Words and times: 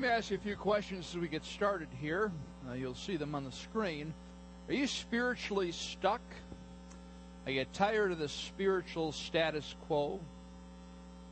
Let 0.00 0.08
me 0.08 0.14
ask 0.14 0.30
you 0.30 0.38
a 0.38 0.40
few 0.40 0.56
questions 0.56 1.10
as 1.10 1.20
we 1.20 1.28
get 1.28 1.44
started 1.44 1.88
here. 2.00 2.32
Uh, 2.66 2.72
you'll 2.72 2.94
see 2.94 3.18
them 3.18 3.34
on 3.34 3.44
the 3.44 3.52
screen. 3.52 4.14
Are 4.66 4.72
you 4.72 4.86
spiritually 4.86 5.72
stuck? 5.72 6.22
Are 7.44 7.52
you 7.52 7.66
tired 7.74 8.10
of 8.10 8.18
the 8.18 8.30
spiritual 8.30 9.12
status 9.12 9.74
quo? 9.86 10.18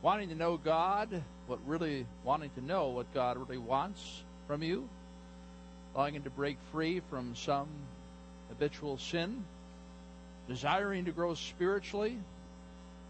Wanting 0.03 0.29
to 0.29 0.35
know 0.35 0.55
God, 0.55 1.09
what 1.47 1.57
really 1.65 2.05
wanting 2.23 2.51
to 2.51 2.61
know 2.63 2.89
what 2.89 3.11
God 3.11 3.37
really 3.37 3.57
wants 3.57 4.21
from 4.45 4.61
you? 4.61 4.87
Longing 5.95 6.21
to 6.21 6.29
break 6.29 6.57
free 6.71 7.01
from 7.09 7.35
some 7.35 7.69
habitual 8.49 8.99
sin? 8.99 9.45
Desiring 10.47 11.05
to 11.05 11.11
grow 11.11 11.33
spiritually? 11.33 12.19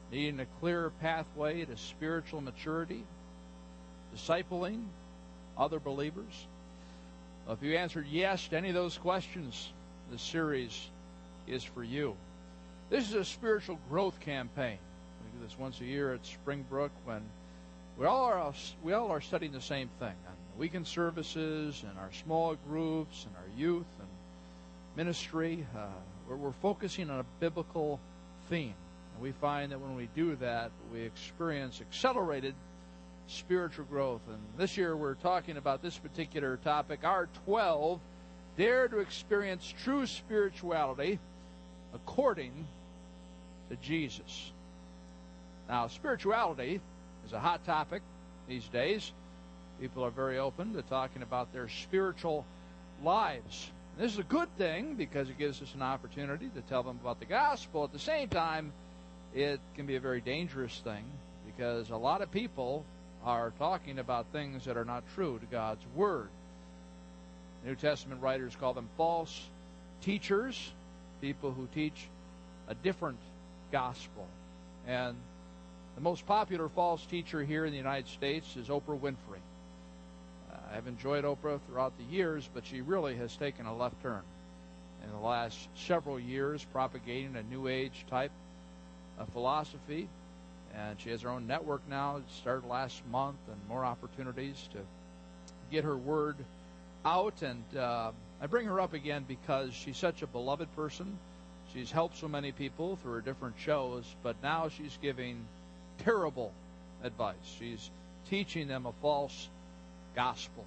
Needing 0.10 0.40
a 0.40 0.46
clearer 0.62 0.94
pathway 1.02 1.66
to 1.66 1.76
spiritual 1.76 2.40
maturity? 2.40 3.04
Discipling 4.16 4.85
other 5.59 5.80
believers? 5.80 6.48
If 7.49 7.63
you 7.63 7.76
answered 7.76 8.05
yes 8.08 8.48
to 8.49 8.58
any 8.58 8.70
of 8.70 8.76
those 8.76 8.98
questions, 8.98 9.72
this 10.12 10.22
series 10.22 10.90
is 11.48 11.63
for 11.63 11.84
you. 11.84 12.16
This 12.90 13.09
is 13.09 13.16
a 13.16 13.26
spiritual 13.26 13.80
growth 13.90 14.20
campaign. 14.20 14.77
We 15.23 15.40
do 15.40 15.45
this 15.45 15.58
once 15.58 15.82
a 15.82 15.85
year 15.85 16.13
at 16.13 16.26
Springbrook 16.26 16.91
when 17.05 17.22
we 17.98 18.05
all 18.05 18.23
are 18.23 18.54
we 18.82 18.94
all 18.94 19.12
are 19.12 19.22
studying 19.22 19.52
the 19.52 19.62
same 19.62 19.90
thing 19.99 20.08
on 20.08 20.34
the 20.54 20.59
weekend 20.59 20.88
services 20.88 21.84
and 21.88 21.98
our 21.99 22.12
small 22.23 22.55
groups 22.68 23.26
and 23.26 23.35
our 23.35 23.60
youth 23.60 23.85
and 23.99 24.07
ministry. 24.96 25.65
Uh, 25.76 25.87
we're, 26.27 26.35
we're 26.35 26.52
focusing 26.52 27.10
on 27.10 27.20
a 27.20 27.26
biblical 27.40 27.99
theme, 28.49 28.74
and 29.13 29.24
we 29.24 29.32
find 29.34 29.71
that 29.71 29.82
when 29.82 29.96
we 29.96 30.07
do 30.15 30.35
that, 30.37 30.71
we 30.93 31.02
experience 31.02 31.82
accelerated 31.82 32.54
spiritual 33.30 33.85
growth. 33.85 34.22
And 34.27 34.40
this 34.58 34.77
year 34.77 34.96
we're 34.96 35.16
talking 35.16 35.58
about 35.58 35.82
this 35.82 35.98
particular 35.98 36.58
topic. 36.58 37.04
Our 37.04 37.30
12 37.46 37.99
dare 38.58 38.88
to 38.88 38.99
experience 38.99 39.74
true 39.84 40.05
spirituality 40.05 41.20
according 41.94 42.68
to 43.70 43.76
Jesus. 43.77 44.52
Now, 45.68 45.88
spirituality 45.88 46.82
is 47.26 47.34
a 47.34 47.40
hot 47.40 47.66
topic 47.66 48.02
these 48.48 48.68
days. 48.68 49.12
People 49.80 50.04
are 50.04 50.12
very 50.12 50.40
open 50.40 50.74
to 50.74 50.82
talking 50.82 51.21
about 51.21 51.54
their 51.54 51.70
spiritual 51.70 52.46
lives. 53.04 53.70
And 53.96 54.05
this 54.05 54.14
is 54.14 54.20
a 54.20 54.24
good 54.24 54.49
thing 54.58 54.96
because 54.96 55.30
it 55.30 55.38
gives 55.38 55.62
us 55.62 55.74
an 55.76 55.82
opportunity 55.82 56.49
to 56.55 56.62
tell 56.62 56.84
them 56.84 56.99
about 57.02 57.20
the 57.20 57.26
gospel. 57.26 57.84
At 57.84 57.93
the 57.93 57.99
same 57.99 58.27
time, 58.27 58.74
it 59.34 59.60
can 59.76 59.86
be 59.86 59.96
a 59.96 59.99
very 59.99 60.21
dangerous 60.21 60.82
thing 60.84 61.05
because 61.46 61.91
a 61.91 61.96
lot 61.96 62.21
of 62.21 62.32
people 62.32 62.84
are 63.23 63.51
talking 63.59 63.99
about 63.99 64.28
things 64.31 64.66
that 64.66 64.78
are 64.78 64.85
not 64.85 65.03
true 65.16 65.39
to 65.39 65.45
God's 65.45 65.84
Word. 65.95 66.29
New 67.66 67.75
Testament 67.75 68.22
writers 68.22 68.56
call 68.56 68.73
them 68.73 68.88
false 68.95 69.41
teachers, 70.01 70.72
people 71.22 71.51
who 71.51 71.67
teach 71.73 72.07
a 72.67 72.75
different 72.75 73.19
gospel. 73.72 74.25
And 74.88 75.16
the 75.95 76.01
most 76.01 76.25
popular 76.25 76.69
false 76.69 77.06
teacher 77.06 77.44
here 77.44 77.66
in 77.66 77.72
the 77.72 77.78
United 77.78 78.07
States 78.07 78.56
is 78.56 78.69
Oprah 78.69 79.00
Winfrey. 79.00 79.41
Uh, 80.51 80.56
I've 80.73 80.88
enjoyed 80.88 81.25
Oprah 81.25 81.59
throughout 81.67 81.94
the 81.97 82.16
years, 82.16 82.50
but 82.53 82.66
she 82.66 82.81
really 82.81 83.16
has 83.17 83.35
taken 83.35 83.66
a 83.66 83.75
left 83.75 84.01
turn 84.01 84.22
in 85.03 85.12
the 85.12 85.25
last 85.25 85.57
several 85.75 86.19
years, 86.19 86.66
propagating 86.72 87.35
a 87.35 87.44
New 87.44 87.67
Age 87.67 88.06
type 88.09 88.31
of 89.17 89.28
philosophy. 89.29 90.08
And 90.75 91.00
she 91.00 91.09
has 91.09 91.22
her 91.22 91.30
own 91.30 91.47
network 91.47 91.81
now. 91.90 92.18
It 92.18 92.24
started 92.38 92.68
last 92.68 93.02
month, 93.12 93.38
and 93.47 93.57
more 93.68 93.84
opportunities 93.84 94.69
to 94.74 94.80
get 95.72 95.84
her 95.84 95.97
word 95.97 96.38
out. 97.06 97.41
And 97.41 97.63
uh, 97.78 98.12
I 98.41 98.47
bring 98.47 98.68
her 98.68 98.79
up 98.79 98.94
again 98.94 99.25
because 99.28 99.74
she's 99.74 99.97
such 99.97 100.22
a 100.22 100.28
beloved 100.28 100.74
person. 100.75 101.18
She's 101.74 101.91
helped 101.91 102.18
so 102.18 102.28
many 102.28 102.52
people 102.52 102.96
through 102.97 103.13
her 103.13 103.22
different 103.22 103.56
shows, 103.59 104.03
but 104.24 104.35
now 104.41 104.69
she's 104.69 104.97
giving 105.02 105.46
terrible 106.00 106.52
advice. 107.03 107.35
She's 107.59 107.90
teaching 108.29 108.68
them 108.68 108.85
a 108.85 108.91
false 109.02 109.50
gospel. 110.16 110.66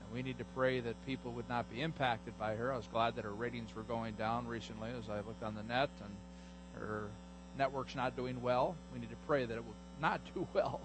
And 0.00 0.14
we 0.14 0.22
need 0.22 0.38
to 0.38 0.44
pray 0.54 0.80
that 0.80 1.06
people 1.06 1.32
would 1.32 1.48
not 1.48 1.70
be 1.72 1.80
impacted 1.80 2.38
by 2.38 2.54
her. 2.54 2.72
I 2.72 2.76
was 2.76 2.86
glad 2.92 3.16
that 3.16 3.24
her 3.24 3.32
ratings 3.32 3.74
were 3.74 3.82
going 3.82 4.14
down 4.14 4.46
recently 4.46 4.90
as 4.90 5.08
I 5.08 5.16
looked 5.16 5.42
on 5.42 5.54
the 5.54 5.62
net, 5.62 5.90
and 6.02 6.82
her 6.82 7.08
network's 7.58 7.94
not 7.94 8.16
doing 8.16 8.40
well. 8.42 8.76
We 8.92 9.00
need 9.00 9.10
to 9.10 9.16
pray 9.26 9.44
that 9.44 9.54
it 9.54 9.64
will 9.64 9.74
not 10.00 10.20
do 10.34 10.46
well. 10.54 10.80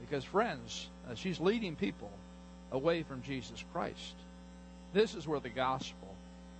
Because, 0.00 0.24
friends, 0.24 0.88
uh, 1.10 1.14
she's 1.14 1.40
leading 1.40 1.76
people 1.76 2.10
away 2.72 3.02
from 3.02 3.22
Jesus 3.22 3.64
Christ. 3.72 4.14
This 4.92 5.14
is 5.14 5.26
where 5.26 5.40
the 5.40 5.48
gospel 5.48 6.14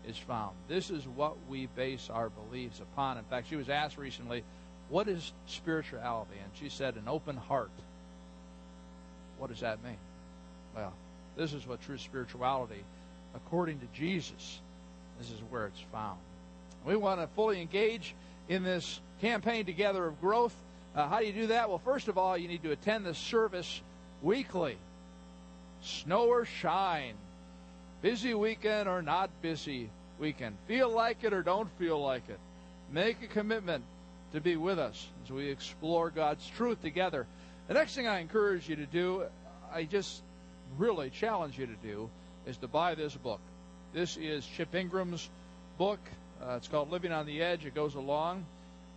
is 0.06 0.16
found. 0.16 0.54
This 0.68 0.90
is 0.90 1.06
what 1.06 1.36
we 1.48 1.66
base 1.66 2.10
our 2.10 2.30
beliefs 2.30 2.80
upon. 2.80 3.18
In 3.18 3.24
fact, 3.24 3.48
she 3.48 3.56
was 3.56 3.68
asked 3.68 3.98
recently, 3.98 4.42
What 4.88 5.08
is 5.08 5.32
spirituality? 5.46 6.36
And 6.42 6.50
she 6.54 6.68
said, 6.68 6.96
An 6.96 7.08
open 7.08 7.36
heart. 7.36 7.70
What 9.38 9.50
does 9.50 9.60
that 9.60 9.82
mean? 9.84 9.98
Well, 10.74 10.92
this 11.36 11.52
is 11.52 11.66
what 11.66 11.80
true 11.82 11.98
spirituality, 11.98 12.82
according 13.34 13.78
to 13.80 13.86
Jesus, 13.94 14.60
this 15.18 15.30
is 15.30 15.40
where 15.50 15.66
it's 15.66 15.82
found. 15.92 16.18
We 16.84 16.96
want 16.96 17.20
to 17.20 17.26
fully 17.28 17.60
engage 17.60 18.14
in 18.48 18.62
this 18.62 19.00
campaign 19.20 19.64
together 19.64 20.06
of 20.06 20.20
growth. 20.20 20.54
Uh, 20.94 21.08
how 21.08 21.20
do 21.20 21.26
you 21.26 21.32
do 21.32 21.46
that? 21.48 21.68
Well, 21.68 21.78
first 21.78 22.08
of 22.08 22.18
all, 22.18 22.36
you 22.36 22.48
need 22.48 22.62
to 22.62 22.72
attend 22.72 23.04
the 23.04 23.14
service 23.14 23.80
weekly 24.22 24.76
snow 25.82 26.26
or 26.26 26.44
shine, 26.44 27.14
busy 28.02 28.34
weekend 28.34 28.88
or 28.88 29.02
not 29.02 29.30
busy 29.42 29.90
weekend, 30.18 30.56
feel 30.66 30.90
like 30.90 31.22
it 31.22 31.32
or 31.32 31.42
don't 31.42 31.70
feel 31.78 32.00
like 32.00 32.28
it. 32.28 32.38
Make 32.90 33.22
a 33.22 33.26
commitment 33.26 33.84
to 34.32 34.40
be 34.40 34.56
with 34.56 34.78
us 34.78 35.06
as 35.24 35.30
we 35.30 35.48
explore 35.48 36.10
God's 36.10 36.46
truth 36.56 36.82
together. 36.82 37.26
The 37.68 37.74
next 37.74 37.94
thing 37.94 38.06
I 38.06 38.20
encourage 38.20 38.68
you 38.68 38.76
to 38.76 38.86
do, 38.86 39.24
I 39.72 39.84
just 39.84 40.22
really 40.78 41.10
challenge 41.10 41.58
you 41.58 41.66
to 41.66 41.76
do, 41.82 42.10
is 42.46 42.56
to 42.58 42.66
buy 42.66 42.94
this 42.94 43.14
book. 43.14 43.40
This 43.92 44.16
is 44.16 44.44
Chip 44.46 44.74
Ingram's 44.74 45.28
book. 45.76 46.00
Uh, 46.42 46.54
it's 46.56 46.68
called 46.68 46.90
Living 46.90 47.12
on 47.12 47.26
the 47.26 47.42
Edge. 47.42 47.64
It 47.66 47.74
goes 47.74 47.94
along 47.94 48.44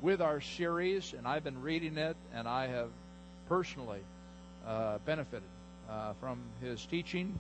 with 0.02 0.20
our 0.20 0.42
series, 0.42 1.14
and 1.16 1.28
I've 1.28 1.44
been 1.44 1.62
reading 1.62 1.98
it, 1.98 2.16
and 2.34 2.48
I 2.48 2.68
have 2.68 2.90
personally 3.48 4.00
uh, 4.66 4.98
benefited 5.06 5.44
uh, 5.90 6.14
from 6.20 6.40
his 6.62 6.86
teaching 6.86 7.38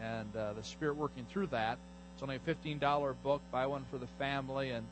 and 0.00 0.34
uh, 0.34 0.54
the 0.54 0.62
Spirit 0.62 0.96
working 0.96 1.26
through 1.30 1.48
that. 1.48 1.78
It's 2.14 2.22
only 2.22 2.36
a 2.36 2.38
$15 2.38 3.14
book. 3.22 3.42
Buy 3.52 3.66
one 3.66 3.84
for 3.90 3.98
the 3.98 4.06
family, 4.18 4.70
and 4.70 4.86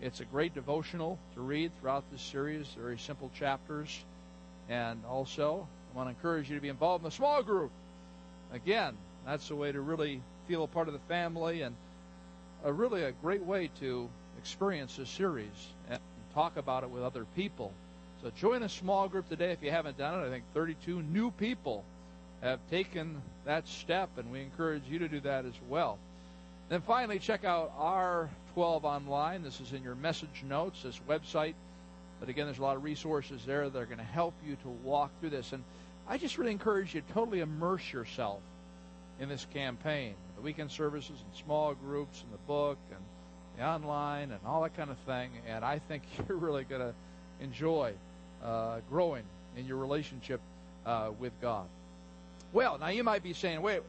it's 0.00 0.20
a 0.20 0.24
great 0.24 0.54
devotional 0.54 1.18
to 1.34 1.40
read 1.40 1.70
throughout 1.80 2.04
this 2.10 2.22
series. 2.22 2.66
Very 2.78 2.98
simple 2.98 3.30
chapters. 3.38 4.04
And 4.68 5.02
also, 5.04 5.68
I 5.92 5.96
want 5.96 6.08
to 6.08 6.10
encourage 6.10 6.48
you 6.48 6.56
to 6.56 6.62
be 6.62 6.68
involved 6.68 7.04
in 7.04 7.10
the 7.10 7.14
small 7.14 7.42
group. 7.42 7.70
Again, 8.52 8.96
that's 9.26 9.50
a 9.50 9.56
way 9.56 9.70
to 9.70 9.80
really 9.80 10.20
feel 10.48 10.64
a 10.64 10.68
part 10.68 10.88
of 10.88 10.94
the 10.94 11.00
family 11.00 11.62
and 11.62 11.74
a 12.64 12.72
really 12.72 13.02
a 13.02 13.12
great 13.12 13.42
way 13.42 13.70
to 13.80 14.08
experience 14.38 14.96
this 14.96 15.10
series 15.10 15.68
and 15.90 16.00
talk 16.34 16.56
about 16.56 16.82
it 16.82 16.90
with 16.90 17.02
other 17.02 17.24
people. 17.36 17.72
So 18.22 18.30
join 18.36 18.62
a 18.62 18.68
small 18.68 19.08
group 19.08 19.28
today 19.28 19.52
if 19.52 19.62
you 19.62 19.70
haven't 19.70 19.98
done 19.98 20.20
it. 20.20 20.26
I 20.26 20.30
think 20.30 20.44
32 20.52 21.02
new 21.02 21.30
people 21.30 21.84
have 22.42 22.58
taken 22.70 23.22
that 23.44 23.66
step, 23.68 24.10
and 24.18 24.30
we 24.30 24.42
encourage 24.42 24.82
you 24.88 24.98
to 24.98 25.08
do 25.08 25.20
that 25.20 25.44
as 25.44 25.54
well. 25.68 25.98
Then 26.68 26.80
finally, 26.80 27.18
check 27.18 27.44
out 27.44 27.78
R12 27.78 28.84
online. 28.84 29.42
This 29.42 29.60
is 29.60 29.72
in 29.72 29.82
your 29.82 29.94
message 29.94 30.42
notes, 30.48 30.82
this 30.82 30.98
website. 31.08 31.54
But 32.20 32.28
again, 32.28 32.46
there's 32.46 32.58
a 32.58 32.62
lot 32.62 32.76
of 32.76 32.84
resources 32.84 33.44
there 33.44 33.68
that 33.68 33.78
are 33.78 33.86
going 33.86 33.98
to 33.98 34.04
help 34.04 34.34
you 34.46 34.56
to 34.56 34.68
walk 34.82 35.10
through 35.20 35.30
this. 35.30 35.52
And 35.52 35.62
I 36.08 36.18
just 36.18 36.38
really 36.38 36.52
encourage 36.52 36.94
you 36.94 37.02
to 37.02 37.12
totally 37.12 37.40
immerse 37.40 37.92
yourself 37.92 38.40
in 39.20 39.28
this 39.28 39.46
campaign. 39.52 40.14
The 40.36 40.42
weekend 40.42 40.70
services 40.70 41.16
and 41.22 41.44
small 41.44 41.74
groups 41.74 42.22
and 42.22 42.32
the 42.32 42.42
book 42.46 42.78
and 42.90 43.00
online 43.60 44.30
and 44.30 44.40
all 44.46 44.62
that 44.62 44.76
kind 44.76 44.90
of 44.90 44.98
thing. 44.98 45.30
And 45.48 45.64
I 45.64 45.78
think 45.78 46.02
you're 46.28 46.38
really 46.38 46.64
going 46.64 46.82
to 46.82 46.94
enjoy 47.40 47.92
uh, 48.42 48.80
growing 48.90 49.24
in 49.56 49.66
your 49.66 49.76
relationship 49.76 50.40
uh, 50.86 51.10
with 51.18 51.32
God. 51.40 51.66
Well, 52.52 52.78
now 52.78 52.88
you 52.88 53.02
might 53.02 53.22
be 53.22 53.32
saying, 53.32 53.62
wait, 53.62 53.80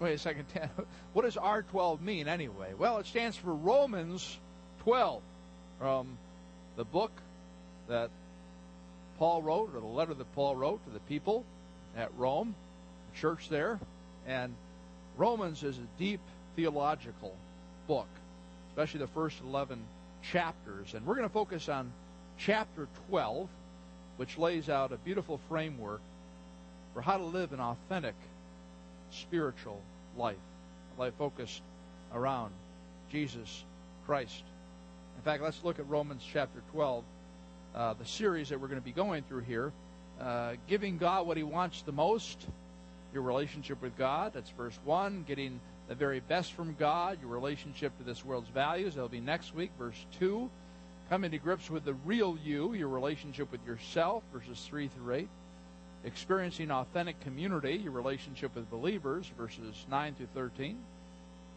wait 0.00 0.14
a 0.14 0.18
second, 0.18 0.46
what 1.12 1.22
does 1.22 1.36
R12 1.36 2.00
mean 2.00 2.26
anyway? 2.28 2.72
Well, 2.76 2.98
it 2.98 3.06
stands 3.06 3.36
for 3.36 3.54
Romans 3.54 4.38
12, 4.82 5.22
from 5.78 6.18
the 6.76 6.84
book 6.84 7.12
that 7.88 8.10
Paul 9.18 9.42
wrote, 9.42 9.74
or 9.74 9.80
the 9.80 9.86
letter 9.86 10.14
that 10.14 10.34
Paul 10.34 10.56
wrote 10.56 10.84
to 10.84 10.90
the 10.90 11.00
people 11.00 11.44
at 11.96 12.10
Rome, 12.16 12.54
the 13.12 13.20
church 13.20 13.48
there. 13.48 13.78
And 14.26 14.54
Romans 15.16 15.62
is 15.62 15.78
a 15.78 15.98
deep 15.98 16.20
theological 16.56 17.34
book, 17.86 18.08
especially 18.72 19.00
the 19.00 19.06
first 19.08 19.38
11 19.42 19.78
chapters. 20.22 20.94
And 20.94 21.04
we're 21.04 21.16
going 21.16 21.28
to 21.28 21.32
focus 21.32 21.68
on 21.68 21.92
chapter 22.38 22.88
12, 23.10 23.46
which 24.16 24.38
lays 24.38 24.70
out 24.70 24.92
a 24.92 24.96
beautiful 24.96 25.38
framework 25.48 26.00
for 26.94 27.02
how 27.02 27.18
to 27.18 27.24
live 27.24 27.52
an 27.52 27.60
authentic 27.60 28.14
spiritual 29.10 29.78
life, 30.16 30.36
a 30.96 31.00
life 31.00 31.12
focused 31.18 31.60
around 32.14 32.52
Jesus 33.10 33.64
Christ. 34.06 34.42
In 35.18 35.22
fact, 35.22 35.42
let's 35.42 35.62
look 35.62 35.78
at 35.78 35.86
Romans 35.88 36.22
chapter 36.32 36.62
12, 36.72 37.04
uh, 37.74 37.94
the 37.94 38.06
series 38.06 38.48
that 38.48 38.58
we're 38.58 38.68
going 38.68 38.80
to 38.80 38.84
be 38.84 38.92
going 38.92 39.22
through 39.24 39.42
here. 39.42 39.70
Uh, 40.18 40.54
giving 40.66 40.96
God 40.96 41.26
what 41.26 41.36
He 41.36 41.42
wants 41.42 41.82
the 41.82 41.92
most, 41.92 42.46
your 43.12 43.22
relationship 43.22 43.82
with 43.82 43.98
God, 43.98 44.32
that's 44.32 44.50
verse 44.50 44.78
1. 44.84 45.24
Getting 45.28 45.60
the 45.92 45.96
very 45.96 46.20
best 46.20 46.54
from 46.54 46.74
God, 46.78 47.18
your 47.20 47.28
relationship 47.28 47.94
to 47.98 48.02
this 48.02 48.24
world's 48.24 48.48
values, 48.48 48.94
that'll 48.94 49.10
be 49.10 49.20
next 49.20 49.54
week, 49.54 49.70
verse 49.78 50.06
2. 50.18 50.48
Coming 51.10 51.30
to 51.32 51.36
grips 51.36 51.68
with 51.68 51.84
the 51.84 51.92
real 52.06 52.38
you, 52.42 52.72
your 52.72 52.88
relationship 52.88 53.52
with 53.52 53.62
yourself, 53.66 54.22
verses 54.32 54.64
3 54.66 54.88
through 54.88 55.14
8 55.14 55.28
experiencing 56.04 56.70
authentic 56.70 57.20
community, 57.20 57.74
your 57.74 57.92
relationship 57.92 58.56
with 58.56 58.68
believers, 58.70 59.30
verses 59.38 59.84
9 59.90 60.14
through 60.14 60.28
13, 60.34 60.78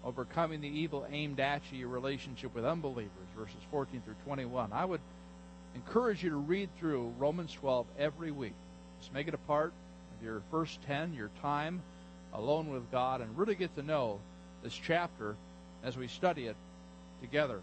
overcoming 0.04 0.60
the 0.60 0.68
evil 0.68 1.08
aimed 1.10 1.40
at 1.40 1.62
you, 1.72 1.80
your 1.80 1.88
relationship 1.88 2.54
with 2.54 2.66
unbelievers, 2.66 3.10
verses 3.38 3.56
14 3.72 4.02
through 4.02 4.16
21. 4.26 4.74
I 4.74 4.84
would 4.84 5.02
encourage 5.76 6.22
you 6.22 6.30
to 6.32 6.36
read 6.36 6.70
through 6.78 7.14
Romans 7.18 7.54
12 7.54 7.86
every 7.98 8.32
week. 8.32 8.54
Just 9.00 9.14
make 9.14 9.30
it 9.30 9.34
a 9.34 9.40
part 9.40 9.72
of 10.18 10.26
your 10.26 10.42
first 10.52 10.82
10, 10.84 11.14
your 11.14 11.32
time 11.42 11.82
alone 12.38 12.70
with 12.70 12.92
God, 12.92 13.22
and 13.22 13.38
really 13.38 13.56
get 13.56 13.76
to 13.76 13.84
know 13.84 14.20
this 14.64 14.74
chapter 14.74 15.36
as 15.84 15.98
we 15.98 16.08
study 16.08 16.48
it 16.48 16.56
together. 17.22 17.62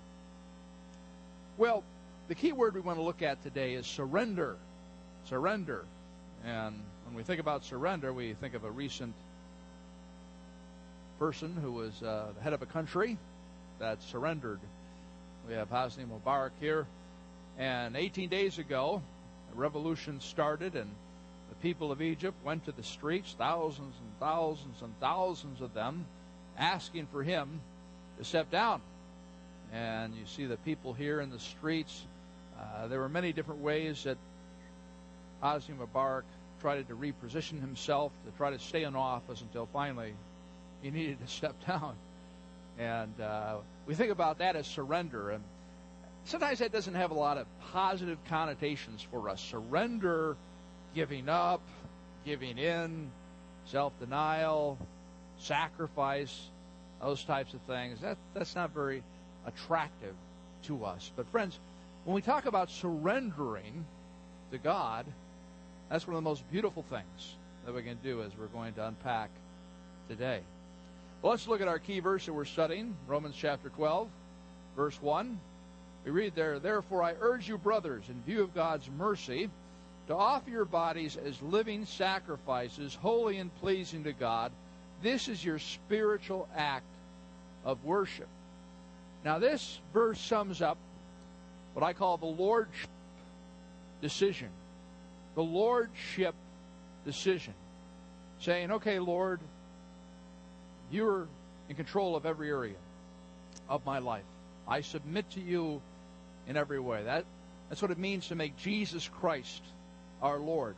Well, 1.58 1.84
the 2.28 2.34
key 2.34 2.52
word 2.52 2.74
we 2.74 2.80
want 2.80 2.98
to 2.98 3.02
look 3.02 3.22
at 3.22 3.42
today 3.42 3.74
is 3.74 3.86
surrender. 3.86 4.56
Surrender. 5.26 5.84
And 6.44 6.76
when 7.06 7.14
we 7.14 7.22
think 7.22 7.40
about 7.40 7.64
surrender, 7.64 8.12
we 8.12 8.34
think 8.34 8.54
of 8.54 8.64
a 8.64 8.70
recent 8.70 9.14
person 11.18 11.56
who 11.60 11.72
was 11.72 12.02
uh, 12.02 12.28
the 12.36 12.42
head 12.42 12.52
of 12.52 12.62
a 12.62 12.66
country 12.66 13.18
that 13.78 14.02
surrendered. 14.02 14.60
We 15.46 15.54
have 15.54 15.70
Hosni 15.70 16.06
Mubarak 16.06 16.52
here. 16.60 16.86
And 17.58 17.96
18 17.96 18.28
days 18.28 18.58
ago, 18.58 19.02
a 19.52 19.58
revolution 19.58 20.20
started, 20.20 20.74
and 20.74 20.90
people 21.62 21.92
of 21.92 22.02
Egypt 22.02 22.36
went 22.44 22.64
to 22.64 22.72
the 22.72 22.82
streets, 22.82 23.34
thousands 23.38 23.94
and 23.96 24.18
thousands 24.18 24.82
and 24.82 24.92
thousands 25.00 25.60
of 25.60 25.72
them, 25.72 26.04
asking 26.58 27.06
for 27.06 27.22
him 27.22 27.60
to 28.18 28.24
step 28.24 28.50
down. 28.50 28.80
And 29.72 30.14
you 30.14 30.26
see 30.26 30.44
the 30.44 30.58
people 30.58 30.92
here 30.92 31.20
in 31.20 31.30
the 31.30 31.38
streets. 31.38 32.04
Uh, 32.60 32.88
there 32.88 32.98
were 32.98 33.08
many 33.08 33.32
different 33.32 33.62
ways 33.62 34.04
that 34.04 34.18
Hosni 35.42 35.76
Mubarak 35.76 36.24
tried 36.60 36.86
to 36.88 36.94
reposition 36.94 37.60
himself 37.60 38.12
to 38.26 38.36
try 38.36 38.50
to 38.50 38.58
stay 38.58 38.82
in 38.82 38.94
office 38.94 39.40
until 39.40 39.66
finally 39.72 40.12
he 40.82 40.90
needed 40.90 41.20
to 41.20 41.26
step 41.32 41.54
down. 41.66 41.94
And 42.78 43.20
uh, 43.20 43.56
we 43.86 43.94
think 43.94 44.10
about 44.10 44.38
that 44.38 44.56
as 44.56 44.66
surrender. 44.66 45.30
And 45.30 45.42
sometimes 46.24 46.58
that 46.58 46.72
doesn't 46.72 46.94
have 46.94 47.10
a 47.10 47.14
lot 47.14 47.38
of 47.38 47.46
positive 47.72 48.18
connotations 48.28 49.02
for 49.10 49.28
us. 49.28 49.40
Surrender, 49.40 50.36
giving 50.94 51.28
up, 51.28 51.60
giving 52.24 52.58
in, 52.58 53.10
self 53.66 53.98
denial, 54.00 54.78
sacrifice, 55.38 56.48
those 57.00 57.24
types 57.24 57.54
of 57.54 57.60
things. 57.62 58.00
That, 58.00 58.16
that's 58.34 58.54
not 58.54 58.72
very 58.72 59.02
attractive 59.46 60.14
to 60.64 60.84
us. 60.84 61.10
But, 61.16 61.26
friends, 61.28 61.58
when 62.04 62.14
we 62.14 62.22
talk 62.22 62.46
about 62.46 62.70
surrendering 62.70 63.84
to 64.50 64.58
God, 64.58 65.06
that's 65.88 66.06
one 66.06 66.16
of 66.16 66.22
the 66.22 66.28
most 66.28 66.48
beautiful 66.50 66.84
things 66.88 67.36
that 67.64 67.74
we 67.74 67.82
can 67.82 67.98
do 68.02 68.22
as 68.22 68.32
we're 68.38 68.46
going 68.46 68.74
to 68.74 68.86
unpack 68.86 69.30
today. 70.08 70.40
Let's 71.22 71.46
look 71.46 71.60
at 71.60 71.68
our 71.68 71.78
key 71.78 72.00
verse 72.00 72.26
that 72.26 72.32
we're 72.32 72.44
studying, 72.44 72.96
Romans 73.06 73.36
chapter 73.38 73.68
12, 73.68 74.08
verse 74.76 75.00
1. 75.00 75.38
We 76.04 76.10
read 76.10 76.34
there, 76.34 76.58
Therefore 76.58 77.04
I 77.04 77.14
urge 77.20 77.48
you, 77.48 77.58
brothers, 77.58 78.04
in 78.08 78.20
view 78.22 78.42
of 78.42 78.54
God's 78.54 78.90
mercy, 78.98 79.48
to 80.08 80.16
offer 80.16 80.50
your 80.50 80.64
bodies 80.64 81.16
as 81.16 81.40
living 81.42 81.84
sacrifices, 81.84 82.94
holy 82.94 83.38
and 83.38 83.54
pleasing 83.60 84.04
to 84.04 84.12
God. 84.12 84.52
This 85.02 85.28
is 85.28 85.44
your 85.44 85.58
spiritual 85.58 86.48
act 86.56 86.86
of 87.64 87.84
worship. 87.84 88.28
Now, 89.24 89.38
this 89.38 89.78
verse 89.92 90.20
sums 90.20 90.60
up 90.60 90.78
what 91.74 91.84
I 91.84 91.92
call 91.92 92.16
the 92.16 92.26
Lordship 92.26 92.90
decision. 94.00 94.48
The 95.34 95.42
Lordship 95.42 96.34
decision. 97.04 97.54
Saying, 98.40 98.72
okay, 98.72 98.98
Lord, 98.98 99.40
you're 100.90 101.28
in 101.68 101.76
control 101.76 102.16
of 102.16 102.26
every 102.26 102.48
area 102.48 102.74
of 103.68 103.86
my 103.86 103.98
life. 103.98 104.24
I 104.66 104.80
submit 104.80 105.30
to 105.30 105.40
you 105.40 105.80
in 106.48 106.56
every 106.56 106.80
way. 106.80 107.04
That, 107.04 107.24
that's 107.68 107.80
what 107.80 107.92
it 107.92 107.98
means 107.98 108.28
to 108.28 108.34
make 108.34 108.56
Jesus 108.56 109.08
Christ 109.08 109.62
our 110.22 110.38
Lord. 110.38 110.76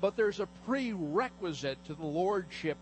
But 0.00 0.16
there's 0.16 0.40
a 0.40 0.48
prerequisite 0.66 1.82
to 1.86 1.94
the 1.94 2.04
Lordship 2.04 2.76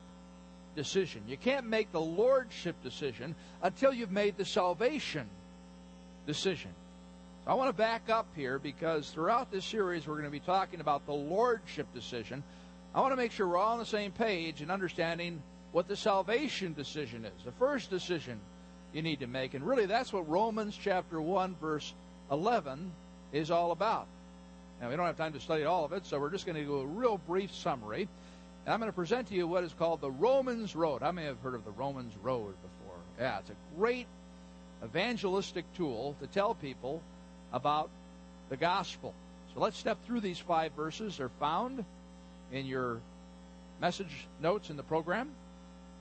decision. 0.75 1.23
You 1.29 1.37
can't 1.37 1.67
make 1.67 1.93
the 1.93 2.01
Lordship 2.01 2.83
decision 2.83 3.35
until 3.63 3.93
you've 3.93 4.11
made 4.11 4.37
the 4.37 4.45
salvation 4.45 5.29
decision. 6.27 6.71
So 7.45 7.51
I 7.51 7.55
want 7.55 7.69
to 7.69 7.77
back 7.77 8.09
up 8.09 8.27
here 8.35 8.59
because 8.59 9.11
throughout 9.11 9.51
this 9.51 9.65
series 9.65 10.07
we're 10.07 10.15
going 10.15 10.25
to 10.25 10.31
be 10.31 10.41
talking 10.41 10.81
about 10.81 11.07
the 11.07 11.13
Lordship 11.13 11.93
decision. 11.95 12.43
I 12.95 13.01
want 13.01 13.13
to 13.13 13.17
make 13.17 13.33
sure 13.33 13.47
we're 13.47 13.59
all 13.59 13.75
on 13.75 13.79
the 13.79 13.87
same 13.87 14.13
page 14.13 14.63
in 14.63 14.71
understanding 14.71 15.43
what 15.73 15.87
the 15.87 15.97
salvation 15.97 16.73
decision 16.75 17.25
is. 17.25 17.45
The 17.45 17.53
first 17.53 17.91
decision 17.91 18.41
you 18.93 19.03
need 19.03 19.21
to 19.21 19.27
make. 19.27 19.55
And 19.55 19.67
really, 19.67 19.87
that's 19.87 20.13
what 20.13 20.29
Romans 20.29 20.79
chapter 20.81 21.21
1, 21.21 21.57
verse 21.61 21.95
11 22.31 22.91
is 23.33 23.51
all 23.51 23.73
about. 23.73 24.07
Now, 24.81 24.89
we 24.89 24.97
don't 24.97 25.07
have 25.07 25.17
time 25.17 25.33
to 25.35 25.41
study 25.41 25.65
all 25.65 25.85
of 25.85 25.93
it, 25.93 26.07
so 26.07 26.19
we're 26.19 26.31
just 26.31 26.47
going 26.47 26.57
to 26.57 26.65
do 26.65 26.79
a 26.79 26.87
real 26.87 27.19
brief 27.27 27.55
summary. 27.55 28.09
And 28.65 28.73
I'm 28.73 28.81
going 28.81 28.91
to 28.91 28.97
present 28.97 29.29
to 29.29 29.35
you 29.35 29.47
what 29.47 29.65
is 29.65 29.75
called 29.79 30.01
the 30.01 30.11
Romans 30.11 30.75
Road. 30.75 31.03
I 31.03 31.11
may 31.11 31.25
have 31.25 31.41
heard 31.41 31.55
of 31.55 31.65
the 31.65 31.71
Romans 31.73 32.15
Road 32.23 32.55
before. 32.63 32.97
Yeah, 33.19 33.39
it's 33.39 33.51
a 33.51 33.77
great 33.77 34.07
evangelistic 34.83 35.65
tool 35.75 36.17
to 36.21 36.27
tell 36.27 36.55
people 36.55 37.03
about 37.53 37.91
the 38.49 38.57
gospel. 38.57 39.15
So 39.55 39.61
let's 39.61 39.77
step 39.77 39.99
through 40.07 40.21
these 40.21 40.39
five 40.39 40.73
verses. 40.73 41.19
They're 41.19 41.29
found 41.41 41.85
in 42.53 42.67
your 42.67 43.01
message 43.81 44.27
notes 44.41 44.71
in 44.71 44.77
the 44.77 44.83
program. 44.83 45.31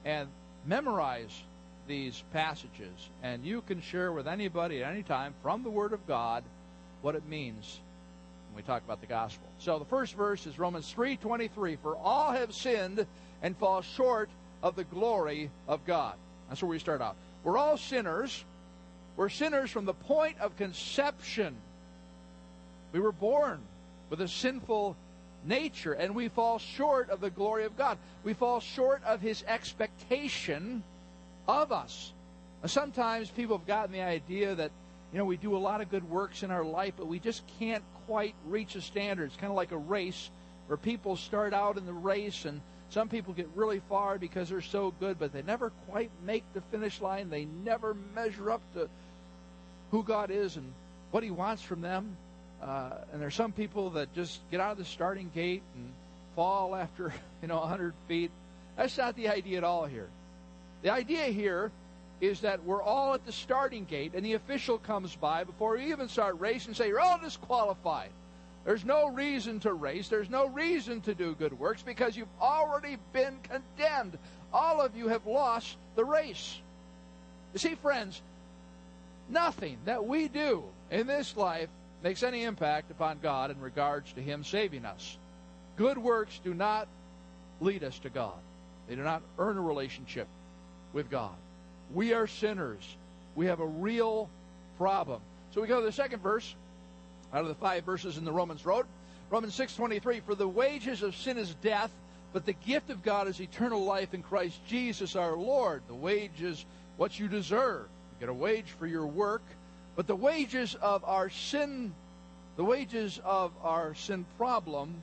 And 0.06 0.30
memorize 0.66 1.44
these 1.88 2.24
passages, 2.34 3.10
and 3.24 3.44
you 3.44 3.62
can 3.62 3.82
share 3.82 4.12
with 4.12 4.28
anybody 4.28 4.84
at 4.84 4.92
any 4.92 5.04
time 5.04 5.34
from 5.42 5.64
the 5.64 5.70
Word 5.70 5.94
of 5.94 6.06
God 6.08 6.44
what 7.02 7.16
it 7.16 7.26
means 7.28 7.80
when 8.50 8.58
we 8.58 8.64
talk 8.64 8.84
about 8.84 9.02
the 9.02 9.08
gospel. 9.08 9.48
So 9.60 9.80
the 9.80 9.86
first 9.86 10.16
verse 10.16 10.46
is 10.46 10.60
Romans 10.60 10.92
3:23, 10.92 11.76
"For 11.78 11.96
all 11.96 12.32
have 12.32 12.54
sinned 12.54 13.06
and 13.42 13.58
fall 13.58 13.82
short 13.82 14.30
of 14.62 14.76
the 14.76 14.84
glory 14.84 15.50
of 15.68 15.86
God." 15.86 16.16
That's 16.48 16.62
where 16.62 16.70
we 16.70 16.80
start 16.80 17.02
out. 17.02 17.16
We're 17.44 17.58
all 17.58 17.78
sinners. 17.78 18.44
We're 19.16 19.30
sinners 19.30 19.70
from 19.72 19.86
the 19.86 19.94
point 19.94 20.40
of 20.40 20.58
conception. 20.58 21.56
We 22.92 23.00
were 23.00 23.12
born 23.12 23.62
with 24.10 24.22
a 24.22 24.28
sinful 24.28 24.96
nature 25.46 25.94
and 25.94 26.16
we 26.16 26.28
fall 26.28 26.60
short 26.60 27.10
of 27.10 27.22
the 27.22 27.30
glory 27.30 27.66
of 27.66 27.78
God. 27.78 27.98
We 28.24 28.34
fall 28.34 28.60
short 28.60 29.04
of 29.04 29.22
his 29.22 29.44
expectation 29.44 30.84
of 31.48 31.72
us. 31.72 32.14
Sometimes 32.66 33.30
people 33.30 33.58
have 33.58 33.68
gotten 33.68 33.94
the 33.94 34.02
idea 34.02 34.56
that, 34.56 34.72
you 35.12 35.18
know, 35.18 35.26
we 35.26 35.38
do 35.38 35.56
a 35.56 35.60
lot 35.60 35.82
of 35.82 35.90
good 35.90 36.10
works 36.10 36.44
in 36.44 36.52
our 36.52 36.64
life, 36.64 36.94
but 36.98 37.08
we 37.08 37.20
just 37.20 37.44
can't 37.60 37.84
quite 38.06 38.36
reach 38.46 38.76
a 38.76 38.82
standard. 38.82 39.26
It's 39.26 39.36
kind 39.36 39.52
of 39.52 39.56
like 39.56 39.72
a 39.72 39.78
race 39.78 40.30
where 40.68 40.78
people 40.78 41.16
start 41.16 41.54
out 41.54 41.78
in 41.78 41.86
the 41.86 41.94
race 41.94 42.46
and 42.46 42.62
some 42.92 43.08
people 43.08 43.34
get 43.34 43.48
really 43.56 43.82
far 43.88 44.18
because 44.18 44.50
they're 44.50 44.62
so 44.62 44.94
good, 45.00 45.20
but 45.20 45.32
they 45.32 45.44
never 45.44 45.72
quite 45.90 46.10
make 46.26 46.44
the 46.54 46.62
finish 46.62 47.02
line. 47.02 47.30
They 47.30 47.46
never 47.46 47.96
measure 48.16 48.52
up 48.52 48.62
to 48.74 48.90
who 49.92 50.04
God 50.04 50.32
is 50.32 50.58
and 50.58 50.74
what 51.12 51.24
He 51.24 51.32
wants 51.32 51.62
from 51.62 51.82
them. 51.82 52.18
Uh, 52.62 52.92
and 53.14 53.22
there's 53.22 53.36
some 53.36 53.52
people 53.52 53.92
that 53.92 54.14
just 54.14 54.40
get 54.52 54.60
out 54.60 54.74
of 54.74 54.78
the 54.80 54.86
starting 54.86 55.32
gate 55.34 55.62
and 55.76 55.92
fall 56.36 56.76
after 56.76 57.14
you 57.42 57.48
know 57.48 57.60
100 57.60 57.94
feet. 58.08 58.32
That's 58.76 58.98
not 58.98 59.16
the 59.16 59.30
idea 59.30 59.58
at 59.58 59.64
all 59.64 59.86
here. 59.86 60.10
The 60.82 60.92
idea 60.92 61.26
here 61.26 61.72
is 62.22 62.42
that 62.42 62.64
we're 62.64 62.82
all 62.82 63.14
at 63.14 63.26
the 63.26 63.32
starting 63.32 63.86
gate, 63.86 64.14
and 64.14 64.26
the 64.26 64.34
official 64.34 64.78
comes 64.78 65.16
by 65.16 65.44
before 65.44 65.78
we 65.78 65.92
even 65.92 66.10
start 66.10 66.40
racing 66.40 66.70
and 66.70 66.78
say, 66.78 66.88
You're 66.88 67.00
all 67.00 67.20
disqualified. 67.20 68.10
There's 68.66 68.86
no 68.86 69.10
reason 69.10 69.60
to 69.62 69.74
race. 69.74 70.10
There's 70.10 70.30
no 70.30 70.48
reason 70.48 71.02
to 71.02 71.16
do 71.16 71.34
good 71.34 71.58
works 71.58 71.82
because 71.82 72.18
you've 72.18 72.28
already 72.42 72.98
been 73.14 73.38
condemned. 73.44 74.18
All 74.54 74.82
of 74.82 74.96
you 74.96 75.08
have 75.08 75.26
lost 75.26 75.78
the 75.96 76.04
race. 76.04 76.60
You 77.54 77.60
see, 77.60 77.76
friends, 77.76 78.22
nothing 79.30 79.78
that 79.86 80.06
we 80.06 80.28
do 80.28 80.64
in 80.92 81.08
this 81.08 81.36
life 81.38 81.70
makes 82.04 82.22
any 82.22 82.44
impact 82.44 82.92
upon 82.92 83.20
God 83.20 83.50
in 83.50 83.60
regards 83.60 84.12
to 84.14 84.22
Him 84.22 84.44
saving 84.44 84.86
us. 84.86 85.18
Good 85.78 85.98
works 85.98 86.40
do 86.44 86.54
not 86.54 86.88
lead 87.62 87.84
us 87.84 87.98
to 88.00 88.10
God. 88.10 88.38
They 88.88 88.96
do 88.96 89.04
not 89.04 89.22
earn 89.38 89.58
a 89.58 89.62
relationship 89.62 90.28
with 90.94 91.10
God. 91.10 91.36
We 91.94 92.14
are 92.14 92.28
sinners. 92.28 92.84
We 93.36 93.48
have 93.48 93.60
a 93.60 93.68
real 93.68 94.30
problem. 94.78 95.22
So 95.52 95.62
we 95.62 95.68
go 95.68 95.80
to 95.80 95.86
the 95.86 95.92
second 95.92 96.22
verse 96.22 96.56
out 97.34 97.42
of 97.42 97.48
the 97.48 97.56
five 97.56 97.84
verses 97.84 98.18
in 98.18 98.26
the 98.26 98.32
Romans 98.32 98.66
Road. 98.66 98.86
Romans 99.30 99.54
6:23 99.56 100.20
for 100.22 100.36
the 100.36 100.48
wages 100.48 101.04
of 101.04 101.16
sin 101.16 101.38
is 101.38 101.54
death, 101.56 101.92
but 102.34 102.46
the 102.46 102.54
gift 102.54 102.90
of 102.90 103.04
God 103.04 103.28
is 103.28 103.40
eternal 103.40 103.84
life 103.84 104.14
in 104.14 104.24
Christ 104.24 104.60
Jesus 104.68 105.16
our 105.16 105.36
Lord. 105.36 105.84
The 105.88 105.96
wage 105.96 106.42
is 106.42 106.66
what 106.98 107.20
you 107.20 107.28
deserve. 107.28 107.88
You 108.14 108.20
get 108.20 108.30
a 108.30 108.34
wage 108.34 108.72
for 108.72 108.88
your 108.88 109.06
work, 109.06 109.44
but 109.96 110.08
the 110.08 110.16
wages 110.16 110.76
of 110.76 111.04
our 111.06 111.30
sin 111.30 111.94
the 112.60 112.66
wages 112.66 113.22
of 113.24 113.54
our 113.64 113.96
sin 113.96 114.26
problem 114.38 114.94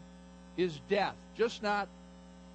is 0.58 0.78
death, 0.90 1.14
just 1.38 1.62
not 1.62 1.88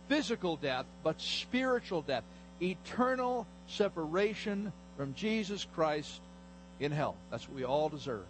physical 0.08 0.58
death, 0.58 0.86
but 1.04 1.20
spiritual 1.20 2.04
death, 2.04 2.24
eternal 2.62 3.48
separation 3.72 4.72
from 4.98 5.14
Jesus 5.14 5.66
Christ 5.76 6.22
in 6.80 6.92
hell. 6.92 7.16
That's 7.30 7.48
what 7.48 7.56
we 7.56 7.64
all 7.64 7.90
deserve. 7.90 8.26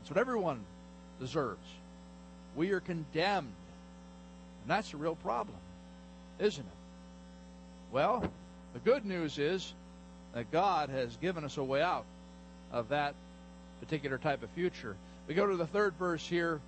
That's 0.00 0.10
what 0.10 0.18
everyone 0.18 0.60
deserves. 1.20 1.66
We 2.56 2.70
are 2.72 2.80
condemned. 2.80 3.52
And 4.62 4.70
that's 4.70 4.94
a 4.94 4.96
real 4.96 5.16
problem, 5.16 5.56
isn't 6.38 6.64
it? 6.64 6.72
Well, 7.92 8.24
the 8.74 8.78
good 8.80 9.04
news 9.04 9.38
is 9.38 9.74
that 10.34 10.50
God 10.50 10.88
has 10.88 11.16
given 11.16 11.44
us 11.44 11.56
a 11.56 11.64
way 11.64 11.82
out 11.82 12.04
of 12.72 12.88
that 12.88 13.14
particular 13.80 14.18
type 14.18 14.42
of 14.42 14.50
future. 14.50 14.96
We 15.28 15.34
go 15.34 15.46
to 15.46 15.56
the 15.56 15.66
third 15.66 15.94
verse 15.98 16.26
here. 16.26 16.60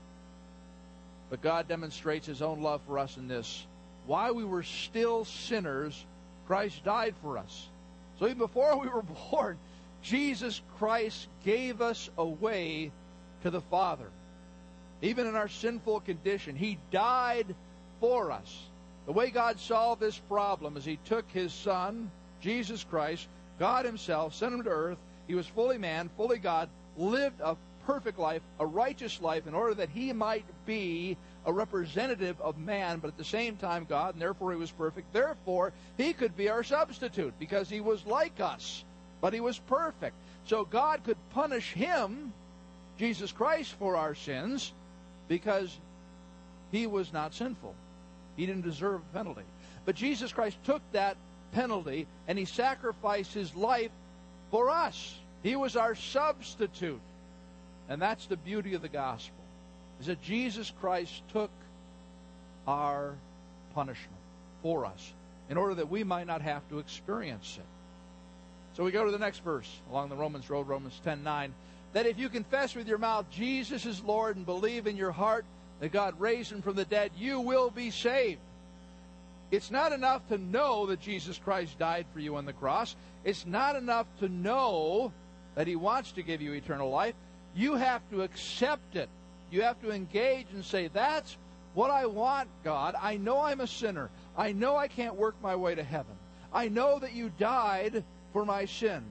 But 1.31 1.41
God 1.43 1.67
demonstrates 1.69 2.27
his 2.27 2.43
own 2.43 2.61
love 2.61 2.83
for 2.87 2.99
us 2.99 3.17
in 3.17 3.29
this. 3.29 3.67
While 4.07 4.35
we 4.35 4.45
were 4.45 4.63
still 4.63 5.25
sinners, 5.25 6.05
Christ 6.47 6.85
died 6.85 7.15
for 7.23 7.39
us. 7.39 7.69
So 8.19 8.27
even 8.27 8.39
before 8.39 8.79
we 8.79 8.89
were 8.89 9.03
born, 9.31 9.59
Jesus 10.03 10.61
Christ 10.79 11.29
gave 11.45 11.81
us 11.81 12.11
a 12.19 12.25
way 12.25 12.93
to 13.43 13.51
the 13.51 13.61
Father. 13.63 14.11
Even 15.03 15.27
in 15.27 15.35
our 15.35 15.49
sinful 15.49 16.01
condition, 16.01 16.57
He 16.57 16.79
died 16.91 17.55
for 18.01 18.31
us. 18.31 18.63
The 19.07 19.13
way 19.13 19.31
God 19.31 19.59
solved 19.59 20.01
this 20.01 20.19
problem 20.19 20.77
is 20.77 20.85
He 20.85 20.99
took 21.05 21.31
His 21.31 21.53
Son, 21.53 22.11
Jesus 22.41 22.85
Christ, 22.85 23.29
God 23.59 23.85
Himself, 23.85 24.35
sent 24.35 24.55
Him 24.55 24.63
to 24.65 24.71
earth. 24.71 24.99
He 25.27 25.35
was 25.35 25.47
fully 25.47 25.79
man, 25.79 26.11
fully 26.17 26.39
God, 26.39 26.69
lived 26.97 27.41
a 27.41 27.57
perfect 27.87 28.19
life, 28.19 28.43
a 28.59 28.67
righteous 28.67 29.21
life, 29.21 29.47
in 29.47 29.55
order 29.55 29.75
that 29.75 29.91
He 29.91 30.13
might 30.13 30.45
be 30.67 31.17
a 31.47 31.53
representative 31.53 32.41
of 32.41 32.59
man, 32.59 32.99
but 32.99 33.09
at 33.09 33.19
the 33.19 33.25
same 33.25 33.57
time 33.57 33.87
God, 33.89 34.15
and 34.15 34.23
therefore 34.23 34.53
He 34.53 34.59
was 34.59 34.71
perfect. 34.71 35.13
Therefore, 35.13 35.73
He 35.97 36.13
could 36.13 36.37
be 36.37 36.49
our 36.49 36.63
substitute 36.63 37.35
because 37.39 37.69
He 37.69 37.81
was 37.81 38.05
like 38.07 38.41
us, 38.41 38.85
but 39.21 39.35
He 39.35 39.41
was 39.41 39.59
perfect. 39.59 40.17
So 40.47 40.65
God 40.65 41.05
could 41.05 41.17
punish 41.31 41.73
Him, 41.73 42.33
Jesus 42.99 43.33
Christ, 43.33 43.75
for 43.79 43.97
our 43.97 44.15
sins 44.15 44.73
because 45.29 45.77
He 46.73 46.87
was 46.87 47.13
not 47.13 47.35
sinful. 47.35 47.75
He 48.37 48.47
didn't 48.47 48.63
deserve 48.63 49.01
a 49.01 49.17
penalty. 49.17 49.45
But 49.85 49.97
Jesus 49.97 50.33
Christ 50.33 50.57
took 50.65 50.83
that 50.93 51.17
penalty 51.53 52.07
and 52.27 52.39
He 52.39 52.47
sacrificed 52.47 53.35
His 53.35 53.55
life 53.55 53.93
for 54.51 54.71
us. 54.71 55.15
He 55.43 55.57
was 55.57 55.77
our 55.77 55.95
substitute. 55.95 57.01
And 57.87 58.01
that's 58.01 58.25
the 58.25 58.39
beauty 58.39 58.73
of 58.73 58.81
the 58.81 58.89
gospel 58.89 59.44
is 60.01 60.07
that 60.07 60.23
Jesus 60.23 60.73
Christ 60.81 61.23
took 61.33 61.51
our 62.67 63.15
punishment 63.75 64.11
for 64.63 64.87
us 64.87 65.13
in 65.51 65.57
order 65.57 65.75
that 65.75 65.91
we 65.91 66.05
might 66.05 66.27
not 66.27 66.41
have 66.43 66.67
to 66.71 66.79
experience 66.79 67.59
it. 67.59 67.67
So 68.77 68.85
we 68.85 68.91
go 68.91 69.05
to 69.05 69.13
the 69.13 69.19
next 69.19 69.45
verse 69.45 69.71
along 69.91 70.09
the 70.09 70.17
Romans 70.17 70.49
road, 70.51 70.67
Romans 70.67 71.01
10:9, 71.05 71.53
that 71.93 72.07
if 72.07 72.19
you 72.19 72.29
confess 72.29 72.75
with 72.75 72.89
your 72.89 72.99
mouth 72.99 73.31
Jesus 73.31 73.87
is 73.87 74.03
Lord 74.03 74.37
and 74.37 74.47
believe 74.47 74.87
in 74.87 74.97
your 74.97 75.13
heart 75.13 75.45
that 75.81 75.93
God 75.93 76.19
raised 76.19 76.51
him 76.51 76.63
from 76.63 76.77
the 76.77 76.85
dead, 76.85 77.13
you 77.17 77.41
will 77.41 77.71
be 77.71 77.91
saved. 77.91 78.41
It's 79.51 79.71
not 79.71 79.93
enough 79.93 80.27
to 80.29 80.39
know 80.39 80.87
that 80.87 81.01
Jesus 81.01 81.39
Christ 81.39 81.79
died 81.79 82.07
for 82.13 82.19
you 82.19 82.37
on 82.37 82.47
the 82.47 82.53
cross. 82.53 82.97
It's 83.23 83.47
not 83.47 83.77
enough 83.77 84.07
to 84.19 84.29
know 84.29 85.13
that 85.55 85.69
he 85.69 85.77
wants 85.77 86.13
to 86.13 86.23
give 86.23 86.43
you 86.43 86.53
eternal 86.53 86.91
life. 86.91 87.15
You 87.55 87.77
have 87.77 88.03
to 88.11 88.23
accept 88.23 88.97
it 88.97 89.09
you 89.51 89.63
have 89.63 89.81
to 89.83 89.91
engage 89.91 90.47
and 90.53 90.65
say, 90.65 90.89
That's 90.89 91.37
what 91.75 91.91
I 91.91 92.07
want, 92.07 92.49
God. 92.63 92.95
I 93.01 93.17
know 93.17 93.41
I'm 93.41 93.61
a 93.61 93.67
sinner. 93.67 94.11
I 94.37 94.53
know 94.53 94.77
I 94.77 94.89
can't 94.89 95.17
work 95.17 95.35
my 95.43 95.57
way 95.57 95.75
to 95.75 95.83
heaven. 95.83 96.15
I 96.53 96.69
know 96.69 96.99
that 96.99 97.13
you 97.13 97.31
died 97.39 98.05
for 98.33 98.45
my 98.45 98.65
sin 98.65 99.03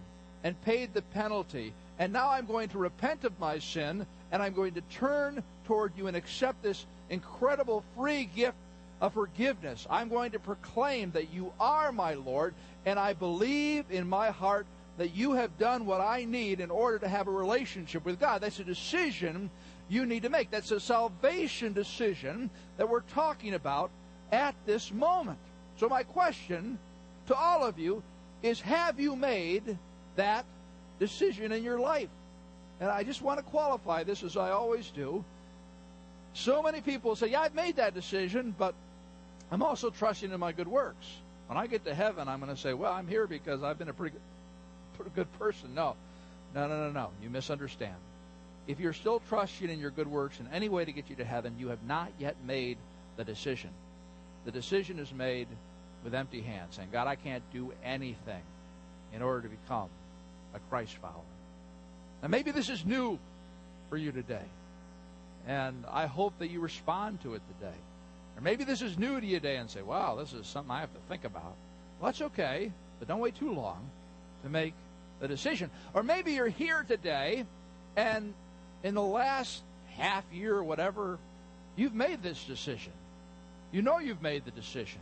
and 0.43 0.61
paid 0.63 0.93
the 0.93 1.01
penalty. 1.01 1.73
And 1.99 2.11
now 2.11 2.29
I'm 2.29 2.45
going 2.45 2.69
to 2.69 2.77
repent 2.77 3.23
of 3.23 3.39
my 3.39 3.59
sin 3.59 4.05
and 4.31 4.41
I'm 4.41 4.53
going 4.53 4.73
to 4.73 4.81
turn 4.81 5.43
toward 5.65 5.93
you 5.97 6.07
and 6.07 6.17
accept 6.17 6.63
this 6.63 6.85
incredible 7.09 7.83
free 7.95 8.25
gift 8.25 8.57
of 8.99 9.13
forgiveness. 9.13 9.85
I'm 9.89 10.09
going 10.09 10.31
to 10.31 10.39
proclaim 10.39 11.11
that 11.11 11.33
you 11.33 11.51
are 11.59 11.91
my 11.91 12.13
Lord 12.15 12.53
and 12.85 12.97
I 12.97 13.13
believe 13.13 13.85
in 13.89 14.07
my 14.07 14.31
heart 14.31 14.65
that 14.97 15.15
you 15.15 15.33
have 15.33 15.57
done 15.57 15.85
what 15.85 16.01
I 16.01 16.25
need 16.25 16.59
in 16.59 16.69
order 16.69 16.99
to 16.99 17.07
have 17.07 17.27
a 17.27 17.31
relationship 17.31 18.05
with 18.05 18.19
God. 18.19 18.41
That's 18.41 18.59
a 18.59 18.63
decision 18.63 19.49
you 19.93 20.05
need 20.05 20.23
to 20.23 20.29
make. 20.29 20.49
That's 20.49 20.71
a 20.71 20.79
salvation 20.79 21.73
decision 21.73 22.49
that 22.77 22.89
we're 22.89 23.01
talking 23.01 23.53
about 23.53 23.91
at 24.31 24.55
this 24.65 24.91
moment. 24.91 25.37
So, 25.77 25.87
my 25.87 26.03
question 26.03 26.79
to 27.27 27.35
all 27.35 27.63
of 27.63 27.77
you 27.77 28.01
is 28.41 28.59
Have 28.61 28.99
you 28.99 29.15
made 29.15 29.77
that 30.15 30.45
decision 30.99 31.51
in 31.51 31.63
your 31.63 31.79
life? 31.79 32.09
And 32.79 32.89
I 32.89 33.03
just 33.03 33.21
want 33.21 33.39
to 33.39 33.43
qualify 33.43 34.03
this 34.03 34.23
as 34.23 34.35
I 34.35 34.51
always 34.51 34.89
do. 34.89 35.23
So 36.33 36.63
many 36.63 36.81
people 36.81 37.15
say, 37.15 37.27
Yeah, 37.27 37.41
I've 37.41 37.55
made 37.55 37.75
that 37.75 37.93
decision, 37.93 38.55
but 38.57 38.73
I'm 39.51 39.61
also 39.61 39.91
trusting 39.91 40.31
in 40.31 40.39
my 40.39 40.51
good 40.51 40.67
works. 40.67 41.05
When 41.47 41.57
I 41.57 41.67
get 41.67 41.85
to 41.85 41.93
heaven, 41.93 42.27
I'm 42.27 42.39
going 42.39 42.53
to 42.53 42.59
say, 42.59 42.73
Well, 42.73 42.91
I'm 42.91 43.07
here 43.07 43.27
because 43.27 43.61
I've 43.61 43.77
been 43.77 43.89
a 43.89 43.93
pretty 43.93 44.13
good, 44.13 44.21
pretty 44.95 45.11
good 45.15 45.31
person. 45.37 45.75
No. 45.75 45.95
No, 46.55 46.67
no, 46.67 46.85
no, 46.85 46.91
no. 46.91 47.09
You 47.21 47.29
misunderstand 47.29 47.95
if 48.67 48.79
you're 48.79 48.93
still 48.93 49.21
trusting 49.27 49.69
in 49.69 49.79
your 49.79 49.91
good 49.91 50.07
works 50.07 50.39
in 50.39 50.47
any 50.53 50.69
way 50.69 50.85
to 50.85 50.91
get 50.91 51.09
you 51.09 51.15
to 51.17 51.25
heaven, 51.25 51.55
you 51.57 51.67
have 51.69 51.83
not 51.83 52.11
yet 52.19 52.35
made 52.45 52.77
the 53.17 53.23
decision. 53.23 53.69
The 54.45 54.51
decision 54.51 54.99
is 54.99 55.13
made 55.13 55.47
with 56.03 56.13
empty 56.13 56.41
hands, 56.41 56.75
saying, 56.75 56.89
God, 56.91 57.07
I 57.07 57.15
can't 57.15 57.43
do 57.53 57.73
anything 57.83 58.41
in 59.13 59.21
order 59.21 59.41
to 59.41 59.49
become 59.49 59.89
a 60.53 60.59
Christ 60.69 60.95
follower. 60.97 61.21
Now, 62.21 62.27
maybe 62.29 62.51
this 62.51 62.69
is 62.69 62.85
new 62.85 63.19
for 63.89 63.97
you 63.97 64.11
today, 64.11 64.45
and 65.47 65.83
I 65.89 66.05
hope 66.05 66.37
that 66.39 66.49
you 66.49 66.59
respond 66.59 67.21
to 67.23 67.33
it 67.35 67.41
today. 67.59 67.75
Or 68.37 68.41
maybe 68.41 68.63
this 68.63 68.81
is 68.81 68.97
new 68.97 69.19
to 69.19 69.25
you 69.25 69.39
today 69.39 69.57
and 69.57 69.69
say, 69.69 69.81
wow, 69.81 70.15
this 70.15 70.33
is 70.33 70.47
something 70.47 70.71
I 70.71 70.79
have 70.79 70.93
to 70.93 70.99
think 71.09 71.25
about. 71.25 71.55
Well, 71.99 72.11
that's 72.11 72.21
okay, 72.21 72.71
but 72.99 73.07
don't 73.07 73.19
wait 73.19 73.35
too 73.35 73.53
long 73.53 73.79
to 74.43 74.49
make 74.49 74.73
the 75.19 75.27
decision. 75.27 75.69
Or 75.93 76.01
maybe 76.01 76.33
you're 76.33 76.47
here 76.47 76.83
today 76.87 77.45
and 77.95 78.33
in 78.83 78.93
the 78.93 79.01
last 79.01 79.61
half 79.97 80.23
year 80.31 80.55
or 80.55 80.63
whatever, 80.63 81.17
you've 81.75 81.93
made 81.93 82.21
this 82.21 82.43
decision. 82.43 82.93
You 83.71 83.81
know 83.81 83.99
you've 83.99 84.21
made 84.21 84.45
the 84.45 84.51
decision, 84.51 84.99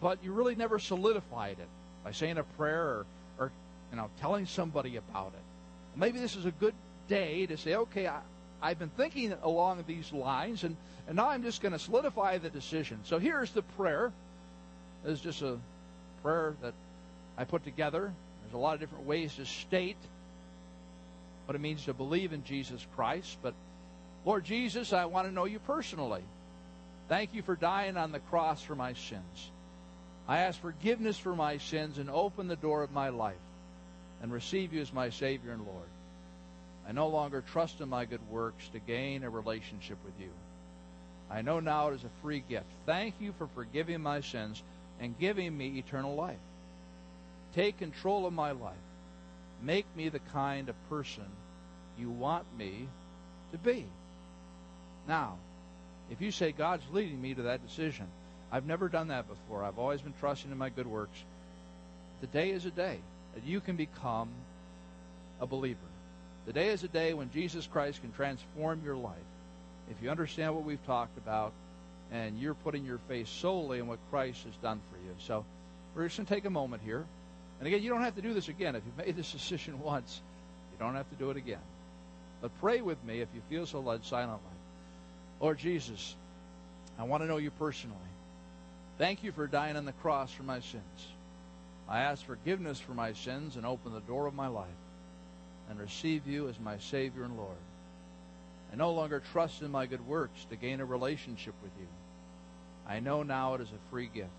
but 0.00 0.18
you 0.22 0.32
really 0.32 0.54
never 0.54 0.78
solidified 0.78 1.56
it 1.58 1.68
by 2.04 2.12
saying 2.12 2.38
a 2.38 2.44
prayer 2.44 2.82
or, 2.82 3.06
or 3.38 3.52
you 3.90 3.96
know, 3.96 4.10
telling 4.20 4.46
somebody 4.46 4.96
about 4.96 5.32
it. 5.34 5.98
Maybe 5.98 6.18
this 6.18 6.36
is 6.36 6.44
a 6.44 6.50
good 6.50 6.74
day 7.08 7.46
to 7.46 7.56
say, 7.56 7.74
okay, 7.74 8.06
I, 8.06 8.20
I've 8.60 8.78
been 8.78 8.90
thinking 8.90 9.34
along 9.42 9.84
these 9.86 10.12
lines, 10.12 10.64
and, 10.64 10.76
and 11.06 11.16
now 11.16 11.28
I'm 11.28 11.42
just 11.42 11.62
going 11.62 11.72
to 11.72 11.78
solidify 11.78 12.38
the 12.38 12.50
decision. 12.50 13.00
So 13.04 13.18
here's 13.18 13.52
the 13.52 13.62
prayer. 13.62 14.12
It's 15.04 15.20
just 15.20 15.42
a 15.42 15.58
prayer 16.22 16.54
that 16.62 16.74
I 17.36 17.44
put 17.44 17.64
together. 17.64 18.12
There's 18.42 18.54
a 18.54 18.58
lot 18.58 18.74
of 18.74 18.80
different 18.80 19.06
ways 19.06 19.34
to 19.36 19.46
state 19.46 19.96
what 21.46 21.54
it 21.54 21.60
means 21.60 21.84
to 21.84 21.94
believe 21.94 22.32
in 22.32 22.44
Jesus 22.44 22.86
Christ. 22.94 23.36
But 23.42 23.54
Lord 24.24 24.44
Jesus, 24.44 24.92
I 24.92 25.06
want 25.06 25.26
to 25.28 25.34
know 25.34 25.44
you 25.44 25.58
personally. 25.60 26.22
Thank 27.08 27.34
you 27.34 27.42
for 27.42 27.56
dying 27.56 27.96
on 27.96 28.12
the 28.12 28.20
cross 28.20 28.62
for 28.62 28.74
my 28.74 28.92
sins. 28.94 29.50
I 30.28 30.38
ask 30.38 30.60
forgiveness 30.60 31.18
for 31.18 31.34
my 31.34 31.58
sins 31.58 31.98
and 31.98 32.08
open 32.08 32.48
the 32.48 32.56
door 32.56 32.82
of 32.82 32.92
my 32.92 33.08
life 33.08 33.34
and 34.22 34.32
receive 34.32 34.72
you 34.72 34.80
as 34.80 34.92
my 34.92 35.10
Savior 35.10 35.52
and 35.52 35.66
Lord. 35.66 35.88
I 36.88 36.92
no 36.92 37.08
longer 37.08 37.42
trust 37.42 37.80
in 37.80 37.88
my 37.88 38.04
good 38.04 38.26
works 38.30 38.68
to 38.68 38.78
gain 38.78 39.24
a 39.24 39.30
relationship 39.30 39.98
with 40.04 40.14
you. 40.20 40.30
I 41.30 41.42
know 41.42 41.60
now 41.60 41.88
it 41.88 41.94
is 41.94 42.04
a 42.04 42.22
free 42.22 42.44
gift. 42.48 42.66
Thank 42.86 43.14
you 43.20 43.32
for 43.38 43.46
forgiving 43.48 44.00
my 44.00 44.20
sins 44.20 44.62
and 45.00 45.18
giving 45.18 45.56
me 45.56 45.78
eternal 45.78 46.14
life. 46.14 46.36
Take 47.54 47.78
control 47.78 48.26
of 48.26 48.32
my 48.32 48.52
life. 48.52 48.74
Make 49.62 49.86
me 49.96 50.08
the 50.08 50.18
kind 50.18 50.68
of 50.68 50.88
person 50.88 51.24
you 51.98 52.10
want 52.10 52.44
me 52.56 52.88
to 53.52 53.58
be. 53.58 53.86
Now, 55.06 55.36
if 56.10 56.20
you 56.20 56.30
say 56.30 56.52
God's 56.52 56.84
leading 56.92 57.20
me 57.20 57.34
to 57.34 57.42
that 57.42 57.66
decision, 57.66 58.06
I've 58.50 58.66
never 58.66 58.88
done 58.88 59.08
that 59.08 59.28
before. 59.28 59.64
I've 59.64 59.78
always 59.78 60.00
been 60.00 60.14
trusting 60.20 60.50
in 60.50 60.58
my 60.58 60.68
good 60.68 60.86
works. 60.86 61.18
Today 62.20 62.50
is 62.50 62.66
a 62.66 62.70
day 62.70 62.98
that 63.34 63.44
you 63.44 63.60
can 63.60 63.76
become 63.76 64.28
a 65.40 65.46
believer. 65.46 65.78
Today 66.46 66.68
is 66.68 66.82
a 66.82 66.88
day 66.88 67.14
when 67.14 67.30
Jesus 67.30 67.66
Christ 67.66 68.00
can 68.00 68.12
transform 68.12 68.82
your 68.84 68.96
life. 68.96 69.16
If 69.90 70.02
you 70.02 70.10
understand 70.10 70.54
what 70.54 70.64
we've 70.64 70.84
talked 70.86 71.16
about 71.18 71.52
and 72.10 72.38
you're 72.38 72.54
putting 72.54 72.84
your 72.84 72.98
faith 73.08 73.28
solely 73.28 73.78
in 73.78 73.86
what 73.86 73.98
Christ 74.10 74.44
has 74.44 74.54
done 74.56 74.80
for 74.90 74.98
you. 74.98 75.14
So 75.18 75.44
we're 75.94 76.04
just 76.04 76.18
going 76.18 76.26
to 76.26 76.34
take 76.34 76.44
a 76.44 76.50
moment 76.50 76.82
here. 76.84 77.06
And 77.62 77.68
again, 77.68 77.80
you 77.80 77.90
don't 77.90 78.02
have 78.02 78.16
to 78.16 78.22
do 78.22 78.34
this 78.34 78.48
again. 78.48 78.74
If 78.74 78.82
you've 78.84 79.06
made 79.06 79.14
this 79.14 79.30
decision 79.30 79.80
once, 79.80 80.20
you 80.72 80.84
don't 80.84 80.96
have 80.96 81.08
to 81.10 81.14
do 81.14 81.30
it 81.30 81.36
again. 81.36 81.60
But 82.40 82.50
pray 82.58 82.80
with 82.80 82.98
me 83.04 83.20
if 83.20 83.28
you 83.32 83.40
feel 83.48 83.66
so 83.66 83.78
led 83.78 84.04
silently. 84.04 84.50
Lord 85.40 85.58
Jesus, 85.58 86.16
I 86.98 87.04
want 87.04 87.22
to 87.22 87.28
know 87.28 87.36
you 87.36 87.52
personally. 87.52 87.94
Thank 88.98 89.22
you 89.22 89.30
for 89.30 89.46
dying 89.46 89.76
on 89.76 89.84
the 89.84 89.92
cross 89.92 90.32
for 90.32 90.42
my 90.42 90.58
sins. 90.58 91.06
I 91.88 92.00
ask 92.00 92.26
forgiveness 92.26 92.80
for 92.80 92.94
my 92.94 93.12
sins 93.12 93.54
and 93.54 93.64
open 93.64 93.92
the 93.92 94.00
door 94.00 94.26
of 94.26 94.34
my 94.34 94.48
life 94.48 94.66
and 95.70 95.78
receive 95.78 96.26
you 96.26 96.48
as 96.48 96.58
my 96.58 96.78
Savior 96.78 97.22
and 97.22 97.36
Lord. 97.36 97.54
I 98.72 98.76
no 98.76 98.90
longer 98.90 99.22
trust 99.30 99.62
in 99.62 99.70
my 99.70 99.86
good 99.86 100.04
works 100.08 100.46
to 100.50 100.56
gain 100.56 100.80
a 100.80 100.84
relationship 100.84 101.54
with 101.62 101.70
you. 101.78 101.86
I 102.88 102.98
know 102.98 103.22
now 103.22 103.54
it 103.54 103.60
is 103.60 103.68
a 103.68 103.90
free 103.92 104.10
gift. 104.12 104.30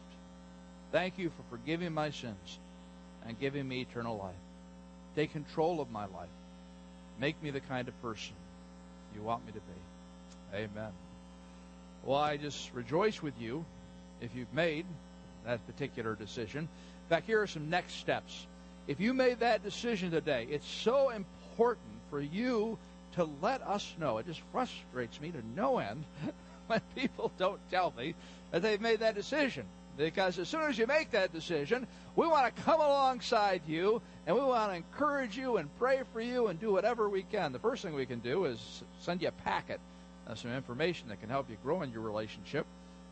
Thank 0.92 1.18
you 1.18 1.30
for 1.30 1.56
forgiving 1.58 1.94
my 1.94 2.10
sins 2.10 2.60
and 3.28 3.40
giving 3.40 3.68
me 3.68 3.82
eternal 3.82 4.18
life. 4.18 4.36
Take 5.16 5.32
control 5.32 5.82
of 5.82 5.92
my 5.92 6.06
life. 6.06 6.30
Make 7.20 7.42
me 7.42 7.52
the 7.52 7.60
kind 7.60 7.88
of 7.88 8.02
person 8.02 8.34
you 9.16 9.22
want 9.22 9.46
me 9.46 9.52
to 9.52 9.60
be. 9.60 10.58
Amen. 10.58 10.92
Well, 12.04 12.20
I 12.20 12.38
just 12.38 12.74
rejoice 12.74 13.22
with 13.22 13.40
you 13.40 13.66
if 14.22 14.36
you've 14.36 14.54
made 14.54 14.86
that 15.46 15.66
particular 15.68 16.16
decision. 16.16 16.60
In 16.60 17.10
fact, 17.10 17.26
here 17.26 17.42
are 17.42 17.48
some 17.48 17.70
next 17.70 17.96
steps. 17.96 18.46
If 18.88 19.00
you 19.00 19.14
made 19.14 19.40
that 19.40 19.64
decision 19.64 20.12
today, 20.12 20.48
it's 20.50 20.68
so 20.68 21.10
important 21.10 21.88
for 22.10 22.20
you 22.20 22.78
to 23.14 23.30
let 23.42 23.62
us 23.62 23.94
know. 24.00 24.18
It 24.18 24.26
just 24.26 24.42
frustrates 24.52 25.22
me 25.22 25.32
to 25.32 25.42
no 25.56 25.78
end 25.78 26.04
when 26.68 26.82
people 26.96 27.32
don't 27.38 27.60
tell 27.72 27.94
me 27.98 28.16
that 28.52 28.62
they've 28.62 28.82
made 28.82 29.00
that 29.00 29.16
decision. 29.16 29.66
Because 29.98 30.40
as 30.40 30.50
soon 30.50 30.64
as 30.64 30.78
you 30.78 30.88
make 30.88 31.12
that 31.12 31.32
decision, 31.34 31.88
we 32.16 32.28
want 32.28 32.56
to 32.56 32.62
come 32.64 32.80
alongside 32.80 33.62
you 33.68 34.02
and 34.26 34.36
we 34.36 34.42
want 34.42 34.72
to 34.72 34.78
encourage 34.78 35.38
you 35.38 35.58
and 35.58 35.70
pray 35.78 36.02
for 36.12 36.22
you 36.22 36.48
and 36.48 36.60
do 36.60 36.72
whatever 36.72 37.10
we 37.10 37.24
can. 37.24 37.52
The 37.52 37.60
first 37.60 37.84
thing 37.84 37.94
we 37.94 38.06
can 38.06 38.20
do 38.20 38.46
is 38.46 38.84
send 39.00 39.22
you 39.22 39.28
a 39.28 39.32
packet 39.32 39.80
of 40.28 40.40
some 40.40 40.52
information 40.52 41.10
that 41.10 41.20
can 41.20 41.30
help 41.30 41.50
you 41.50 41.58
grow 41.64 41.82
in 41.82 41.92
your 41.92 42.02
relationship 42.02 42.66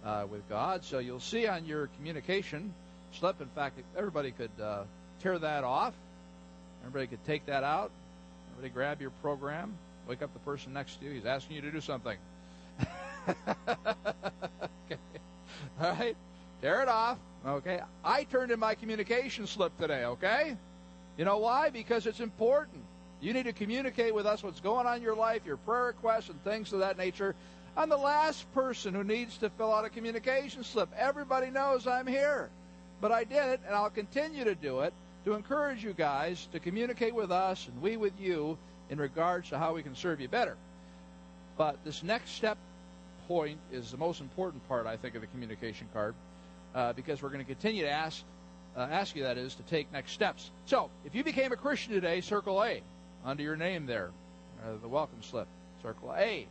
uh, 0.04 0.26
with 0.30 0.48
God. 0.50 0.84
So 0.84 1.00
you'll 1.00 1.20
see 1.20 1.48
on 1.48 1.66
your 1.66 1.88
communication 1.98 2.74
slip, 3.14 3.42
in 3.42 3.48
fact, 3.50 3.80
everybody 3.98 4.32
could 4.32 4.52
uh, 4.62 4.84
tear 5.22 5.38
that 5.40 5.64
off. 5.64 5.94
Everybody 6.82 7.08
could 7.08 7.24
take 7.26 7.46
that 7.46 7.64
out. 7.64 7.92
Everybody 8.52 8.74
grab 8.74 9.02
your 9.02 9.12
program. 9.22 9.74
Wake 10.08 10.22
up 10.22 10.34
the 10.34 10.40
person 10.40 10.74
next 10.74 11.00
to 11.00 11.06
you. 11.06 11.12
He's 11.12 11.26
asking 11.26 11.58
you 11.58 11.62
to 11.62 11.72
do 11.72 11.82
something. 11.82 12.18
okay. 13.30 14.98
All 15.80 15.92
right. 15.92 16.18
Tear 16.62 16.84
it 16.84 16.88
off. 16.88 17.18
Okay. 17.46 17.80
I 18.04 18.24
turned 18.26 18.52
in 18.52 18.60
my 18.60 18.76
communication 18.76 19.48
slip 19.48 19.78
today. 19.80 20.06
Okay. 20.06 20.56
You 21.18 21.26
know 21.26 21.40
why? 21.40 21.70
Because 21.70 22.06
it's 22.06 22.20
important. 22.20 22.84
You 23.20 23.34
need 23.34 23.44
to 23.44 23.54
communicate 23.54 24.14
with 24.14 24.26
us 24.26 24.44
what's 24.44 24.60
going 24.60 24.88
on 24.88 24.98
in 24.98 25.02
your 25.02 25.16
life, 25.16 25.46
your 25.46 25.58
prayer 25.58 25.86
requests, 25.86 26.30
and 26.30 26.44
things 26.44 26.72
of 26.74 26.80
that 26.80 26.98
nature. 26.98 27.36
I'm 27.76 27.90
the 27.90 27.98
last 27.98 28.52
person 28.54 28.94
who 28.94 29.04
needs 29.04 29.38
to 29.38 29.50
fill 29.52 29.74
out 29.74 29.86
a 29.86 29.90
communication 29.90 30.64
slip. 30.64 30.90
Everybody 30.98 31.50
knows 31.50 31.88
I'm 31.88 32.08
here. 32.08 32.50
But 33.00 33.12
I 33.12 33.24
did 33.24 33.44
it, 33.46 33.62
and 33.66 33.76
I'll 33.76 33.90
continue 33.90 34.44
to 34.44 34.56
do 34.56 34.82
it 34.82 34.94
to 35.26 35.34
encourage 35.34 35.84
you 35.84 35.94
guys 35.94 36.48
to 36.52 36.60
communicate 36.60 37.14
with 37.14 37.32
us 37.32 37.68
and 37.68 37.82
we 37.82 37.98
with 37.98 38.20
you 38.20 38.58
in 38.90 39.00
regards 39.00 39.50
to 39.50 39.58
how 39.58 39.74
we 39.74 39.84
can 39.84 39.96
serve 39.96 40.20
you 40.20 40.28
better. 40.28 40.58
But 41.58 41.78
this 41.84 42.04
next 42.04 42.32
step 42.32 42.58
point 43.28 43.60
is 43.72 43.92
the 43.92 43.98
most 43.98 44.20
important 44.20 44.68
part, 44.68 44.88
I 44.88 44.98
think, 44.98 45.16
of 45.16 45.22
the 45.22 45.28
communication 45.28 45.88
card 45.94 46.16
uh, 46.76 46.94
because 46.94 47.22
we're 47.22 47.30
going 47.30 47.44
to 47.44 47.52
continue 47.52 47.84
to 47.84 47.90
ask, 47.90 48.24
uh, 48.76 48.88
ask 48.92 49.16
you, 49.16 49.24
that 49.24 49.38
is, 49.38 49.56
to 49.56 49.64
take 49.64 49.92
next 49.92 50.12
steps. 50.12 50.52
So, 50.66 50.90
if 51.06 51.16
you 51.16 51.24
became 51.24 51.52
a 51.52 51.56
Christian 51.56 51.94
today, 51.94 52.22
circle 52.22 52.64
A 52.64 52.82
under 53.26 53.44
your 53.44 53.56
name 53.56 53.86
there, 53.86 54.12
uh, 54.64 54.78
the 54.82 54.88
welcome 54.88 55.22
slip, 55.22 55.48
circle 55.82 56.14
A. 56.16 56.48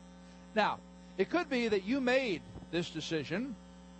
Now, 0.54 0.78
it 1.18 1.30
could 1.30 1.48
be 1.48 1.68
that 1.68 1.84
you 1.84 2.00
made 2.00 2.42
this 2.70 2.90
decision 2.90 3.54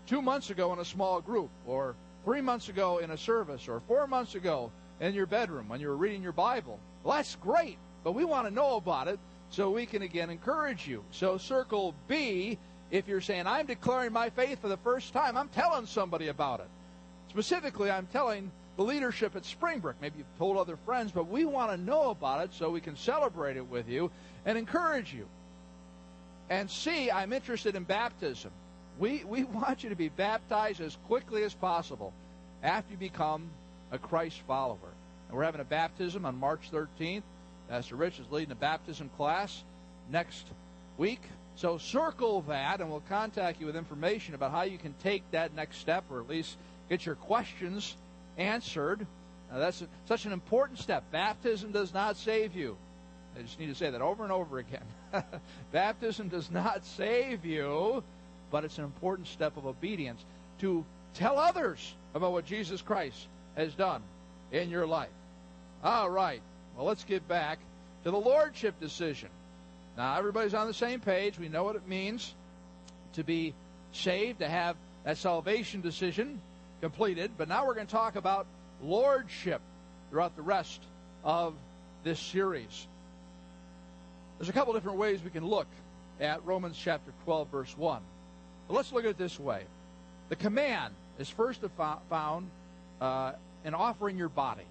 two 0.07 0.23
months 0.23 0.51
ago 0.51 0.73
in 0.73 0.79
a 0.79 0.85
small 0.85 1.21
group, 1.21 1.51
or 1.67 1.95
three 2.25 2.41
months 2.41 2.69
ago 2.69 2.99
in 2.99 3.11
a 3.11 3.17
service, 3.17 3.69
or 3.69 3.81
four 3.81 4.07
months 4.07 4.35
ago 4.35 4.71
in 5.01 5.15
your 5.15 5.27
bedroom 5.27 5.69
when 5.69 5.81
you 5.81 5.89
were 5.89 5.97
reading 5.97 6.23
your 6.23 6.33
Bible. 6.33 6.79
Well, 7.03 7.17
that's 7.17 7.37
great, 7.37 7.79
but 8.05 8.13
we 8.13 8.25
want 8.25 8.47
to 8.47 8.55
know 8.55 8.77
about 8.77 9.09
it 9.09 9.19
so 9.51 9.71
we 9.71 9.87
can 9.87 10.03
again 10.03 10.31
encourage 10.31 10.87
you. 10.87 11.03
So, 11.11 11.39
circle 11.39 11.95
B 12.09 12.59
if 12.91 13.07
you're 13.07 13.21
saying, 13.21 13.47
I'm 13.47 13.67
declaring 13.67 14.13
my 14.13 14.31
faith 14.31 14.61
for 14.61 14.69
the 14.69 14.77
first 14.79 15.13
time, 15.13 15.37
I'm 15.37 15.49
telling 15.49 15.87
somebody 15.87 16.29
about 16.29 16.61
it. 16.61 16.69
Specifically, 17.29 17.91
I'm 17.91 18.07
telling 18.09 18.51
the 18.77 18.83
leadership 18.83 19.37
at 19.37 19.45
Springbrook. 19.45 19.97
Maybe 20.01 20.19
you've 20.19 20.39
told 20.39 20.57
other 20.57 20.77
friends, 20.85 21.13
but 21.13 21.29
we 21.29 21.45
want 21.45 21.71
to 21.71 21.77
know 21.77 22.11
about 22.11 22.45
it 22.45 22.55
so 22.55 22.71
we 22.71 22.81
can 22.81 22.97
celebrate 22.97 23.57
it 23.57 23.67
with 23.69 23.89
you 23.89 24.11
and 24.45 24.59
encourage 24.59 25.15
you. 25.15 25.27
And 26.49 26.69
C, 26.69 27.11
I'm 27.11 27.33
interested 27.33 27.77
in 27.77 27.85
baptism. 27.85 28.51
We, 28.99 29.23
we 29.25 29.45
want 29.59 29.85
you 29.85 29.91
to 29.91 29.97
be 29.97 30.09
baptized 30.09 30.81
as 30.81 30.97
quickly 31.07 31.45
as 31.45 31.55
possible 31.55 32.13
after 32.63 32.93
you 32.93 32.99
become 32.99 33.49
a 33.93 33.99
Christ 33.99 34.41
follower. 34.47 34.79
And 35.29 35.37
we're 35.37 35.45
having 35.45 35.61
a 35.61 35.65
baptism 35.65 36.27
on 36.27 36.37
March 36.37 36.71
13th. 36.73 37.23
Pastor 37.69 37.95
Rich 37.95 38.19
is 38.19 38.27
leading 38.33 38.51
a 38.51 38.57
baptism 38.57 39.09
class 39.17 39.63
next 40.11 40.49
week. 40.99 41.21
So 41.61 41.77
circle 41.77 42.41
that, 42.49 42.81
and 42.81 42.89
we'll 42.89 43.03
contact 43.07 43.61
you 43.61 43.67
with 43.67 43.77
information 43.77 44.35
about 44.35 44.51
how 44.51 44.63
you 44.63 44.79
can 44.79 44.95
take 45.03 45.23
that 45.33 45.55
next 45.55 45.77
step, 45.77 46.05
or 46.11 46.19
at 46.19 46.27
least 46.27 46.57
get 46.89 47.05
your 47.05 47.17
questions 47.17 47.97
answered. 48.39 49.07
Now, 49.53 49.59
that's 49.59 49.83
a, 49.83 49.89
such 50.07 50.25
an 50.25 50.33
important 50.33 50.79
step. 50.79 51.05
Baptism 51.13 51.71
does 51.71 51.93
not 51.93 52.17
save 52.17 52.57
you. 52.57 52.79
I 53.39 53.43
just 53.43 53.61
need 53.61 53.67
to 53.67 53.75
say 53.75 53.91
that 53.91 54.01
over 54.01 54.23
and 54.23 54.33
over 54.33 54.57
again. 54.57 54.85
Baptism 55.71 56.29
does 56.29 56.51
not 56.51 56.87
save 56.87 57.45
you, 57.45 58.03
but 58.51 58.65
it's 58.65 58.79
an 58.79 58.85
important 58.85 59.29
step 59.29 59.59
of 59.59 59.67
obedience 59.67 60.25
to 60.61 60.83
tell 61.13 61.39
others 61.39 61.95
about 62.15 62.33
what 62.33 62.47
Jesus 62.47 62.81
Christ 62.81 63.29
has 63.55 63.75
done 63.75 64.03
in 64.51 64.71
your 64.71 64.87
life. 64.87 65.11
All 65.85 66.09
right. 66.09 66.41
Well, 66.75 66.87
let's 66.87 67.05
get 67.05 67.29
back 67.29 67.59
to 68.05 68.11
the 68.11 68.19
lordship 68.19 68.81
decision. 68.81 69.29
Now, 69.97 70.17
everybody's 70.19 70.55
on 70.55 70.67
the 70.67 70.75
same 70.75 71.01
page. 71.01 71.39
We 71.39 71.49
know 71.49 71.65
what 71.65 71.77
it 71.77 71.87
means 71.87 72.35
to 73.15 73.25
be 73.25 73.55
saved, 73.93 74.39
to 74.41 74.49
have 74.49 74.77
that 75.05 75.19
salvation 75.19 75.81
decision 75.81 76.41
completed. 76.81 77.33
But 77.37 77.49
now 77.49 77.67
we're 77.67 77.75
going 77.75 77.87
to 77.87 77.93
talk 77.93 78.17
about 78.17 78.47
lordship 78.83 79.61
throughout 80.11 80.37
the 80.37 80.43
rest 80.43 80.81
of 81.25 81.55
this 82.05 82.19
series. 82.19 82.87
There's 84.39 84.49
a 84.49 84.53
couple 84.53 84.73
different 84.73 84.99
ways 84.99 85.23
we 85.23 85.31
can 85.31 85.47
look 85.47 85.67
at 86.21 86.45
Romans 86.47 86.79
chapter 86.83 87.13
12, 87.25 87.49
verse 87.49 87.77
1. 87.77 88.01
But 88.69 88.75
let's 88.75 88.93
look 88.93 89.05
at 89.05 89.11
it 89.11 89.19
this 89.19 89.39
way. 89.39 89.65
The 90.29 90.37
command 90.37 90.95
is 91.19 91.29
first 91.29 91.61
found 92.09 92.49
uh, 93.01 93.33
in 93.65 93.75
offering 93.75 94.17
your 94.17 94.29
body. 94.29 94.65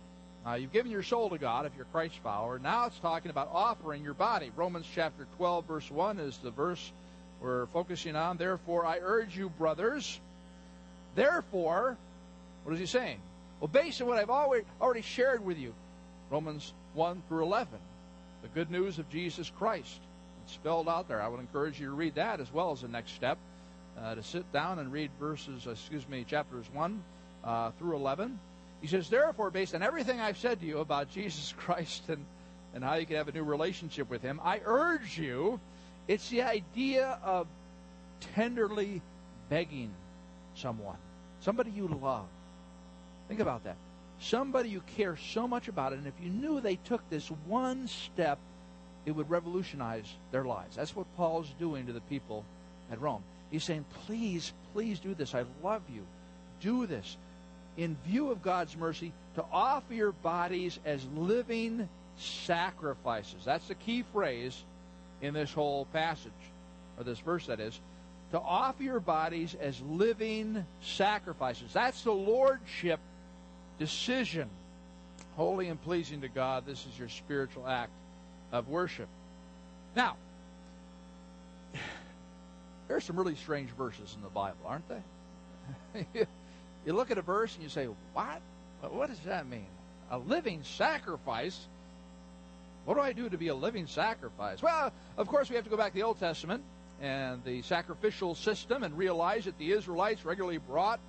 Uh, 0.45 0.53
you've 0.53 0.71
given 0.71 0.91
your 0.91 1.03
soul 1.03 1.29
to 1.29 1.37
God 1.37 1.65
if 1.65 1.73
you're 1.75 1.85
a 1.85 1.91
Christ 1.91 2.15
follower. 2.23 2.59
Now 2.59 2.85
it's 2.85 2.97
talking 2.99 3.29
about 3.29 3.49
offering 3.51 4.03
your 4.03 4.13
body. 4.13 4.51
Romans 4.55 4.85
chapter 4.93 5.27
12, 5.37 5.65
verse 5.65 5.91
1 5.91 6.19
is 6.19 6.37
the 6.37 6.51
verse 6.51 6.91
we're 7.41 7.67
focusing 7.67 8.15
on. 8.15 8.37
Therefore, 8.37 8.85
I 8.85 8.99
urge 9.01 9.37
you, 9.37 9.49
brothers. 9.49 10.19
Therefore, 11.15 11.97
what 12.63 12.73
is 12.73 12.79
he 12.79 12.85
saying? 12.85 13.19
Well, 13.59 13.67
based 13.67 14.01
on 14.01 14.07
what 14.07 14.17
I've 14.17 14.29
already, 14.29 14.65
already 14.81 15.01
shared 15.01 15.43
with 15.43 15.57
you, 15.57 15.73
Romans 16.29 16.73
1 16.93 17.21
through 17.27 17.43
11 17.43 17.79
the 18.41 18.47
good 18.49 18.71
news 18.71 18.99
of 18.99 19.09
Jesus 19.09 19.51
Christ. 19.57 19.99
It's 20.43 20.53
spelled 20.53 20.87
out 20.87 21.07
there. 21.07 21.21
I 21.21 21.27
would 21.27 21.39
encourage 21.39 21.79
you 21.79 21.87
to 21.87 21.93
read 21.93 22.15
that 22.15 22.39
as 22.39 22.51
well 22.53 22.71
as 22.71 22.81
the 22.81 22.87
next 22.87 23.13
step. 23.13 23.37
Uh, 23.97 24.15
to 24.15 24.23
sit 24.23 24.49
down 24.53 24.79
and 24.79 24.93
read 24.93 25.11
verses, 25.19 25.67
uh, 25.67 25.71
excuse 25.71 26.07
me, 26.07 26.23
chapters 26.23 26.65
1 26.71 27.03
uh, 27.43 27.71
through 27.71 27.97
11. 27.97 28.39
He 28.81 28.87
says, 28.87 29.09
Therefore, 29.09 29.51
based 29.51 29.75
on 29.75 29.83
everything 29.83 30.19
I've 30.19 30.37
said 30.37 30.59
to 30.61 30.65
you 30.65 30.79
about 30.79 31.11
Jesus 31.11 31.53
Christ 31.57 32.03
and, 32.09 32.23
and 32.73 32.83
how 32.83 32.95
you 32.95 33.05
can 33.05 33.17
have 33.17 33.27
a 33.27 33.31
new 33.31 33.43
relationship 33.43 34.09
with 34.09 34.21
Him, 34.21 34.39
I 34.43 34.61
urge 34.63 35.17
you, 35.17 35.59
it's 36.07 36.29
the 36.29 36.43
idea 36.43 37.19
of 37.23 37.47
tenderly 38.35 39.01
begging 39.49 39.91
someone, 40.55 40.97
somebody 41.41 41.71
you 41.71 41.87
love. 41.87 42.25
Think 43.27 43.39
about 43.39 43.63
that 43.65 43.75
somebody 44.19 44.69
you 44.69 44.81
care 44.95 45.17
so 45.17 45.47
much 45.47 45.67
about 45.67 45.93
and 45.93 46.05
if 46.05 46.13
you 46.21 46.29
knew 46.29 46.59
they 46.59 46.75
took 46.75 47.07
this 47.09 47.27
one 47.47 47.87
step, 47.87 48.37
it 49.05 49.11
would 49.11 49.29
revolutionize 49.29 50.05
their 50.31 50.43
lives. 50.43 50.75
That's 50.75 50.95
what 50.95 51.05
Paul's 51.15 51.49
doing 51.57 51.87
to 51.87 51.93
the 51.93 52.01
people 52.01 52.43
at 52.91 53.01
Rome. 53.01 53.23
He's 53.49 53.63
saying, 53.63 53.85
please, 54.05 54.53
please 54.73 54.99
do 54.99 55.13
this. 55.13 55.33
I 55.33 55.45
love 55.63 55.81
you. 55.93 56.05
Do 56.59 56.85
this. 56.85 57.17
In 57.77 57.95
view 58.05 58.31
of 58.31 58.41
God's 58.41 58.75
mercy, 58.75 59.13
to 59.35 59.45
offer 59.51 59.93
your 59.93 60.11
bodies 60.11 60.79
as 60.85 61.05
living 61.15 61.87
sacrifices. 62.17 63.45
That's 63.45 63.67
the 63.67 63.75
key 63.75 64.03
phrase 64.11 64.63
in 65.21 65.33
this 65.33 65.53
whole 65.53 65.85
passage, 65.85 66.31
or 66.97 67.03
this 67.03 67.19
verse, 67.19 67.47
that 67.47 67.59
is. 67.59 67.79
To 68.31 68.39
offer 68.39 68.83
your 68.83 68.99
bodies 68.99 69.55
as 69.59 69.81
living 69.81 70.65
sacrifices. 70.81 71.71
That's 71.73 72.03
the 72.03 72.11
lordship 72.11 72.99
decision. 73.79 74.49
Holy 75.35 75.69
and 75.69 75.81
pleasing 75.81 76.21
to 76.21 76.27
God, 76.27 76.65
this 76.65 76.85
is 76.85 76.99
your 76.99 77.09
spiritual 77.09 77.67
act 77.67 77.91
of 78.51 78.67
worship. 78.67 79.07
Now, 79.95 80.17
there 82.87 82.97
are 82.97 83.01
some 83.01 83.17
really 83.17 83.35
strange 83.35 83.69
verses 83.71 84.13
in 84.15 84.21
the 84.21 84.29
Bible, 84.29 84.59
aren't 84.65 84.85
they? 84.89 86.25
you 86.85 86.93
look 86.93 87.11
at 87.11 87.17
a 87.17 87.21
verse 87.21 87.53
and 87.55 87.63
you 87.63 87.69
say, 87.69 87.87
What? 88.13 88.41
What 88.81 89.09
does 89.09 89.19
that 89.21 89.47
mean? 89.47 89.67
A 90.11 90.17
living 90.17 90.63
sacrifice? 90.63 91.67
What 92.85 92.95
do 92.95 93.01
I 93.01 93.13
do 93.13 93.29
to 93.29 93.37
be 93.37 93.49
a 93.49 93.55
living 93.55 93.87
sacrifice? 93.87 94.61
Well, 94.61 94.91
of 95.17 95.27
course, 95.27 95.49
we 95.49 95.55
have 95.55 95.65
to 95.65 95.69
go 95.69 95.77
back 95.77 95.91
to 95.91 95.95
the 95.95 96.03
Old 96.03 96.19
Testament 96.19 96.63
and 97.01 97.43
the 97.43 97.61
sacrificial 97.61 98.35
system 98.35 98.83
and 98.83 98.97
realize 98.97 99.45
that 99.45 99.57
the 99.57 99.71
Israelites 99.71 100.25
regularly 100.25 100.57
brought 100.57 100.99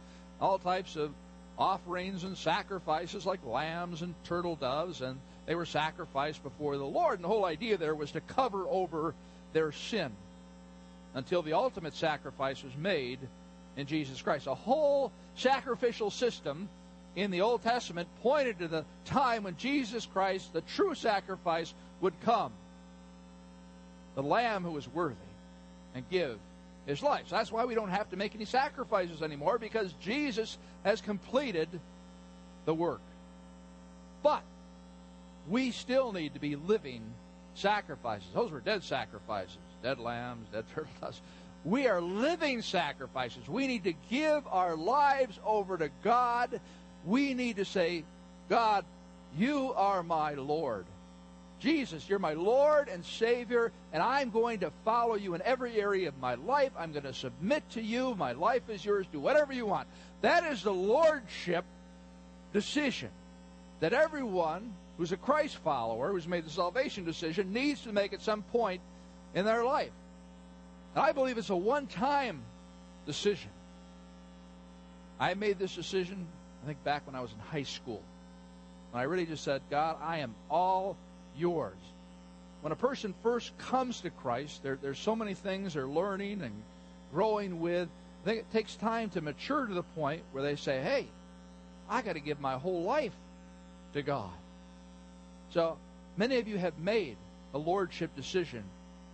all 0.41 0.59
types 0.59 0.97
of 0.97 1.13
offerings 1.59 2.25
and 2.25 2.37
sacrifices 2.37 3.27
like 3.27 3.45
lambs 3.45 4.03
and 4.03 4.15
turtle 4.25 4.57
doves, 4.57 5.01
and 5.01 5.19
they 5.47 5.55
were 5.55 5.67
sacrificed 5.67 6.43
before 6.43 6.77
the 6.77 6.85
Lord. 6.85 7.15
And 7.15 7.25
the 7.25 7.29
whole 7.29 7.45
idea 7.45 7.77
there 7.77 7.95
was 7.95 8.13
to 8.13 8.21
cover 8.21 8.67
over 8.69 9.15
their 9.53 9.73
sin 9.73 10.11
until 11.15 11.43
the 11.43 11.53
ultimate 11.53 11.95
sacrifice 11.95 12.63
was 12.63 12.77
made 12.77 13.19
in 13.77 13.87
Jesus 13.87 14.21
Christ. 14.21 14.47
A 14.47 14.55
whole 14.55 15.13
sacrificial 15.35 16.11
system 16.11 16.69
in 17.17 17.31
the 17.31 17.41
Old 17.41 17.63
Testament 17.63 18.09
pointed 18.23 18.59
to 18.61 18.69
the 18.69 18.85
time 19.05 19.45
when 19.45 19.57
Jesus 19.57 20.07
Christ, 20.07 20.53
the 20.53 20.61
true 20.63 20.95
sacrifice, 20.95 21.75
would 22.01 22.19
come. 22.23 22.53
The 24.15 24.23
Lamb 24.23 24.65
who 24.65 24.73
was 24.73 24.89
worthy 24.89 25.17
and 25.95 26.09
give 26.11 26.39
his 26.87 27.03
life. 27.03 27.29
So 27.29 27.37
that's 27.37 27.53
why 27.53 27.65
we 27.65 27.75
don't 27.75 27.91
have 27.91 28.11
to 28.11 28.17
make 28.17 28.35
any 28.35 28.45
sacrifices 28.45 29.23
anymore 29.23 29.59
because 29.59 29.93
Jesus 30.01 30.59
has 30.85 31.01
completed 31.01 31.69
the 32.65 32.75
work. 32.75 33.01
But 34.23 34.43
we 35.49 35.71
still 35.71 36.13
need 36.13 36.35
to 36.35 36.41
be 36.41 36.57
living 36.57 37.03
sacrifices. 37.55 38.29
Those 38.35 38.51
were 38.51 38.61
dead 38.61 38.83
sacrifices, 38.85 39.59
dead 39.83 39.99
lambs, 39.99 40.47
dead 40.53 40.65
turtles. 40.75 41.21
We 41.65 41.87
are 41.89 42.01
living 42.01 42.63
sacrifices. 42.63 43.49
We 43.49 43.67
need 43.67 43.85
to 43.85 43.95
give 44.09 44.47
our 44.47 44.77
lives 44.77 45.39
over 45.45 45.77
to 45.77 45.91
God. 46.03 46.61
We 47.05 47.35
need 47.35 47.57
to 47.57 47.65
say, 47.65 48.05
God, 48.49 48.85
you 49.37 49.73
are 49.75 50.03
my 50.03 50.35
Lord. 50.35 50.87
Jesus, 51.61 52.09
you're 52.09 52.19
my 52.19 52.33
Lord 52.33 52.89
and 52.89 53.05
Savior, 53.05 53.71
and 53.93 54.03
I'm 54.03 54.31
going 54.31 54.61
to 54.61 54.73
follow 54.85 55.15
you 55.15 55.35
in 55.35 55.43
every 55.43 55.79
area 55.79 56.09
of 56.09 56.19
my 56.19 56.35
life. 56.35 56.73
I'm 56.79 56.93
going 56.93 57.05
to 57.05 57.13
submit 57.13 57.69
to 57.71 57.83
you. 57.83 58.15
My 58.15 58.33
life 58.33 58.71
is 58.71 58.83
yours. 58.83 59.07
Do 59.13 59.21
whatever 59.21 59.53
you 59.53 59.67
want. 59.67 59.87
That 60.23 60.45
is 60.51 60.63
the 60.63 60.73
Lordship 60.73 61.67
decision 62.55 63.11
that 63.81 63.93
everyone 63.93 64.73
who's 64.97 65.13
a 65.13 65.17
Christ 65.19 65.57
follower, 65.57 66.13
who's 66.13 66.27
made 66.27 66.47
the 66.47 66.51
salvation 66.51 67.05
decision, 67.05 67.53
needs 67.53 67.83
to 67.83 67.93
make 67.93 68.15
at 68.15 68.23
some 68.23 68.43
point 68.43 68.81
in 69.35 69.45
their 69.45 69.65
life. 69.65 69.93
And 70.95 71.05
I 71.05 71.13
believe 71.13 71.39
it's 71.39 71.51
a 71.51 71.57
one 71.57 71.87
time 71.87 72.43
decision. 73.07 73.51
I 75.19 75.35
made 75.35 75.59
this 75.59 75.75
decision, 75.75 76.27
I 76.63 76.67
think, 76.67 76.83
back 76.83 77.07
when 77.07 77.15
I 77.15 77.21
was 77.21 77.33
in 77.33 77.39
high 77.39 77.65
school. 77.65 78.03
When 78.91 79.01
I 79.01 79.05
really 79.05 79.27
just 79.27 79.45
said, 79.45 79.63
God, 79.71 79.97
I 80.03 80.19
am 80.19 80.35
all 80.51 80.97
yours. 81.37 81.77
When 82.63 82.73
a 82.73 82.77
person 82.77 83.15
first 83.23 83.57
comes 83.59 84.01
to 84.01 84.11
Christ, 84.11 84.63
there, 84.63 84.79
there's 84.81 84.99
so 84.99 85.15
many 85.15 85.35
things 85.35 85.75
they're 85.75 85.87
learning 85.87 86.43
and 86.43 86.63
growing 87.13 87.61
with. 87.61 87.89
I 88.23 88.25
think 88.25 88.41
it 88.41 88.53
takes 88.53 88.75
time 88.77 89.11
to 89.11 89.21
mature 89.21 89.67
to 89.67 89.75
the 89.75 89.83
point 89.83 90.23
where 90.33 90.43
they 90.43 90.57
say, 90.57 90.81
hey, 90.83 91.07
I 91.89 92.03
got 92.03 92.15
to 92.15 92.21
give 92.21 92.41
my 92.41 92.55
whole 92.55 92.83
life 92.83 93.15
to 93.95 94.03
God. 94.03 94.31
So 95.53 95.79
many 96.17 96.37
of 96.39 96.49
you 96.49 96.59
have 96.59 96.79
made 96.79 97.17
a 97.55 97.59
lordship 97.59 98.15
decision 98.15 98.65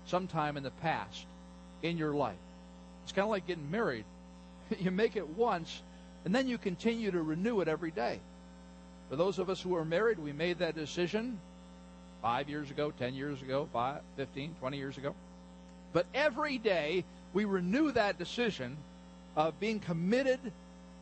sometime 0.07 0.57
in 0.57 0.63
the 0.63 0.71
past 0.71 1.27
in 1.83 1.97
your 1.97 2.15
life. 2.15 2.37
It's 3.05 3.13
kind 3.13 3.25
of 3.25 3.31
like 3.31 3.47
getting 3.47 3.71
married. 3.71 4.05
you 4.79 4.91
make 4.91 5.17
it 5.17 5.29
once, 5.29 5.83
and 6.25 6.35
then 6.35 6.49
you 6.49 6.59
continue 6.59 7.11
to 7.11 7.23
renew 7.23 7.61
it 7.61 7.69
every 7.69 7.91
day. 7.91 8.21
For 9.09 9.17
those 9.17 9.39
of 9.39 9.49
us 9.49 9.61
who 9.61 9.77
are 9.77 9.85
married, 9.85 10.19
we 10.19 10.33
made 10.33 10.59
that 10.59 10.75
decision 10.75 11.39
five 12.23 12.49
years 12.49 12.71
ago, 12.71 12.93
10 12.99 13.15
years 13.15 13.41
ago, 13.43 13.69
five, 13.73 14.01
15, 14.17 14.57
20 14.59 14.77
years 14.77 14.99
ago. 14.99 15.15
But 15.93 16.07
every 16.13 16.59
day 16.59 17.05
we 17.33 17.45
renew 17.45 17.93
that 17.93 18.19
decision 18.19 18.77
of 19.37 19.59
being 19.61 19.79
committed 19.79 20.41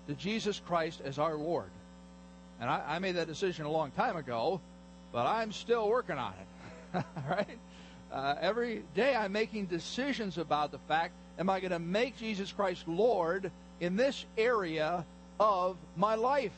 to 0.06 0.14
Jesus 0.14 0.60
Christ 0.66 1.00
as 1.02 1.18
our 1.18 1.34
Lord. 1.37 1.70
And 2.60 2.68
I, 2.68 2.82
I 2.87 2.98
made 2.98 3.16
that 3.16 3.26
decision 3.26 3.64
a 3.64 3.70
long 3.70 3.90
time 3.92 4.16
ago, 4.16 4.60
but 5.12 5.26
I'm 5.26 5.52
still 5.52 5.88
working 5.88 6.18
on 6.18 6.34
it. 6.34 7.04
right? 7.28 7.58
Uh, 8.14 8.37
every 8.40 8.85
day 8.94 9.16
I'm 9.16 9.33
making 9.33 9.66
decisions 9.66 10.38
about 10.38 10.70
the 10.70 10.79
fact 10.79 11.14
am 11.37 11.50
I 11.50 11.59
going 11.59 11.72
to 11.72 11.81
make 11.81 12.16
Jesus 12.16 12.53
Christ 12.53 12.87
Lord 12.87 13.50
in 13.81 13.96
this 13.96 14.24
area 14.38 15.05
of 15.40 15.77
my 15.96 16.14
life? 16.14 16.53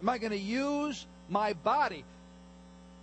Am 0.00 0.08
I 0.08 0.18
going 0.18 0.30
to 0.30 0.38
use 0.38 1.04
my 1.28 1.54
body? 1.54 2.04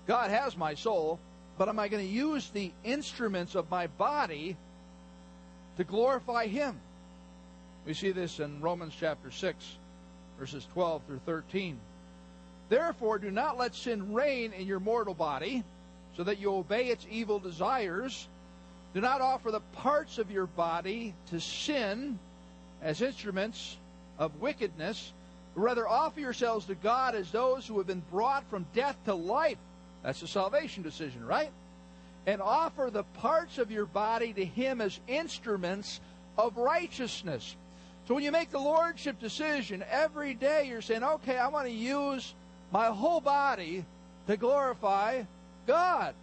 God 0.08 0.30
has 0.30 0.56
my 0.56 0.76
soul, 0.76 1.20
but 1.58 1.68
am 1.68 1.78
I 1.78 1.90
going 1.90 2.06
to 2.06 2.10
use 2.10 2.50
the 2.52 2.72
instruments 2.86 3.54
of 3.54 3.70
my 3.70 3.88
body 3.88 4.56
to 5.76 5.84
glorify 5.84 6.48
Him? 6.48 6.80
We 7.86 7.94
see 7.94 8.12
this 8.12 8.40
in 8.40 8.62
Romans 8.62 8.94
chapter 8.98 9.30
6, 9.30 9.76
verses 10.40 10.66
12 10.72 11.02
through 11.06 11.22
13. 11.26 11.78
Therefore, 12.70 13.20
do 13.20 13.30
not 13.30 13.58
let 13.58 13.76
sin 13.76 14.14
reign 14.14 14.54
in 14.54 14.68
your 14.68 14.80
mortal 14.80 15.14
body, 15.14 15.66
so 16.16 16.24
that 16.24 16.40
you 16.40 16.54
obey 16.54 16.88
its 16.88 17.06
evil 17.10 17.40
desires. 17.40 18.28
Do 18.94 19.02
not 19.02 19.22
offer 19.22 19.52
the 19.52 19.60
parts 19.60 20.18
of 20.18 20.30
your 20.30 20.46
body 20.46 21.14
to 21.32 21.40
sin 21.40 22.20
as 22.82 23.02
instruments 23.02 23.78
of 24.20 24.40
wickedness, 24.40 25.14
rather 25.56 25.88
offer 25.88 26.20
yourselves 26.20 26.66
to 26.66 26.76
God 26.76 27.16
as 27.16 27.32
those 27.32 27.66
who 27.66 27.78
have 27.78 27.88
been 27.88 28.04
brought 28.12 28.48
from 28.50 28.66
death 28.74 28.98
to 29.06 29.14
life 29.14 29.58
that's 30.04 30.22
a 30.22 30.28
salvation 30.28 30.84
decision, 30.84 31.26
right? 31.26 31.50
And 32.28 32.42
offer 32.42 32.90
the 32.92 33.04
parts 33.04 33.58
of 33.58 33.72
your 33.72 33.86
body 33.86 34.34
to 34.34 34.46
Him 34.46 34.82
as 34.82 35.00
instruments 35.08 36.02
of 36.38 36.58
righteousness. 36.58 37.56
So 38.08 38.14
when 38.14 38.24
you 38.24 38.32
make 38.32 38.52
the 38.52 38.60
Lordship 38.60 39.20
decision, 39.20 39.84
every 39.90 40.34
day 40.34 40.68
you're 40.68 40.82
saying, 40.82 41.04
okay, 41.04 41.38
I 41.38 41.48
want 41.48 41.68
to 41.68 41.74
use 41.74 42.34
my 42.72 42.88
whole 42.88 43.22
body 43.22 43.86
to 44.28 44.36
glorify 44.36 45.24
God. 45.68 46.14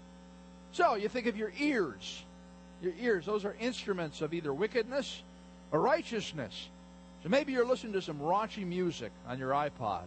So 0.72 0.94
you 0.94 1.08
think 1.08 1.26
of 1.26 1.36
your 1.36 1.52
ears. 1.58 2.22
Your 2.82 2.92
ears, 3.00 3.26
those 3.26 3.44
are 3.44 3.54
instruments 3.60 4.22
of 4.22 4.32
either 4.32 4.52
wickedness 4.52 5.22
or 5.72 5.80
righteousness. 5.80 6.68
So 7.22 7.28
maybe 7.28 7.52
you're 7.52 7.66
listening 7.66 7.92
to 7.94 8.02
some 8.02 8.18
raunchy 8.18 8.66
music 8.66 9.12
on 9.28 9.38
your 9.38 9.50
iPod, 9.50 10.04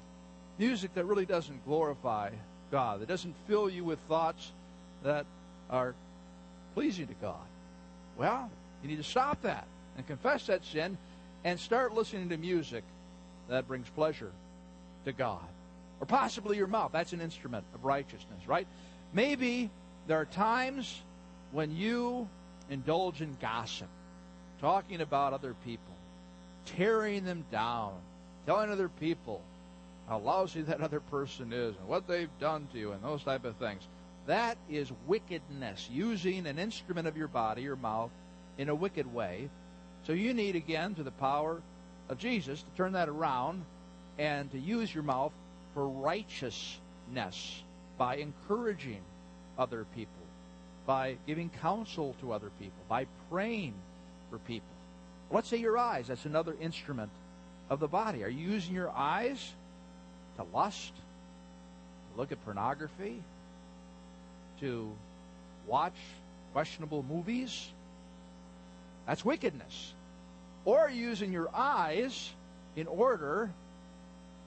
music 0.58 0.94
that 0.96 1.06
really 1.06 1.26
doesn't 1.26 1.64
glorify 1.66 2.32
God, 2.72 3.02
that 3.02 3.08
doesn't 3.08 3.36
fill 3.48 3.70
you 3.70 3.84
with 3.84 4.00
thoughts 4.08 4.52
that 5.04 5.26
are 5.70 5.94
pleasing 6.74 7.08
to 7.08 7.14
God. 7.16 7.46
Well, 8.18 8.50
you 8.82 8.90
need 8.90 8.98
to 8.98 9.04
stop 9.04 9.42
that 9.44 9.68
and 9.96 10.08
confess 10.08 10.48
that 10.48 10.66
sin 10.66 10.98
and 11.44 11.60
start 11.60 11.94
listening 11.94 12.30
to 12.30 12.38
music 12.38 12.84
that 13.50 13.68
brings 13.68 13.88
pleasure 13.90 14.32
to 15.06 15.12
God. 15.12 15.46
Or 16.00 16.08
possibly 16.08 16.58
your 16.58 16.68
mouth. 16.68 16.92
That's 16.92 17.14
an 17.14 17.22
instrument 17.22 17.64
of 17.76 17.86
righteousness, 17.86 18.48
right? 18.48 18.68
Maybe 19.14 19.70
there 20.08 20.20
are 20.20 20.26
times 20.26 21.02
when 21.52 21.76
you 21.76 22.28
indulge 22.70 23.22
in 23.22 23.38
gossip, 23.40 23.88
talking 24.60 25.02
about 25.02 25.34
other 25.34 25.56
people, 25.64 25.96
tearing 26.66 27.24
them 27.24 27.46
down, 27.52 27.94
telling 28.46 28.72
other 28.72 28.90
people 28.90 29.42
how 30.08 30.18
lousy 30.18 30.64
that 30.64 30.82
other 30.82 31.00
person 31.00 31.54
is 31.54 31.76
and 31.78 31.88
what 31.88 32.08
they've 32.08 32.30
done 32.40 32.68
to 32.74 32.80
you 32.80 32.92
and 32.92 33.04
those 33.04 33.24
type 33.24 33.46
of 33.46 33.56
things. 33.58 33.84
That 34.26 34.58
is 34.70 34.92
wickedness, 35.06 35.90
using 35.92 36.48
an 36.48 36.58
instrument 36.58 37.08
of 37.08 37.16
your 37.16 37.28
body, 37.28 37.62
your 37.62 37.76
mouth, 37.76 38.12
in 38.58 38.70
a 38.70 38.76
wicked 38.76 39.14
way. 39.14 39.50
So 40.06 40.14
you 40.14 40.34
need, 40.34 40.56
again, 40.56 40.96
to 40.96 41.04
the 41.04 41.12
power 41.12 41.62
of 42.10 42.18
Jesus, 42.18 42.62
to 42.64 42.70
turn 42.76 42.94
that 42.94 43.10
around 43.10 43.64
and 44.18 44.52
to 44.52 44.58
use 44.58 44.94
your 44.94 45.04
mouth 45.04 45.34
for 45.74 45.88
righteousness 45.88 47.64
by 47.98 48.16
encouraging 48.18 49.02
other 49.58 49.86
people, 49.96 50.12
by 50.86 51.18
giving 51.28 51.50
counsel 51.62 52.16
to 52.22 52.34
other 52.34 52.50
people, 52.60 52.80
by 52.90 53.06
praying 53.30 53.74
for 54.30 54.38
people. 54.40 54.68
Let's 55.32 55.48
say 55.48 55.58
your 55.58 55.78
eyes. 55.78 56.08
That's 56.08 56.26
another 56.26 56.56
instrument 56.60 57.10
of 57.70 57.80
the 57.80 57.88
body. 57.88 58.24
Are 58.24 58.30
you 58.30 58.52
using 58.52 58.74
your 58.74 58.92
eyes 58.92 59.52
to 60.38 60.46
lust, 60.54 60.94
to 60.96 62.20
look 62.20 62.32
at 62.32 62.44
pornography, 62.44 63.22
to 64.60 64.92
watch 65.68 65.96
questionable 66.54 67.04
movies? 67.04 67.70
That's 69.08 69.24
wickedness. 69.24 69.94
Or 70.66 70.80
are 70.80 70.90
you 70.90 71.10
using 71.10 71.34
your 71.34 71.50
eyes 71.54 72.32
in 72.76 72.88
order 72.88 73.52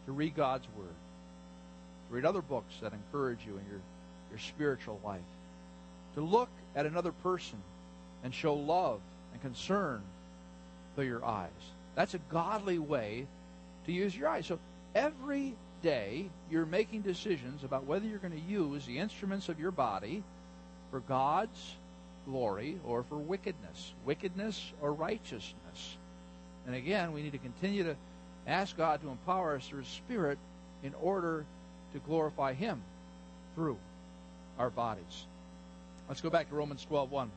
to 0.07 0.13
read 0.13 0.35
God's 0.35 0.67
Word, 0.77 0.95
read 2.11 2.25
other 2.25 2.43
books 2.43 2.75
that 2.81 2.93
encourage 2.93 3.41
you 3.47 3.53
in 3.53 3.65
your, 3.71 3.81
your 4.31 4.39
spiritual 4.39 5.01
life, 5.05 5.21
to 6.15 6.21
look 6.21 6.49
at 6.75 6.87
another 6.87 7.13
person 7.13 7.59
and 8.25 8.35
show 8.35 8.55
love 8.55 9.01
and 9.33 9.43
concern 9.43 10.03
through 10.95 11.07
your 11.07 11.25
eyes. 11.25 11.51
That's 11.95 12.15
a 12.15 12.19
godly 12.31 12.79
way 12.79 13.27
to 13.87 13.93
use 13.93 14.17
your 14.17 14.29
eyes. 14.29 14.47
So 14.47 14.59
every 14.95 15.55
day 15.83 16.27
you're 16.51 16.67
making 16.67 17.03
decisions 17.03 17.65
about 17.65 17.85
whether 17.85 18.07
you're 18.07 18.19
going 18.19 18.33
to 18.33 18.53
use 18.53 18.85
the 18.87 18.99
instruments 18.99 19.49
of 19.49 19.61
your 19.61 19.71
body 19.71 20.23
for 20.91 21.01
God's 21.01 21.75
glory 22.27 22.79
or 22.85 23.03
for 23.05 23.17
wickedness, 23.17 23.93
wickedness 24.05 24.73
or 24.81 24.93
righteousness. 24.93 25.97
And 26.67 26.75
again, 26.75 27.13
we 27.13 27.23
need 27.23 27.33
to 27.33 27.39
continue 27.39 27.85
to 27.85 27.97
ask 28.47 28.77
God 28.77 29.01
to 29.03 29.09
empower 29.09 29.57
us 29.57 29.69
through 29.69 29.81
His 29.81 29.89
Spirit 29.89 30.39
in 30.83 30.95
order 31.01 31.45
to 31.93 31.99
glorify 32.01 32.53
Him 32.53 32.83
through 33.55 33.79
our 34.59 34.71
bodies. 34.71 35.25
Let's 36.09 36.21
go 36.21 36.31
back 36.31 36.49
to 36.51 36.55
Romans 36.55 36.87
12:1. 36.91 37.29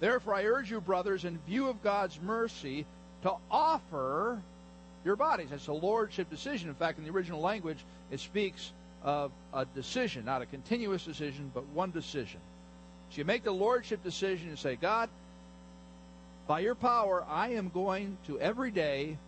Therefore, 0.00 0.34
I 0.34 0.44
urge 0.44 0.70
you, 0.70 0.80
brothers, 0.80 1.24
in 1.24 1.38
view 1.46 1.68
of 1.68 1.82
God's 1.82 2.20
mercy, 2.20 2.86
to 3.22 3.34
offer 3.50 4.40
your 5.04 5.16
bodies. 5.16 5.48
That's 5.50 5.66
a 5.66 5.72
lordship 5.72 6.30
decision. 6.30 6.68
In 6.68 6.74
fact, 6.74 6.98
in 6.98 7.04
the 7.04 7.10
original 7.10 7.40
language, 7.40 7.78
it 8.10 8.20
speaks 8.20 8.72
of 9.02 9.30
a 9.52 9.64
decision, 9.66 10.24
not 10.24 10.42
a 10.42 10.46
continuous 10.46 11.04
decision, 11.04 11.50
but 11.54 11.66
one 11.68 11.90
decision. 11.90 12.40
So 13.10 13.18
you 13.18 13.24
make 13.24 13.44
the 13.44 13.52
lordship 13.52 14.02
decision 14.02 14.48
and 14.48 14.58
say, 14.58 14.76
God, 14.76 15.08
by 16.46 16.60
your 16.60 16.74
power, 16.74 17.24
I 17.28 17.50
am 17.50 17.68
going 17.68 18.16
to 18.26 18.40
every 18.40 18.70
day 18.70 19.18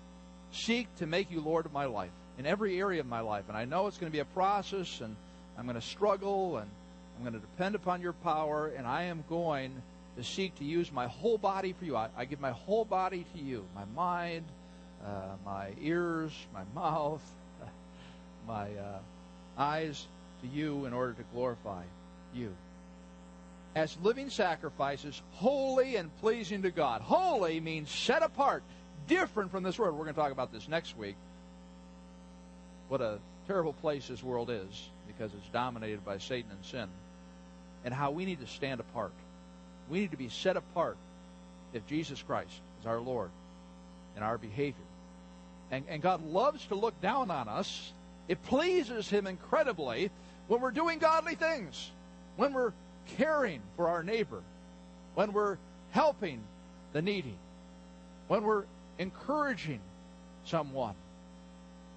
seek 0.52 0.94
to 0.96 1.06
make 1.06 1.30
you 1.30 1.40
Lord 1.40 1.66
of 1.66 1.72
my 1.72 1.84
life 1.84 2.10
in 2.38 2.46
every 2.46 2.78
area 2.78 3.00
of 3.00 3.06
my 3.06 3.20
life. 3.20 3.44
And 3.48 3.56
I 3.56 3.64
know 3.64 3.86
it's 3.86 3.98
going 3.98 4.10
to 4.10 4.16
be 4.16 4.20
a 4.20 4.24
process, 4.26 5.00
and 5.00 5.16
I'm 5.58 5.64
going 5.64 5.80
to 5.80 5.86
struggle, 5.86 6.58
and 6.58 6.70
I'm 7.16 7.22
going 7.22 7.34
to 7.34 7.40
depend 7.40 7.74
upon 7.74 8.00
your 8.00 8.12
power, 8.12 8.68
and 8.76 8.86
I 8.86 9.04
am 9.04 9.24
going 9.28 9.72
to 10.16 10.24
seek 10.24 10.54
to 10.58 10.64
use 10.64 10.90
my 10.92 11.06
whole 11.06 11.38
body 11.38 11.72
for 11.72 11.84
you. 11.84 11.96
I, 11.96 12.08
I 12.16 12.24
give 12.24 12.40
my 12.40 12.52
whole 12.52 12.84
body 12.84 13.24
to 13.34 13.42
you 13.42 13.64
my 13.74 13.84
mind, 13.94 14.44
uh, 15.04 15.36
my 15.44 15.68
ears, 15.80 16.32
my 16.52 16.62
mouth, 16.74 17.22
my 18.46 18.70
uh, 18.74 18.98
eyes 19.58 20.06
to 20.42 20.48
you 20.48 20.84
in 20.86 20.92
order 20.92 21.12
to 21.14 21.22
glorify 21.34 21.82
you. 22.34 22.54
As 23.74 23.96
living 24.02 24.30
sacrifices, 24.30 25.20
holy 25.32 25.96
and 25.96 26.10
pleasing 26.20 26.62
to 26.62 26.70
God. 26.70 27.02
Holy 27.02 27.60
means 27.60 27.90
set 27.90 28.22
apart, 28.22 28.62
different 29.06 29.50
from 29.50 29.62
this 29.62 29.78
world. 29.78 29.94
We're 29.94 30.04
going 30.04 30.14
to 30.14 30.20
talk 30.20 30.32
about 30.32 30.50
this 30.50 30.66
next 30.66 30.96
week. 30.96 31.16
What 32.88 33.00
a 33.00 33.18
terrible 33.46 33.72
place 33.72 34.08
this 34.08 34.22
world 34.22 34.50
is 34.50 34.90
because 35.06 35.32
it's 35.34 35.48
dominated 35.52 36.04
by 36.04 36.18
Satan 36.18 36.50
and 36.50 36.64
sin, 36.64 36.88
and 37.84 37.94
how 37.94 38.10
we 38.10 38.24
need 38.24 38.40
to 38.40 38.46
stand 38.46 38.80
apart. 38.80 39.12
We 39.88 40.00
need 40.00 40.10
to 40.10 40.16
be 40.16 40.28
set 40.28 40.56
apart 40.56 40.96
if 41.72 41.86
Jesus 41.86 42.22
Christ 42.22 42.60
is 42.80 42.86
our 42.86 43.00
Lord 43.00 43.30
in 44.16 44.22
our 44.22 44.38
behavior. 44.38 44.84
And, 45.70 45.84
and 45.88 46.02
God 46.02 46.24
loves 46.26 46.64
to 46.66 46.74
look 46.74 47.00
down 47.00 47.30
on 47.30 47.48
us. 47.48 47.92
It 48.28 48.42
pleases 48.44 49.08
Him 49.08 49.26
incredibly 49.26 50.10
when 50.48 50.60
we're 50.60 50.70
doing 50.70 50.98
godly 50.98 51.34
things, 51.34 51.90
when 52.36 52.52
we're 52.52 52.72
caring 53.16 53.60
for 53.76 53.88
our 53.88 54.02
neighbor, 54.02 54.42
when 55.14 55.32
we're 55.32 55.58
helping 55.90 56.40
the 56.92 57.02
needy, 57.02 57.36
when 58.28 58.44
we're 58.44 58.64
encouraging 58.98 59.80
someone, 60.44 60.94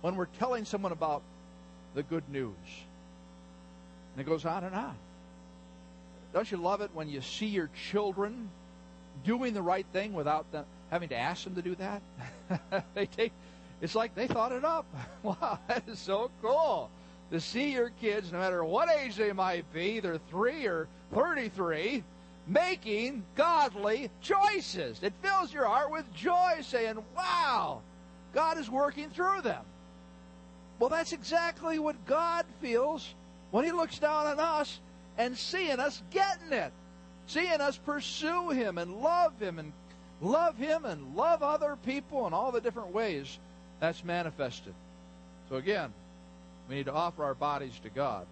when 0.02 0.16
we're 0.16 0.28
telling 0.38 0.66
someone 0.66 0.92
about 0.92 1.22
the 1.96 2.04
good 2.04 2.28
news. 2.30 2.56
And 4.14 4.26
it 4.26 4.30
goes 4.30 4.46
on 4.46 4.64
and 4.64 4.76
on. 4.76 4.96
Don't 6.34 6.50
you 6.52 6.58
love 6.58 6.82
it 6.82 6.92
when 6.94 7.10
you 7.10 7.22
see 7.22 7.48
your 7.48 7.70
children 7.90 8.50
doing 9.26 9.54
the 9.54 9.62
right 9.62 9.86
thing 9.92 10.14
without 10.14 10.52
them 10.52 10.66
having 10.92 11.10
to 11.10 11.16
ask 11.16 11.44
them 11.44 11.56
to 11.56 11.62
do 11.62 11.76
that? 11.76 12.84
they 12.94 13.06
take 13.06 13.32
it's 13.82 13.96
like 13.96 14.14
they 14.16 14.28
thought 14.28 14.52
it 14.52 14.66
up. 14.66 14.86
wow, 15.24 15.60
that 15.68 15.84
is 15.88 16.00
so 16.00 16.30
cool. 16.42 16.90
To 17.32 17.40
see 17.40 17.72
your 17.72 17.92
kids, 18.02 18.32
no 18.32 18.40
matter 18.40 18.64
what 18.64 18.90
age 18.90 19.16
they 19.16 19.32
might 19.32 19.72
be, 19.74 19.98
either 19.98 20.20
3 20.30 20.66
or 20.66 20.88
33, 21.14 22.04
making 22.48 23.24
godly 23.36 24.10
choices. 24.22 25.02
It 25.04 25.14
fills 25.22 25.54
your 25.54 25.66
heart 25.66 25.92
with 25.92 26.12
joy, 26.14 26.58
saying, 26.62 26.98
Wow, 27.16 27.82
God 28.34 28.58
is 28.58 28.70
working 28.70 29.10
through 29.10 29.42
them. 29.44 29.64
Well, 30.80 30.90
that's 30.90 31.12
exactly 31.12 31.78
what 31.78 32.06
God 32.06 32.46
feels 32.62 33.14
when 33.52 33.66
He 33.66 33.72
looks 33.72 34.00
down 34.00 34.28
on 34.28 34.40
us 34.40 34.80
and 35.18 35.38
seeing 35.38 35.80
us 35.80 36.02
getting 36.10 36.54
it, 36.54 36.72
seeing 37.28 37.60
us 37.60 37.78
pursue 37.78 38.50
Him 38.50 38.78
and 38.78 39.02
love 39.02 39.38
Him 39.40 39.60
and 39.60 39.74
love 40.22 40.58
Him 40.58 40.86
and 40.86 41.16
love 41.16 41.44
other 41.44 41.78
people 41.86 42.26
in 42.28 42.34
all 42.34 42.52
the 42.52 42.62
different 42.62 42.94
ways 42.94 43.38
that's 43.82 44.04
manifested. 44.04 44.74
So 45.50 45.58
again, 45.58 45.92
we 46.70 46.76
need 46.76 46.86
to 46.86 46.94
offer 46.94 47.24
our 47.24 47.34
bodies 47.34 47.78
to 47.84 47.90
God. 47.90 48.26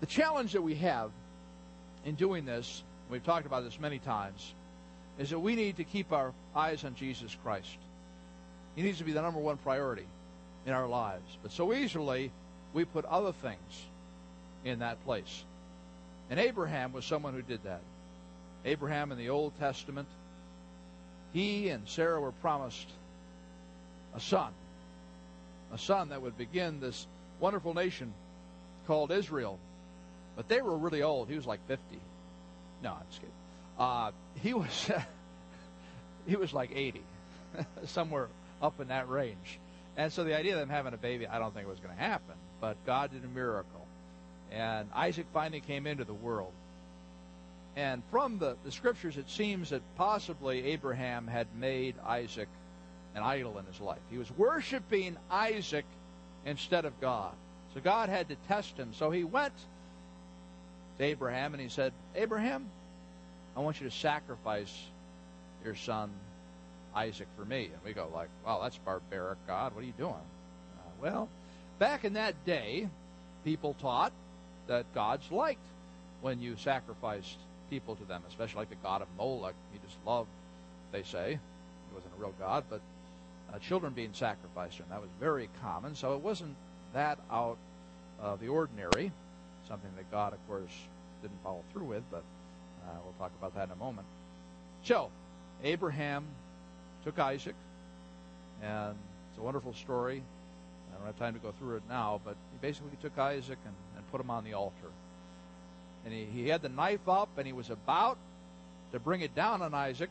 The 0.00 0.06
challenge 0.06 0.52
that 0.52 0.62
we 0.62 0.74
have 0.76 1.10
in 2.04 2.14
doing 2.14 2.44
this, 2.44 2.82
we've 3.10 3.24
talked 3.24 3.46
about 3.46 3.64
this 3.64 3.78
many 3.78 3.98
times, 3.98 4.54
is 5.18 5.30
that 5.30 5.38
we 5.38 5.54
need 5.54 5.76
to 5.76 5.84
keep 5.84 6.12
our 6.12 6.32
eyes 6.56 6.84
on 6.84 6.94
Jesus 6.94 7.36
Christ. 7.42 7.76
He 8.76 8.82
needs 8.82 8.98
to 8.98 9.04
be 9.04 9.12
the 9.12 9.22
number 9.22 9.40
one 9.40 9.56
priority 9.58 10.06
in 10.66 10.72
our 10.72 10.86
lives. 10.86 11.36
But 11.42 11.52
so 11.52 11.72
easily, 11.72 12.30
we 12.72 12.84
put 12.84 13.04
other 13.04 13.32
things 13.32 13.86
in 14.64 14.80
that 14.80 15.02
place. 15.04 15.44
And 16.28 16.38
Abraham 16.38 16.92
was 16.92 17.04
someone 17.04 17.34
who 17.34 17.42
did 17.42 17.64
that. 17.64 17.80
Abraham 18.64 19.10
in 19.10 19.18
the 19.18 19.30
Old 19.30 19.58
Testament, 19.58 20.06
he 21.32 21.68
and 21.68 21.88
Sarah 21.88 22.20
were 22.20 22.32
promised 22.32 22.86
a 24.14 24.20
son, 24.20 24.52
a 25.72 25.78
son 25.78 26.10
that 26.10 26.20
would 26.20 26.36
begin 26.36 26.80
this 26.80 27.06
wonderful 27.40 27.74
nation 27.74 28.12
called 28.86 29.10
Israel. 29.10 29.58
But 30.36 30.48
they 30.48 30.62
were 30.62 30.76
really 30.76 31.02
old. 31.02 31.28
He 31.28 31.36
was 31.36 31.46
like 31.46 31.60
50. 31.66 31.82
No, 32.82 32.92
I'm 32.92 33.06
just 33.08 33.20
kidding. 33.20 33.34
Uh, 33.78 34.10
he 34.42 34.54
was 34.54 34.90
he 36.26 36.36
was 36.36 36.52
like 36.52 36.70
80, 36.74 37.02
somewhere 37.86 38.28
up 38.62 38.80
in 38.80 38.88
that 38.88 39.08
range. 39.08 39.58
And 39.96 40.12
so 40.12 40.24
the 40.24 40.36
idea 40.36 40.54
of 40.54 40.60
them 40.60 40.68
having 40.68 40.94
a 40.94 40.98
baby, 40.98 41.26
I 41.26 41.38
don't 41.38 41.54
think 41.54 41.68
was 41.68 41.80
going 41.80 41.94
to 41.94 42.02
happen. 42.02 42.34
But 42.60 42.76
God 42.86 43.12
did 43.12 43.24
a 43.24 43.28
miracle. 43.28 43.86
And 44.50 44.88
Isaac 44.94 45.26
finally 45.32 45.60
came 45.60 45.86
into 45.86 46.04
the 46.04 46.14
world. 46.14 46.52
And 47.76 48.02
from 48.10 48.38
the, 48.38 48.56
the 48.64 48.72
scriptures, 48.72 49.16
it 49.16 49.30
seems 49.30 49.70
that 49.70 49.82
possibly 49.96 50.64
Abraham 50.66 51.26
had 51.26 51.46
made 51.58 51.94
Isaac 52.04 52.48
an 53.14 53.22
idol 53.22 53.58
in 53.58 53.66
his 53.66 53.80
life. 53.80 54.00
He 54.10 54.18
was 54.18 54.30
worshiping 54.36 55.16
Isaac 55.30 55.84
instead 56.44 56.84
of 56.84 57.00
God. 57.00 57.32
So 57.74 57.80
God 57.80 58.08
had 58.08 58.28
to 58.28 58.36
test 58.48 58.76
him. 58.76 58.92
So 58.94 59.10
he 59.10 59.24
went 59.24 59.54
to 60.98 61.04
Abraham 61.04 61.54
and 61.54 61.62
he 61.62 61.68
said, 61.68 61.92
Abraham, 62.14 62.66
I 63.56 63.60
want 63.60 63.80
you 63.80 63.88
to 63.88 63.94
sacrifice 63.94 64.74
your 65.64 65.74
son 65.74 66.10
Isaac 66.94 67.28
for 67.36 67.44
me. 67.44 67.66
And 67.66 67.82
we 67.84 67.92
go 67.92 68.08
like, 68.12 68.28
wow, 68.44 68.60
that's 68.62 68.78
barbaric, 68.78 69.38
God. 69.46 69.74
What 69.74 69.84
are 69.84 69.86
you 69.86 69.94
doing? 69.96 70.14
Uh, 70.14 70.90
well, 71.00 71.28
back 71.78 72.04
in 72.04 72.14
that 72.14 72.44
day, 72.44 72.88
people 73.44 73.74
taught 73.74 74.12
that 74.66 74.92
gods 74.94 75.30
liked 75.30 75.64
when 76.20 76.40
you 76.40 76.56
sacrificed 76.56 77.38
people 77.70 77.96
to 77.96 78.04
them, 78.04 78.22
especially 78.28 78.58
like 78.58 78.70
the 78.70 78.76
god 78.76 79.02
of 79.02 79.08
Moloch. 79.16 79.54
He 79.72 79.78
just 79.86 79.96
loved, 80.04 80.28
they 80.92 81.02
say, 81.02 81.38
he 81.88 81.94
wasn't 81.94 82.12
a 82.18 82.20
real 82.20 82.34
god, 82.38 82.64
but 82.68 82.80
uh, 83.52 83.58
children 83.58 83.92
being 83.92 84.12
sacrificed 84.12 84.76
to 84.76 84.82
him. 84.82 84.90
That 84.90 85.00
was 85.00 85.10
very 85.18 85.48
common, 85.62 85.94
so 85.94 86.14
it 86.14 86.20
wasn't 86.20 86.56
that 86.92 87.18
out 87.30 87.58
of 88.20 88.40
the 88.40 88.48
ordinary, 88.48 89.12
something 89.68 89.90
that 89.96 90.10
God, 90.10 90.32
of 90.32 90.46
course, 90.46 90.72
didn't 91.22 91.42
follow 91.42 91.64
through 91.72 91.84
with, 91.84 92.02
but 92.10 92.22
uh, 92.86 92.92
we'll 93.04 93.14
talk 93.14 93.32
about 93.38 93.54
that 93.54 93.68
in 93.68 93.72
a 93.72 93.76
moment. 93.76 94.06
So, 94.84 95.10
Abraham 95.62 96.26
took 97.04 97.18
Isaac, 97.18 97.54
and 98.62 98.96
it's 99.30 99.38
a 99.38 99.42
wonderful 99.42 99.74
story. 99.74 100.22
I 100.92 100.98
don't 100.98 101.06
have 101.06 101.18
time 101.18 101.34
to 101.34 101.40
go 101.40 101.52
through 101.52 101.76
it 101.76 101.82
now, 101.88 102.20
but 102.24 102.36
he 102.52 102.58
basically 102.60 102.96
took 103.00 103.18
Isaac 103.18 103.58
and, 103.64 103.74
and 103.96 104.10
put 104.10 104.20
him 104.20 104.30
on 104.30 104.44
the 104.44 104.54
altar. 104.54 104.88
And 106.04 106.14
he, 106.14 106.24
he 106.24 106.48
had 106.48 106.62
the 106.62 106.68
knife 106.68 107.08
up, 107.08 107.28
and 107.36 107.46
he 107.46 107.52
was 107.52 107.70
about 107.70 108.18
to 108.92 108.98
bring 108.98 109.20
it 109.20 109.34
down 109.34 109.62
on 109.62 109.72
Isaac 109.74 110.10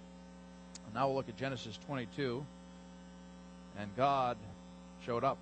And 0.86 0.96
Now 0.96 1.08
we'll 1.08 1.18
look 1.18 1.30
at 1.30 1.38
Genesis 1.38 1.78
22. 1.88 2.46
And 3.78 3.96
God 3.96 4.38
showed 5.06 5.24
up. 5.24 5.38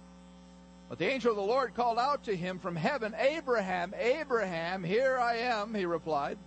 But 0.89 0.99
the 0.99 1.05
angel 1.05 1.31
of 1.31 1.37
the 1.37 1.43
Lord 1.43 1.75
called 1.75 1.99
out 1.99 2.23
to 2.25 2.35
him 2.35 2.59
from 2.59 2.75
heaven, 2.75 3.13
Abraham, 3.17 3.93
Abraham, 3.97 4.83
here 4.83 5.17
I 5.17 5.37
am, 5.37 5.73
he 5.73 5.85
replied. 5.85 6.37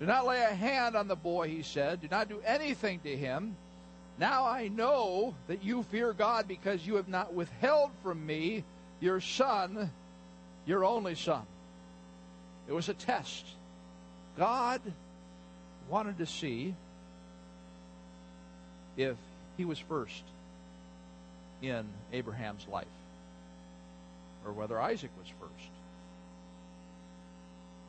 Do 0.00 0.06
not 0.06 0.26
lay 0.26 0.40
a 0.40 0.54
hand 0.54 0.96
on 0.96 1.08
the 1.08 1.16
boy, 1.16 1.48
he 1.48 1.62
said. 1.62 2.00
Do 2.00 2.08
not 2.10 2.28
do 2.28 2.40
anything 2.44 3.00
to 3.00 3.16
him. 3.16 3.54
Now 4.18 4.46
I 4.46 4.68
know 4.68 5.34
that 5.48 5.64
you 5.64 5.82
fear 5.84 6.12
God 6.12 6.46
because 6.46 6.86
you 6.86 6.96
have 6.96 7.08
not 7.08 7.32
withheld 7.32 7.90
from 8.02 8.24
me 8.26 8.64
your 9.00 9.20
son, 9.20 9.90
your 10.66 10.84
only 10.84 11.14
son. 11.14 11.42
It 12.68 12.72
was 12.72 12.88
a 12.88 12.94
test. 12.94 13.46
God 14.36 14.80
wanted 15.88 16.18
to 16.18 16.26
see 16.26 16.74
if 18.96 19.16
he 19.56 19.64
was 19.64 19.78
first 19.78 20.22
in 21.62 21.84
Abraham's 22.12 22.66
life 22.68 22.86
or 24.46 24.52
whether 24.52 24.80
Isaac 24.80 25.10
was 25.18 25.28
first. 25.40 25.70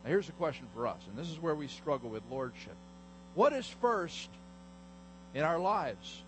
Now, 0.03 0.09
here's 0.09 0.29
a 0.29 0.33
question 0.33 0.65
for 0.73 0.87
us, 0.87 0.99
and 1.07 1.17
this 1.17 1.29
is 1.29 1.39
where 1.39 1.55
we 1.55 1.67
struggle 1.67 2.09
with 2.09 2.23
lordship. 2.31 2.75
What 3.35 3.53
is 3.53 3.67
first 3.67 4.29
in 5.33 5.43
our 5.43 5.59
lives? 5.59 6.21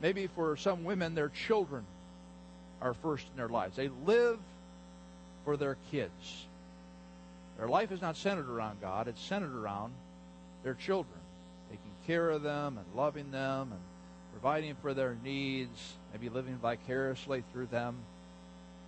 Maybe 0.00 0.26
for 0.26 0.56
some 0.56 0.84
women, 0.84 1.14
their 1.14 1.30
children 1.30 1.84
are 2.80 2.94
first 2.94 3.26
in 3.30 3.36
their 3.36 3.48
lives. 3.48 3.76
They 3.76 3.90
live 4.04 4.38
for 5.44 5.56
their 5.56 5.76
kids. 5.90 6.46
Their 7.58 7.68
life 7.68 7.92
is 7.92 8.02
not 8.02 8.16
centered 8.16 8.48
around 8.48 8.80
God, 8.80 9.08
it's 9.08 9.20
centered 9.20 9.54
around 9.54 9.92
their 10.64 10.74
children, 10.74 11.20
taking 11.70 11.92
care 12.06 12.30
of 12.30 12.42
them 12.42 12.78
and 12.78 12.86
loving 12.96 13.30
them 13.30 13.70
and 13.72 13.80
providing 14.32 14.74
for 14.82 14.92
their 14.92 15.16
needs, 15.22 15.94
maybe 16.12 16.28
living 16.28 16.56
vicariously 16.56 17.44
through 17.52 17.66
them. 17.66 17.96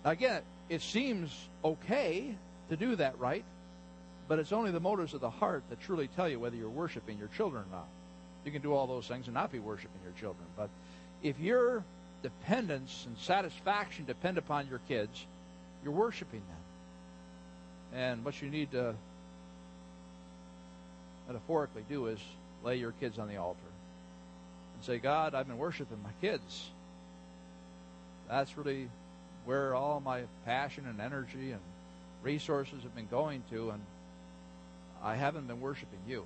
Again, 0.03 0.41
it 0.69 0.81
seems 0.81 1.31
okay 1.63 2.35
to 2.69 2.75
do 2.75 2.95
that, 2.97 3.17
right? 3.19 3.45
But 4.27 4.39
it's 4.39 4.51
only 4.51 4.71
the 4.71 4.79
motives 4.79 5.13
of 5.13 5.21
the 5.21 5.29
heart 5.29 5.63
that 5.69 5.79
truly 5.81 6.09
tell 6.09 6.27
you 6.27 6.39
whether 6.39 6.55
you're 6.55 6.69
worshiping 6.69 7.17
your 7.17 7.29
children 7.29 7.63
or 7.63 7.77
not. 7.77 7.87
You 8.47 8.53
can 8.53 8.61
do 8.61 8.73
all 8.73 8.87
those 8.87 9.05
things 9.05 9.25
and 9.25 9.33
not 9.33 9.51
be 9.51 9.59
worshiping 9.59 9.99
your 10.05 10.13
children. 10.17 10.45
But 10.55 10.69
if 11.21 11.37
your 11.37 11.83
dependence 12.23 13.03
and 13.05 13.17
satisfaction 13.17 14.05
depend 14.05 14.37
upon 14.37 14.69
your 14.69 14.79
kids, 14.87 15.25
you're 15.83 15.91
worshiping 15.91 16.41
them. 17.91 17.99
And 17.99 18.23
what 18.23 18.41
you 18.41 18.49
need 18.49 18.71
to 18.71 18.95
metaphorically 21.27 21.83
do 21.89 22.07
is 22.07 22.19
lay 22.63 22.77
your 22.77 22.93
kids 22.93 23.19
on 23.19 23.27
the 23.27 23.35
altar 23.35 23.59
and 24.75 24.85
say, 24.85 24.97
God, 24.97 25.35
I've 25.35 25.47
been 25.47 25.57
worshiping 25.57 25.97
my 26.01 26.11
kids. 26.21 26.69
That's 28.29 28.57
really 28.57 28.87
where 29.43 29.75
all 29.75 29.99
my 29.99 30.21
passion 30.45 30.85
and 30.87 31.01
energy 31.01 31.51
and 31.51 31.59
resources 32.23 32.81
have 32.83 32.95
been 32.95 33.07
going 33.07 33.43
to, 33.51 33.71
and 33.71 33.81
I 35.03 35.15
haven't 35.15 35.47
been 35.47 35.59
worshiping 35.59 35.99
you. 36.07 36.25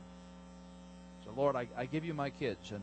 So, 1.25 1.31
Lord, 1.35 1.55
I, 1.55 1.67
I 1.77 1.85
give 1.85 2.03
you 2.05 2.13
my 2.13 2.29
kids, 2.29 2.71
and 2.71 2.81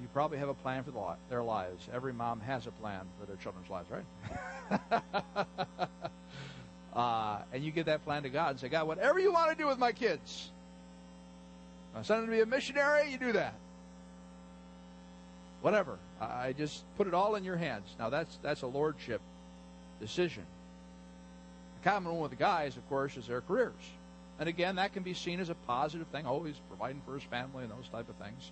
you 0.00 0.08
probably 0.12 0.38
have 0.38 0.48
a 0.48 0.54
plan 0.54 0.84
for 0.84 0.90
the, 0.90 1.16
their 1.28 1.42
lives. 1.42 1.88
Every 1.92 2.12
mom 2.12 2.40
has 2.40 2.66
a 2.66 2.70
plan 2.70 3.02
for 3.18 3.26
their 3.26 3.36
children's 3.36 3.68
lives, 3.68 3.88
right? 3.90 5.02
uh, 6.94 7.38
and 7.52 7.64
you 7.64 7.70
give 7.70 7.86
that 7.86 8.04
plan 8.04 8.22
to 8.22 8.30
God 8.30 8.52
and 8.52 8.60
say, 8.60 8.68
God, 8.68 8.86
whatever 8.86 9.18
you 9.18 9.32
want 9.32 9.50
to 9.50 9.56
do 9.56 9.68
with 9.68 9.78
my 9.78 9.92
kids, 9.92 10.50
I 11.94 12.02
send 12.02 12.22
them 12.22 12.26
to 12.26 12.32
be 12.32 12.40
a 12.40 12.46
missionary, 12.46 13.10
you 13.10 13.18
do 13.18 13.32
that. 13.32 13.54
Whatever. 15.60 15.98
I 16.20 16.52
just 16.52 16.84
put 16.96 17.06
it 17.06 17.14
all 17.14 17.34
in 17.34 17.44
your 17.44 17.56
hands. 17.56 17.86
Now 17.98 18.08
that's 18.08 18.38
that's 18.42 18.62
a 18.62 18.66
lordship 18.66 19.20
decision. 20.00 20.44
The 21.82 21.90
common 21.90 22.12
one 22.12 22.22
with 22.22 22.30
the 22.30 22.36
guys, 22.36 22.76
of 22.76 22.88
course, 22.88 23.16
is 23.16 23.26
their 23.26 23.42
careers. 23.42 23.74
And 24.40 24.48
again, 24.48 24.76
that 24.76 24.94
can 24.94 25.02
be 25.02 25.12
seen 25.12 25.38
as 25.38 25.50
a 25.50 25.54
positive 25.54 26.06
thing, 26.08 26.24
always 26.26 26.54
providing 26.68 27.02
for 27.04 27.12
his 27.12 27.22
family 27.24 27.62
and 27.62 27.70
those 27.70 27.88
type 27.92 28.08
of 28.08 28.16
things. 28.16 28.50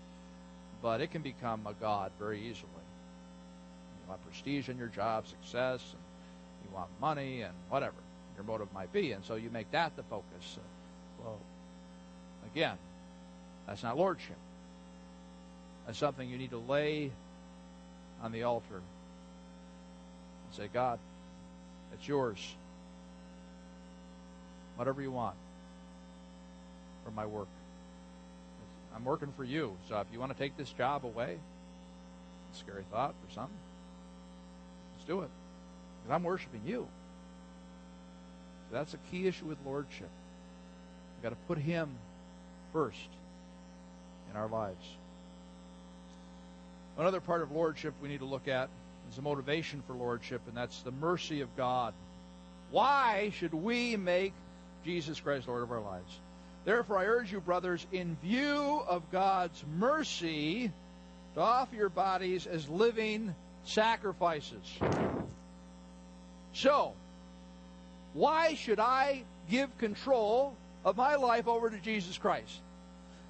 But 0.83 1.01
it 1.01 1.11
can 1.11 1.23
become 1.23 1.67
a 1.67 1.73
god 1.73 2.13
very 2.19 2.39
easily. 2.41 2.69
You 2.69 4.09
want 4.11 4.23
prestige 4.27 4.69
in 4.69 4.77
your 4.77 4.89
job, 4.89 5.27
success, 5.27 5.81
and 5.83 6.69
you 6.69 6.77
want 6.77 6.91
money 7.01 7.41
and 7.41 7.55
whatever 7.71 7.97
your 8.37 8.45
motive 8.45 8.71
might 8.75 8.93
be, 8.93 9.13
and 9.13 9.25
so 9.25 9.37
you 9.37 9.49
make 9.49 9.71
that 9.71 9.97
the 9.97 10.03
focus. 10.05 10.59
Well, 11.25 11.39
again, 12.55 12.77
that's 13.67 13.83
not 13.83 13.97
lordship. 13.97 14.37
That's 15.87 15.99
something 15.99 16.29
you 16.29 16.37
need 16.37 16.51
to 16.51 16.59
lay 16.59 17.11
on 18.23 18.31
the 18.31 18.43
altar 18.43 18.77
and 18.77 18.85
say, 20.55 20.69
God, 20.71 20.99
it's 21.95 22.07
yours 22.07 22.39
whatever 24.77 25.03
you 25.03 25.11
want 25.11 25.35
my 27.11 27.27
work. 27.27 27.49
I'm 28.95 29.05
working 29.05 29.33
for 29.37 29.45
you. 29.45 29.77
So 29.89 29.99
if 30.01 30.07
you 30.13 30.19
want 30.19 30.33
to 30.33 30.39
take 30.39 30.57
this 30.57 30.71
job 30.73 31.05
away, 31.05 31.39
scary 32.53 32.85
thought 32.91 33.15
for 33.25 33.35
some, 33.35 33.49
let's 34.95 35.07
do 35.07 35.21
it. 35.21 35.31
Because 36.03 36.15
I'm 36.15 36.25
worshiping 36.25 36.63
you. 36.67 36.87
So 38.69 38.77
that's 38.77 38.95
a 38.95 38.99
key 39.11 39.27
issue 39.27 39.47
with 39.47 39.59
lordship. 39.65 40.11
We've 41.17 41.23
got 41.23 41.31
to 41.31 41.47
put 41.47 41.59
him 41.59 41.91
first 42.73 43.09
in 44.31 44.37
our 44.37 44.49
lives. 44.49 44.85
Another 46.97 47.21
part 47.21 47.43
of 47.43 47.53
lordship 47.53 47.95
we 48.03 48.09
need 48.09 48.21
to 48.21 48.27
look 48.27 48.49
at 48.49 48.69
is 49.09 49.17
the 49.17 49.23
motivation 49.23 49.83
for 49.87 49.93
lordship, 49.95 50.43
and 50.49 50.57
that's 50.57 50.83
the 50.83 50.91
mercy 50.91 51.41
of 51.41 51.57
God. 51.57 51.95
Why 52.71 53.33
should 53.35 53.55
we 53.55 53.97
make 53.97 54.33
Jesus 54.85 55.21
Christ, 55.21 55.49
Lord 55.49 55.63
of 55.63 55.71
our 55.71 55.81
lives. 55.81 56.19
Therefore, 56.69 56.99
I 56.99 57.07
urge 57.07 57.33
you, 57.33 57.41
brothers, 57.41 57.87
in 57.93 58.15
view 58.23 58.83
of 58.87 59.11
God's 59.11 59.65
mercy, 59.79 60.71
to 61.35 61.41
offer 61.41 61.75
your 61.75 61.89
bodies 61.89 62.47
as 62.47 62.69
living 62.69 63.35
sacrifices. 63.65 64.79
So, 66.53 66.93
why 68.13 68.53
should 68.53 68.81
I 68.81 69.23
give 69.49 69.79
control 69.79 70.55
of 70.85 70.99
my 70.99 71.15
life 71.15 71.49
over 71.49 71.71
to 71.71 71.79
Jesus 71.79 72.19
Christ? 72.19 72.61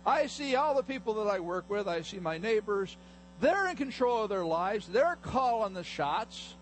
I 0.05 0.27
see 0.27 0.57
all 0.57 0.75
the 0.75 0.83
people 0.83 1.15
that 1.23 1.31
I 1.31 1.39
work 1.39 1.71
with, 1.71 1.87
I 1.87 2.03
see 2.03 2.19
my 2.19 2.39
neighbors, 2.39 2.97
they're 3.41 3.69
in 3.69 3.77
control 3.77 4.25
of 4.25 4.31
their 4.31 4.45
lives, 4.45 4.89
they're 4.89 5.17
calling 5.23 5.75
the 5.75 5.85
shots, 5.85 6.57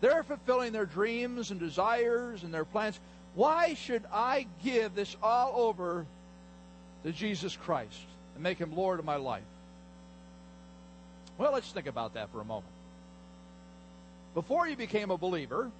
they're 0.00 0.22
fulfilling 0.22 0.72
their 0.72 0.86
dreams 0.86 1.50
and 1.50 1.58
desires 1.58 2.44
and 2.44 2.54
their 2.54 2.64
plans. 2.64 3.00
Why 3.34 3.74
should 3.74 4.04
I 4.12 4.46
give 4.62 4.94
this 4.94 5.16
all 5.22 5.52
over 5.54 6.06
to 7.04 7.12
Jesus 7.12 7.56
Christ 7.56 8.00
and 8.34 8.42
make 8.42 8.58
him 8.58 8.74
Lord 8.74 8.98
of 8.98 9.04
my 9.04 9.16
life? 9.16 9.42
Well, 11.38 11.52
let's 11.52 11.70
think 11.72 11.86
about 11.86 12.14
that 12.14 12.30
for 12.32 12.40
a 12.40 12.44
moment. 12.44 12.72
Before 14.34 14.68
you 14.68 14.76
became 14.76 15.10
a 15.10 15.16
believer, 15.16 15.70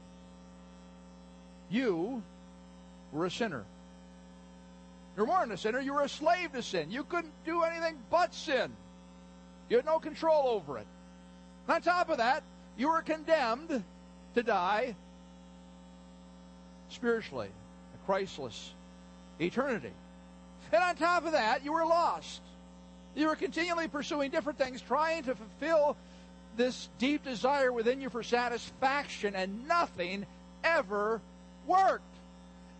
you 1.71 2.23
were 3.13 3.27
a 3.27 3.31
sinner. 3.31 3.65
More 5.17 5.41
than 5.41 5.53
a 5.53 5.57
sinner, 5.57 5.81
you 5.81 5.93
were 5.93 6.03
a 6.03 6.09
slave 6.09 6.53
to 6.53 6.63
sin. 6.63 6.91
You 6.91 7.05
couldn't 7.05 7.33
do 7.45 7.63
anything 7.63 7.99
but 8.11 8.33
sin. 8.33 8.73
You 9.69 9.77
had 9.77 9.85
no 9.85 9.99
control 9.99 10.49
over 10.49 10.79
it. 10.79 10.87
On 11.69 11.83
top 11.83 12.09
of 12.09 12.17
that, 12.19 12.43
you 12.79 12.89
were 12.89 13.03
condemned 13.03 13.85
to 14.35 14.43
die 14.43 14.95
spiritually, 16.91 17.49
a 17.95 18.07
Christless 18.07 18.73
eternity. 19.41 19.93
And 20.73 20.83
on 20.83 20.97
top 20.97 21.25
of 21.27 21.33
that, 21.33 21.65
you 21.65 21.73
were 21.73 21.87
lost. 21.87 22.41
You 23.15 23.27
were 23.27 23.37
continually 23.37 23.89
pursuing 23.89 24.31
different 24.31 24.59
things, 24.59 24.81
trying 24.81 25.25
to 25.25 25.35
fulfill 25.35 25.97
this 26.57 26.89
deep 26.99 27.25
desire 27.25 27.73
within 27.73 28.01
you 28.01 28.11
for 28.11 28.23
satisfaction, 28.23 29.35
and 29.35 29.67
nothing 29.67 30.27
ever 30.63 31.21
worked. 31.67 32.05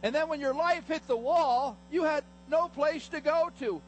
And 0.03 0.15
then 0.15 0.29
when 0.29 0.41
your 0.41 0.55
life 0.55 0.87
hit 0.87 1.07
the 1.07 1.17
wall, 1.17 1.77
you 1.91 2.05
had 2.05 2.25
no 2.49 2.69
place 2.69 3.09
to 3.09 3.21
go 3.21 3.51
to. 3.61 3.81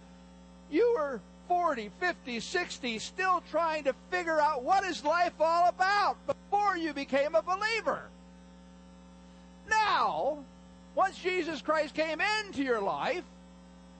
You 0.70 0.94
were 0.96 1.20
40, 1.48 1.90
50, 2.00 2.40
60, 2.40 2.98
still 2.98 3.42
trying 3.50 3.84
to 3.84 3.94
figure 4.10 4.40
out 4.40 4.62
what 4.62 4.84
is 4.84 5.04
life 5.04 5.34
all 5.40 5.68
about 5.68 6.16
before 6.26 6.76
you 6.76 6.92
became 6.92 7.34
a 7.34 7.42
believer. 7.42 8.02
Now, 9.68 10.38
once 10.94 11.18
Jesus 11.18 11.62
Christ 11.62 11.94
came 11.94 12.20
into 12.20 12.62
your 12.62 12.80
life, 12.80 13.24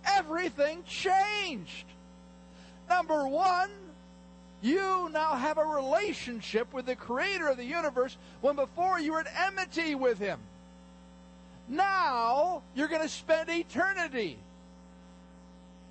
everything 0.05 0.83
changed. 0.85 1.87
Number 2.89 3.27
one, 3.27 3.71
you 4.61 5.09
now 5.13 5.35
have 5.35 5.59
a 5.59 5.65
relationship 5.65 6.73
with 6.73 6.87
the 6.87 6.95
creator 6.95 7.49
of 7.49 7.57
the 7.57 7.65
universe 7.65 8.17
when 8.41 8.57
before 8.57 9.01
you 9.01 9.13
were 9.13 9.21
at 9.21 9.27
enmity 9.47 9.95
with 9.95 10.19
him. 10.19 10.39
Now 11.69 12.63
you're 12.75 12.89
going 12.89 13.03
to 13.03 13.09
spend 13.09 13.49
eternity 13.49 14.39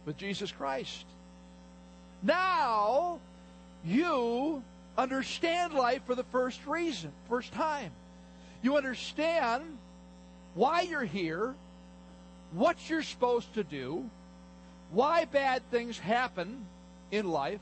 with 0.06 0.18
Jesus 0.18 0.52
Christ. 0.52 1.06
Now 2.24 3.20
you 3.84 4.64
understand 4.98 5.74
life 5.74 6.02
for 6.06 6.16
the 6.16 6.24
first 6.26 6.66
reason, 6.66 7.12
first 7.28 7.52
time. 7.52 7.92
You 8.62 8.78
understand 8.78 9.64
why 10.54 10.82
you're 10.82 11.04
here, 11.04 11.56
what 12.52 12.90
you're 12.90 13.04
supposed 13.04 13.54
to 13.56 13.64
do, 13.64 14.10
why 14.92 15.26
bad 15.26 15.62
things 15.72 15.98
happen 15.98 16.66
in 17.12 17.30
life, 17.30 17.62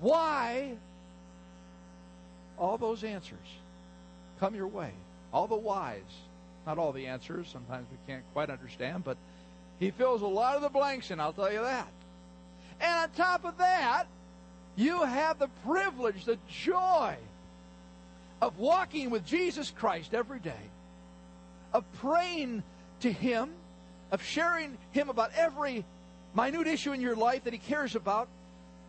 why 0.00 0.76
all 2.58 2.78
those 2.78 3.02
answers 3.02 3.38
come 4.38 4.54
your 4.54 4.66
way. 4.66 4.90
All 5.32 5.46
the 5.46 5.56
whys. 5.56 6.02
Not 6.66 6.78
all 6.78 6.92
the 6.92 7.06
answers. 7.06 7.48
Sometimes 7.50 7.86
we 7.90 7.96
can't 8.06 8.24
quite 8.32 8.50
understand, 8.50 9.04
but 9.04 9.16
he 9.80 9.90
fills 9.90 10.22
a 10.22 10.26
lot 10.26 10.56
of 10.56 10.62
the 10.62 10.68
blanks 10.68 11.10
in, 11.10 11.18
I'll 11.20 11.32
tell 11.32 11.52
you 11.52 11.62
that. 11.62 11.88
And 12.80 13.02
on 13.02 13.10
top 13.10 13.44
of 13.44 13.58
that, 13.58 14.04
you 14.76 15.02
have 15.02 15.38
the 15.38 15.48
privilege, 15.64 16.24
the 16.24 16.38
joy 16.48 17.16
of 18.42 18.58
walking 18.58 19.08
with 19.08 19.24
Jesus 19.24 19.70
Christ 19.70 20.12
every 20.12 20.40
day, 20.40 20.64
of 21.72 21.90
praying 21.94 22.64
to 23.00 23.10
Him, 23.10 23.50
of 24.10 24.20
sharing 24.20 24.76
Him 24.90 25.08
about 25.08 25.30
every 25.36 25.84
minute 26.34 26.66
issue 26.66 26.92
in 26.92 27.00
your 27.00 27.14
life 27.14 27.44
that 27.44 27.52
He 27.52 27.60
cares 27.60 27.94
about, 27.94 28.28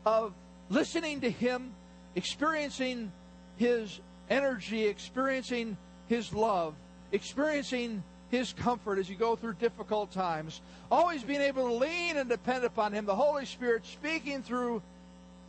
of 0.07 0.33
listening 0.69 1.21
to 1.21 1.29
Him, 1.29 1.71
experiencing 2.15 3.11
His 3.57 3.99
energy, 4.27 4.87
experiencing 4.87 5.77
His 6.07 6.33
love, 6.33 6.73
experiencing 7.11 8.01
His 8.31 8.53
comfort 8.53 8.97
as 8.97 9.07
you 9.07 9.15
go 9.15 9.35
through 9.35 9.53
difficult 9.53 10.11
times, 10.11 10.61
always 10.91 11.21
being 11.21 11.41
able 11.41 11.67
to 11.67 11.75
lean 11.75 12.17
and 12.17 12.27
depend 12.27 12.63
upon 12.63 12.91
Him, 12.91 13.05
the 13.05 13.15
Holy 13.15 13.45
Spirit 13.45 13.85
speaking 13.85 14.41
through 14.41 14.81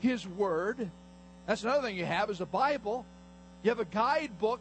His 0.01 0.29
Word. 0.29 0.91
That's 1.47 1.63
another 1.63 1.89
thing 1.89 1.97
you 1.97 2.05
have 2.05 2.29
is 2.29 2.39
the 2.39 2.45
Bible. 2.45 3.07
You 3.65 3.71
have 3.71 3.81
a 3.81 3.87
guidebook 3.87 4.61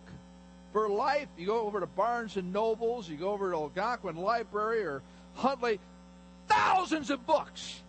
for 0.71 0.87
life. 0.87 1.27
You 1.37 1.45
go 1.45 1.59
over 1.59 1.81
to 1.81 1.85
Barnes 1.85 2.37
and 2.37 2.53
Nobles, 2.53 3.09
you 3.09 3.17
go 3.17 3.31
over 3.31 3.51
to 3.51 3.57
Algonquin 3.57 4.15
Library 4.15 4.83
or 4.83 5.03
Huntley, 5.35 5.79
thousands 6.47 7.09
of 7.09 7.27
books. 7.27 7.81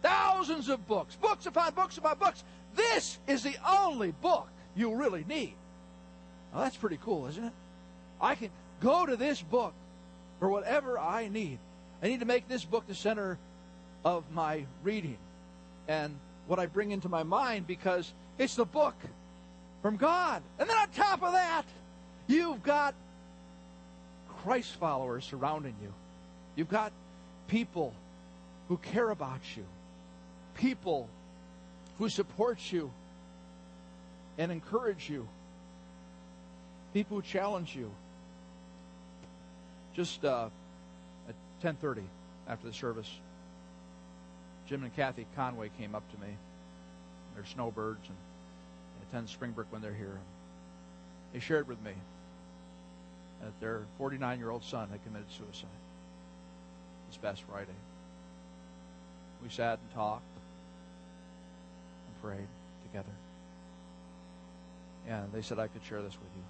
Thousands 0.00 0.68
of 0.68 0.86
books. 0.86 1.16
Books 1.16 1.46
upon 1.46 1.74
books 1.74 1.98
upon 1.98 2.18
books. 2.18 2.44
This 2.76 3.18
is 3.26 3.42
the 3.42 3.56
only 3.68 4.12
book 4.12 4.48
you 4.76 4.94
really 4.94 5.24
need. 5.28 5.54
Well, 6.52 6.62
that's 6.62 6.76
pretty 6.76 6.98
cool, 7.02 7.26
isn't 7.26 7.44
it? 7.44 7.52
I 8.20 8.36
can 8.36 8.50
go 8.80 9.06
to 9.06 9.16
this 9.16 9.42
book 9.42 9.74
for 10.38 10.48
whatever 10.48 11.00
I 11.00 11.28
need. 11.28 11.58
I 12.00 12.06
need 12.06 12.20
to 12.20 12.26
make 12.26 12.46
this 12.46 12.64
book 12.64 12.86
the 12.86 12.94
center 12.94 13.38
of 14.04 14.30
my 14.30 14.66
reading 14.84 15.18
and 15.88 16.14
what 16.46 16.60
I 16.60 16.66
bring 16.66 16.92
into 16.92 17.08
my 17.08 17.24
mind 17.24 17.66
because 17.66 18.12
it's 18.38 18.54
the 18.54 18.66
book 18.66 18.94
from 19.84 19.96
God. 19.98 20.42
And 20.58 20.66
then 20.66 20.74
on 20.78 20.88
top 20.92 21.22
of 21.22 21.32
that, 21.34 21.64
you've 22.26 22.62
got 22.62 22.94
Christ 24.42 24.72
followers 24.76 25.26
surrounding 25.26 25.74
you. 25.82 25.92
You've 26.56 26.70
got 26.70 26.90
people 27.48 27.92
who 28.68 28.78
care 28.78 29.10
about 29.10 29.42
you, 29.54 29.66
people 30.54 31.06
who 31.98 32.08
support 32.08 32.58
you 32.72 32.90
and 34.38 34.50
encourage 34.50 35.10
you, 35.10 35.28
people 36.94 37.18
who 37.18 37.22
challenge 37.22 37.76
you. 37.76 37.90
Just 39.92 40.24
uh, 40.24 40.48
at 41.28 41.34
10:30 41.62 42.04
after 42.48 42.66
the 42.66 42.72
service, 42.72 43.10
Jim 44.66 44.82
and 44.82 44.96
Kathy 44.96 45.26
Conway 45.36 45.68
came 45.76 45.94
up 45.94 46.10
to 46.10 46.26
me. 46.26 46.32
They're 47.34 47.44
snowbirds 47.44 48.08
and 48.08 48.16
attend 49.14 49.28
Springbrook 49.28 49.68
when 49.70 49.80
they're 49.80 49.94
here. 49.94 50.18
They 51.32 51.38
shared 51.38 51.68
with 51.68 51.80
me 51.84 51.92
that 53.42 53.60
their 53.60 53.82
49-year-old 54.00 54.64
son 54.64 54.88
had 54.90 55.04
committed 55.04 55.30
suicide 55.30 55.68
this 57.08 57.16
past 57.16 57.42
Friday. 57.48 57.70
We 59.42 59.50
sat 59.50 59.78
and 59.78 59.94
talked 59.94 60.24
and 62.06 62.22
prayed 62.22 62.48
together. 62.88 63.14
And 65.06 65.32
they 65.32 65.42
said 65.42 65.60
I 65.60 65.68
could 65.68 65.84
share 65.84 66.02
this 66.02 66.14
with 66.14 66.30
you. 66.34 66.42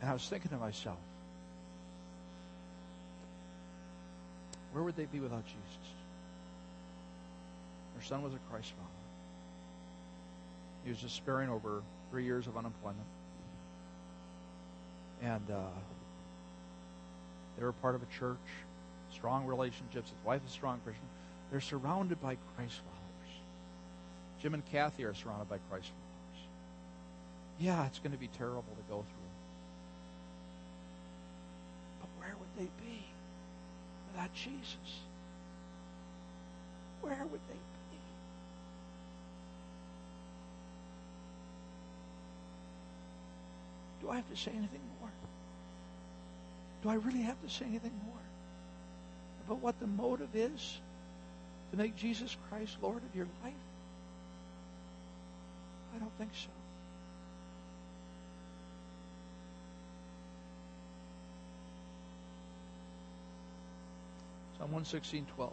And 0.00 0.10
I 0.10 0.12
was 0.14 0.26
thinking 0.26 0.50
to 0.50 0.56
myself, 0.56 0.98
where 4.72 4.82
would 4.82 4.96
they 4.96 5.06
be 5.06 5.20
without 5.20 5.44
Jesus? 5.44 5.95
Their 7.96 8.04
son 8.04 8.22
was 8.22 8.34
a 8.34 8.38
Christ 8.50 8.72
follower. 8.72 8.90
He 10.84 10.90
was 10.90 11.00
despairing 11.00 11.48
over 11.48 11.82
three 12.10 12.24
years 12.24 12.46
of 12.46 12.56
unemployment. 12.56 13.06
And 15.22 15.50
uh, 15.50 15.62
they 17.56 17.64
were 17.64 17.72
part 17.72 17.94
of 17.94 18.02
a 18.02 18.18
church, 18.18 18.36
strong 19.12 19.46
relationships. 19.46 20.10
His 20.10 20.26
wife 20.26 20.42
is 20.44 20.50
a 20.50 20.52
strong 20.52 20.78
Christian. 20.84 21.06
They're 21.50 21.60
surrounded 21.62 22.20
by 22.20 22.36
Christ 22.54 22.80
followers. 22.80 23.40
Jim 24.42 24.52
and 24.52 24.64
Kathy 24.66 25.04
are 25.04 25.14
surrounded 25.14 25.48
by 25.48 25.56
Christ 25.70 25.88
followers. 25.88 26.46
Yeah, 27.58 27.86
it's 27.86 27.98
going 27.98 28.12
to 28.12 28.18
be 28.18 28.28
terrible 28.28 28.62
to 28.62 28.82
go 28.90 28.96
through. 28.96 29.30
But 32.00 32.10
where 32.18 32.36
would 32.38 32.58
they 32.58 32.70
be 32.84 33.04
without 34.12 34.34
Jesus? 34.34 35.00
Where 37.00 37.24
would 37.32 37.40
they 37.48 37.54
be? 37.54 37.75
Do 44.06 44.12
I 44.12 44.16
have 44.16 44.30
to 44.30 44.36
say 44.36 44.52
anything 44.52 44.80
more? 45.00 45.10
Do 46.84 46.90
I 46.90 46.94
really 46.94 47.22
have 47.22 47.42
to 47.42 47.50
say 47.50 47.64
anything 47.64 47.98
more 48.06 48.14
about 49.44 49.58
what 49.58 49.80
the 49.80 49.88
motive 49.88 50.28
is 50.34 50.78
to 51.72 51.76
make 51.76 51.96
Jesus 51.96 52.36
Christ 52.48 52.76
Lord 52.80 52.98
of 52.98 53.16
your 53.16 53.26
life? 53.42 53.52
I 55.96 55.98
don't 55.98 56.16
think 56.18 56.30
so. 56.34 56.50
Psalm 64.58 64.70
116:12. 64.70 65.50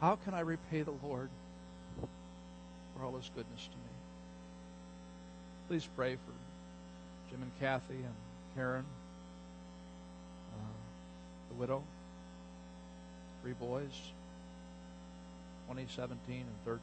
How 0.00 0.16
can 0.16 0.32
I 0.32 0.40
repay 0.40 0.80
the 0.80 0.94
Lord 1.02 1.28
for 2.96 3.04
all 3.04 3.14
his 3.16 3.30
goodness 3.34 3.66
to 3.66 3.76
me? 3.76 3.92
Please 5.68 5.86
pray 5.94 6.14
for 6.14 6.37
Jim 7.30 7.42
and 7.42 7.52
Kathy 7.60 7.94
and 7.94 8.14
Karen, 8.54 8.84
uh, 10.54 11.50
the 11.50 11.54
widow, 11.54 11.82
three 13.42 13.52
boys, 13.52 13.92
2017 15.68 16.36
and 16.36 16.46
13. 16.64 16.80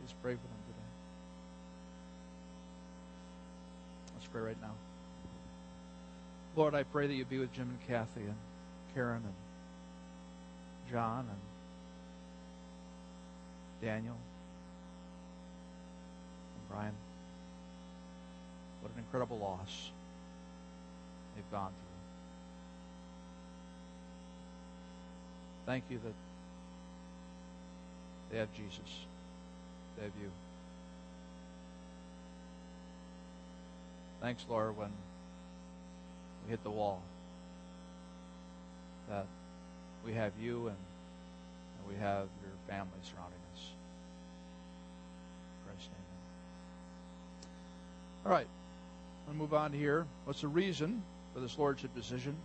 Please 0.00 0.14
pray 0.22 0.32
for 0.32 0.38
them 0.38 0.62
today. 0.66 0.88
Let's 4.14 4.26
pray 4.26 4.42
right 4.42 4.60
now. 4.62 4.72
Lord, 6.56 6.74
I 6.74 6.84
pray 6.84 7.06
that 7.06 7.14
you 7.14 7.24
be 7.24 7.38
with 7.38 7.52
Jim 7.52 7.68
and 7.68 7.88
Kathy 7.88 8.22
and 8.22 8.36
Karen 8.94 9.22
and 9.24 9.34
John 10.90 11.26
and 11.28 11.40
Daniel 13.82 14.16
and 16.54 16.68
Brian. 16.70 16.94
Incredible 19.14 19.38
loss 19.38 19.92
they've 21.36 21.50
gone 21.52 21.68
through. 21.68 21.76
Thank 25.66 25.84
you 25.88 26.00
that 26.04 26.14
they 28.32 28.38
have 28.38 28.52
Jesus. 28.54 29.06
They 29.96 30.02
have 30.02 30.12
you. 30.20 30.32
Thanks, 34.20 34.44
Lord, 34.50 34.76
when 34.76 34.90
we 36.44 36.50
hit 36.50 36.64
the 36.64 36.70
wall, 36.70 37.00
that 39.08 39.26
we 40.04 40.14
have 40.14 40.32
you 40.40 40.66
and, 40.66 40.76
and 41.78 41.88
we 41.88 41.94
have 42.00 42.26
your 42.42 42.50
family 42.66 42.98
surrounding 43.04 43.38
us. 43.54 43.62
In 45.52 45.68
Christ's 45.68 45.86
name. 45.86 46.02
All 48.26 48.32
right. 48.32 48.48
I'm 49.28 49.38
move 49.38 49.54
on 49.54 49.72
here. 49.72 50.06
What's 50.24 50.42
the 50.42 50.48
reason 50.48 51.02
for 51.32 51.40
this 51.40 51.58
lordship 51.58 51.94
decision? 51.94 52.36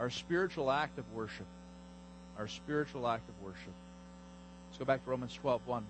Our 0.00 0.10
spiritual 0.10 0.70
act 0.70 0.98
of 0.98 1.10
worship. 1.12 1.46
Our 2.38 2.48
spiritual 2.48 3.06
act 3.08 3.28
of 3.28 3.34
worship. 3.44 3.72
Let's 4.68 4.78
go 4.78 4.84
back 4.84 5.04
to 5.04 5.10
Romans 5.10 5.34
12 5.34 5.66
1. 5.66 5.84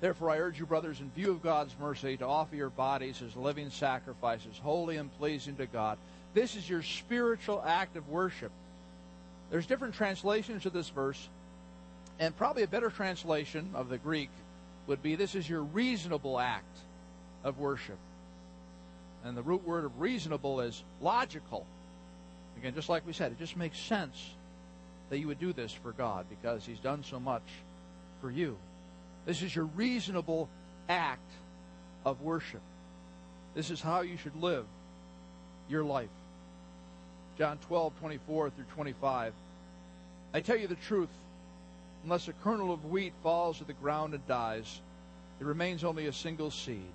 Therefore, 0.00 0.30
I 0.30 0.38
urge 0.38 0.58
you, 0.58 0.66
brothers, 0.66 1.00
in 1.00 1.10
view 1.10 1.30
of 1.30 1.42
God's 1.42 1.74
mercy, 1.78 2.16
to 2.16 2.26
offer 2.26 2.56
your 2.56 2.70
bodies 2.70 3.20
as 3.22 3.36
living 3.36 3.70
sacrifices, 3.70 4.58
holy 4.62 4.96
and 4.96 5.14
pleasing 5.18 5.56
to 5.56 5.66
God. 5.66 5.98
This 6.32 6.56
is 6.56 6.68
your 6.68 6.82
spiritual 6.82 7.62
act 7.66 7.96
of 7.96 8.08
worship. 8.08 8.52
There's 9.50 9.66
different 9.66 9.94
translations 9.94 10.64
of 10.64 10.72
this 10.72 10.88
verse, 10.88 11.28
and 12.18 12.36
probably 12.36 12.62
a 12.62 12.68
better 12.68 12.88
translation 12.88 13.70
of 13.74 13.88
the 13.88 13.98
Greek 13.98 14.30
would 14.86 15.02
be 15.02 15.16
this 15.16 15.34
is 15.34 15.48
your 15.48 15.62
reasonable 15.62 16.38
act 16.38 16.78
of 17.44 17.58
worship. 17.58 17.98
And 19.24 19.36
the 19.36 19.42
root 19.42 19.66
word 19.66 19.84
of 19.84 20.00
reasonable 20.00 20.60
is 20.60 20.82
logical. 21.00 21.66
Again, 22.58 22.74
just 22.74 22.88
like 22.88 23.06
we 23.06 23.12
said, 23.12 23.32
it 23.32 23.38
just 23.38 23.56
makes 23.56 23.78
sense 23.78 24.30
that 25.10 25.18
you 25.18 25.26
would 25.26 25.40
do 25.40 25.52
this 25.52 25.72
for 25.72 25.92
God 25.92 26.26
because 26.28 26.64
He's 26.64 26.78
done 26.78 27.04
so 27.04 27.20
much 27.20 27.42
for 28.20 28.30
you. 28.30 28.56
This 29.26 29.42
is 29.42 29.54
your 29.54 29.66
reasonable 29.66 30.48
act 30.88 31.30
of 32.04 32.22
worship. 32.22 32.62
This 33.54 33.70
is 33.70 33.80
how 33.80 34.00
you 34.00 34.16
should 34.16 34.40
live 34.40 34.64
your 35.68 35.84
life. 35.84 36.08
John 37.38 37.58
12, 37.68 37.98
24 38.00 38.50
through 38.50 38.64
25. 38.74 39.32
I 40.32 40.40
tell 40.40 40.56
you 40.56 40.66
the 40.66 40.74
truth, 40.76 41.08
unless 42.04 42.28
a 42.28 42.32
kernel 42.32 42.72
of 42.72 42.84
wheat 42.86 43.12
falls 43.22 43.58
to 43.58 43.64
the 43.64 43.72
ground 43.72 44.14
and 44.14 44.26
dies, 44.26 44.80
it 45.40 45.44
remains 45.44 45.84
only 45.84 46.06
a 46.06 46.12
single 46.12 46.50
seed. 46.50 46.92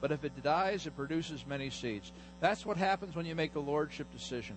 But 0.00 0.12
if 0.12 0.24
it 0.24 0.42
dies, 0.42 0.86
it 0.86 0.96
produces 0.96 1.44
many 1.46 1.70
seeds. 1.70 2.12
That's 2.40 2.64
what 2.64 2.76
happens 2.76 3.16
when 3.16 3.26
you 3.26 3.34
make 3.34 3.54
a 3.54 3.60
lordship 3.60 4.06
decision. 4.12 4.56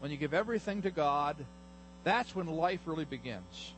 When 0.00 0.10
you 0.10 0.16
give 0.16 0.34
everything 0.34 0.82
to 0.82 0.90
God, 0.90 1.36
that's 2.02 2.34
when 2.34 2.46
life 2.46 2.80
really 2.86 3.04
begins. 3.04 3.72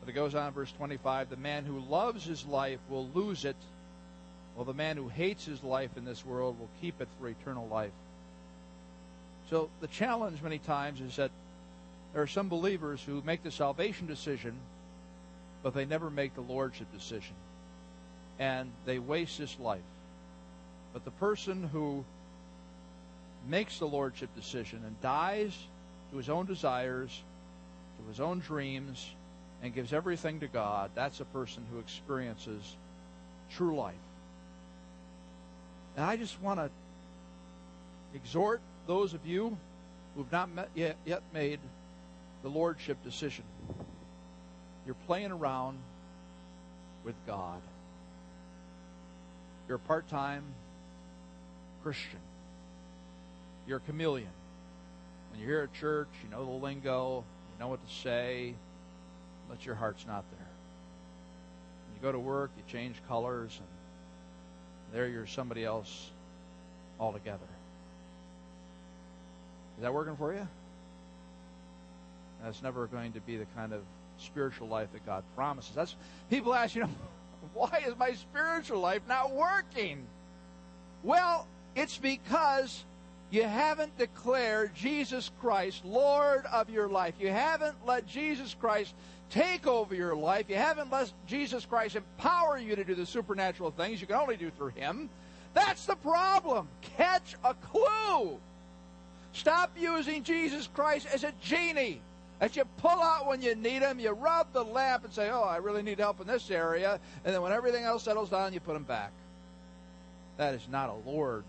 But 0.00 0.08
it 0.08 0.12
goes 0.12 0.34
on, 0.34 0.52
verse 0.52 0.72
25 0.72 1.30
the 1.30 1.36
man 1.36 1.64
who 1.64 1.80
loves 1.80 2.24
his 2.24 2.44
life 2.46 2.80
will 2.88 3.08
lose 3.14 3.44
it, 3.44 3.56
while 4.54 4.64
the 4.64 4.74
man 4.74 4.96
who 4.96 5.08
hates 5.08 5.44
his 5.44 5.62
life 5.62 5.90
in 5.96 6.04
this 6.04 6.24
world 6.24 6.58
will 6.58 6.70
keep 6.80 7.00
it 7.00 7.08
for 7.18 7.28
eternal 7.28 7.66
life. 7.68 7.92
So 9.50 9.70
the 9.80 9.86
challenge 9.86 10.42
many 10.42 10.58
times 10.58 11.00
is 11.00 11.16
that 11.16 11.30
there 12.12 12.22
are 12.22 12.26
some 12.26 12.48
believers 12.48 13.02
who 13.04 13.22
make 13.24 13.42
the 13.42 13.50
salvation 13.50 14.06
decision, 14.06 14.54
but 15.62 15.74
they 15.74 15.84
never 15.84 16.10
make 16.10 16.34
the 16.34 16.40
lordship 16.40 16.92
decision. 16.92 17.34
And 18.38 18.70
they 18.84 18.98
waste 18.98 19.38
this 19.38 19.58
life. 19.58 19.80
But 20.92 21.04
the 21.04 21.10
person 21.12 21.64
who 21.72 22.04
makes 23.48 23.78
the 23.78 23.86
lordship 23.86 24.34
decision 24.34 24.82
and 24.84 25.00
dies 25.00 25.56
to 26.10 26.16
his 26.16 26.28
own 26.28 26.46
desires, 26.46 27.22
to 27.98 28.08
his 28.08 28.20
own 28.20 28.40
dreams, 28.40 29.10
and 29.62 29.74
gives 29.74 29.92
everything 29.92 30.40
to 30.40 30.46
God, 30.46 30.90
that's 30.94 31.20
a 31.20 31.24
person 31.24 31.64
who 31.72 31.78
experiences 31.78 32.76
true 33.50 33.76
life. 33.76 33.94
And 35.96 36.04
I 36.04 36.16
just 36.16 36.40
want 36.40 36.60
to 36.60 36.70
exhort 38.14 38.60
those 38.86 39.14
of 39.14 39.26
you 39.26 39.56
who've 40.16 40.30
not 40.30 40.50
met 40.50 40.68
yet, 40.74 40.96
yet 41.04 41.22
made 41.32 41.58
the 42.42 42.48
lordship 42.48 43.02
decision. 43.02 43.44
You're 44.86 44.96
playing 45.06 45.32
around 45.32 45.78
with 47.04 47.16
God. 47.26 47.60
You're 49.68 49.76
a 49.76 49.80
part 49.80 50.08
time 50.08 50.42
Christian. 51.82 52.18
You're 53.66 53.78
a 53.78 53.80
chameleon. 53.80 54.30
When 55.30 55.40
you're 55.40 55.50
here 55.50 55.62
at 55.62 55.74
church, 55.74 56.08
you 56.24 56.30
know 56.30 56.44
the 56.44 56.50
lingo, 56.50 57.22
you 57.52 57.60
know 57.60 57.68
what 57.68 57.86
to 57.86 57.94
say, 57.94 58.54
but 59.48 59.64
your 59.66 59.74
heart's 59.74 60.06
not 60.06 60.24
there. 60.30 60.46
When 61.86 61.96
you 61.96 62.02
go 62.02 62.12
to 62.12 62.18
work, 62.18 62.50
you 62.56 62.62
change 62.72 62.96
colors, 63.08 63.58
and 63.58 63.68
there 64.92 65.06
you're 65.06 65.26
somebody 65.26 65.64
else 65.64 66.10
altogether. 66.98 67.38
Is 69.76 69.82
that 69.82 69.92
working 69.92 70.16
for 70.16 70.32
you? 70.32 70.48
That's 72.42 72.62
never 72.62 72.86
going 72.86 73.12
to 73.12 73.20
be 73.20 73.36
the 73.36 73.46
kind 73.54 73.72
of 73.72 73.82
spiritual 74.18 74.68
life 74.68 74.92
that 74.92 75.04
God 75.04 75.24
promises. 75.36 75.74
That's 75.74 75.94
people 76.30 76.54
ask, 76.54 76.74
you 76.74 76.82
know, 76.82 76.90
why 77.54 77.82
is 77.86 77.96
my 77.96 78.14
spiritual 78.14 78.80
life 78.80 79.02
not 79.08 79.32
working? 79.32 80.06
Well, 81.02 81.46
it's 81.74 81.98
because 81.98 82.84
you 83.30 83.44
haven't 83.44 83.96
declared 83.98 84.74
Jesus 84.74 85.30
Christ 85.40 85.84
Lord 85.84 86.46
of 86.46 86.70
your 86.70 86.88
life. 86.88 87.14
You 87.20 87.28
haven't 87.30 87.76
let 87.86 88.06
Jesus 88.06 88.54
Christ 88.58 88.94
take 89.30 89.66
over 89.66 89.94
your 89.94 90.14
life. 90.14 90.46
You 90.48 90.56
haven't 90.56 90.90
let 90.90 91.12
Jesus 91.26 91.66
Christ 91.66 91.96
empower 91.96 92.58
you 92.58 92.74
to 92.76 92.84
do 92.84 92.94
the 92.94 93.06
supernatural 93.06 93.70
things 93.70 94.00
you 94.00 94.06
can 94.06 94.16
only 94.16 94.36
do 94.36 94.50
through 94.50 94.70
Him. 94.70 95.10
That's 95.54 95.86
the 95.86 95.96
problem. 95.96 96.68
Catch 96.96 97.36
a 97.44 97.54
clue. 97.54 98.38
Stop 99.32 99.72
using 99.78 100.22
Jesus 100.22 100.68
Christ 100.74 101.06
as 101.12 101.24
a 101.24 101.32
genie 101.42 102.00
that 102.38 102.56
you 102.56 102.64
pull 102.78 103.02
out 103.02 103.26
when 103.26 103.42
you 103.42 103.54
need 103.54 103.82
them, 103.82 103.98
You 103.98 104.10
rub 104.10 104.52
the 104.52 104.62
lamp 104.62 105.04
and 105.04 105.12
say, 105.12 105.30
Oh, 105.30 105.42
I 105.42 105.56
really 105.56 105.82
need 105.82 105.98
help 105.98 106.20
in 106.20 106.26
this 106.26 106.50
area. 106.50 107.00
And 107.24 107.34
then 107.34 107.42
when 107.42 107.52
everything 107.52 107.84
else 107.84 108.04
settles 108.04 108.30
down, 108.30 108.52
you 108.52 108.60
put 108.60 108.74
them 108.74 108.84
back. 108.84 109.10
That 110.36 110.54
is 110.54 110.66
not 110.70 110.88
a 110.88 111.10
lordship 111.10 111.44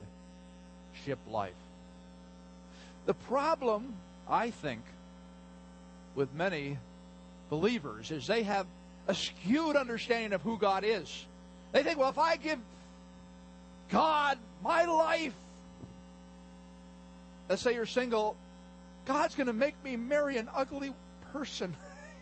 life. 1.29 1.53
The 3.05 3.13
problem, 3.13 3.93
I 4.27 4.49
think, 4.49 4.81
with 6.15 6.33
many 6.33 6.77
believers 7.49 8.11
is 8.11 8.25
they 8.27 8.43
have 8.43 8.65
a 9.07 9.13
skewed 9.13 9.75
understanding 9.75 10.33
of 10.33 10.41
who 10.41 10.57
God 10.57 10.83
is. 10.83 11.25
They 11.71 11.83
think, 11.83 11.99
well, 11.99 12.09
if 12.09 12.17
I 12.17 12.35
give 12.35 12.59
God 13.91 14.37
my 14.63 14.85
life, 14.85 15.33
let's 17.47 17.61
say 17.61 17.73
you're 17.73 17.85
single, 17.85 18.35
God's 19.09 19.33
going 19.33 19.47
to 19.47 19.53
make 19.53 19.73
me 19.83 19.95
marry 19.95 20.37
an 20.37 20.47
ugly 20.53 20.93
person. 21.33 21.75